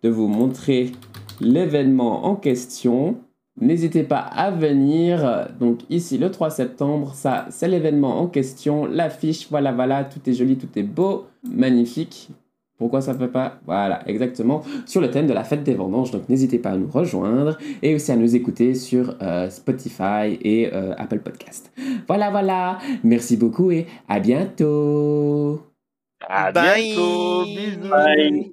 vous 0.08 0.26
montrer 0.26 0.92
l'événement 1.40 2.26
en 2.26 2.34
question. 2.34 3.18
N'hésitez 3.60 4.02
pas 4.02 4.18
à 4.18 4.50
venir. 4.50 5.48
Donc 5.58 5.80
ici 5.90 6.18
le 6.18 6.30
3 6.30 6.50
septembre, 6.50 7.14
ça 7.14 7.46
c'est 7.50 7.68
l'événement 7.68 8.20
en 8.20 8.26
question. 8.26 8.86
L'affiche, 8.86 9.48
voilà, 9.50 9.72
voilà, 9.72 10.04
tout 10.04 10.20
est 10.28 10.32
joli, 10.32 10.56
tout 10.56 10.68
est 10.76 10.82
beau, 10.82 11.26
magnifique. 11.42 12.28
Pourquoi 12.78 13.00
ça 13.00 13.12
ne 13.12 13.18
peut 13.18 13.30
pas? 13.30 13.58
Voilà, 13.66 14.08
exactement, 14.08 14.62
sur 14.86 15.00
le 15.00 15.10
thème 15.10 15.26
de 15.26 15.32
la 15.32 15.42
fête 15.42 15.64
des 15.64 15.74
vendanges. 15.74 16.12
Donc 16.12 16.28
n'hésitez 16.28 16.60
pas 16.60 16.70
à 16.70 16.76
nous 16.76 16.88
rejoindre 16.88 17.58
et 17.82 17.94
aussi 17.96 18.12
à 18.12 18.16
nous 18.16 18.36
écouter 18.36 18.74
sur 18.74 19.16
euh, 19.20 19.50
Spotify 19.50 20.38
et 20.40 20.72
euh, 20.72 20.94
Apple 20.96 21.18
Podcast. 21.18 21.72
Voilà, 22.06 22.30
voilà. 22.30 22.78
Merci 23.02 23.36
beaucoup 23.36 23.72
et 23.72 23.86
à 24.08 24.20
bientôt. 24.20 25.60
À 26.20 26.52
Bye. 26.52 26.94
bientôt. 26.94 27.44
Bisous. 27.44 27.90
Bye. 27.90 28.52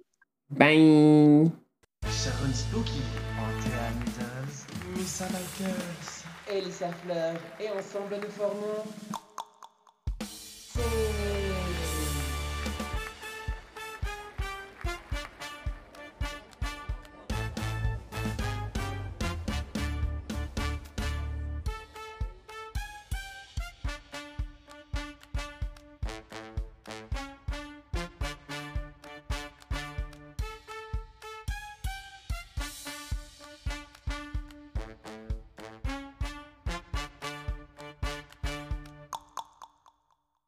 Bye. 0.50 1.52
Sharon 2.08 2.52
Elsa 5.16 5.28
Likers. 5.28 6.26
Elsa 6.46 6.90
Fleur. 6.92 7.36
Et 7.62 7.70
ensemble, 7.70 8.20
nous 8.22 8.30
formons. 8.30 8.84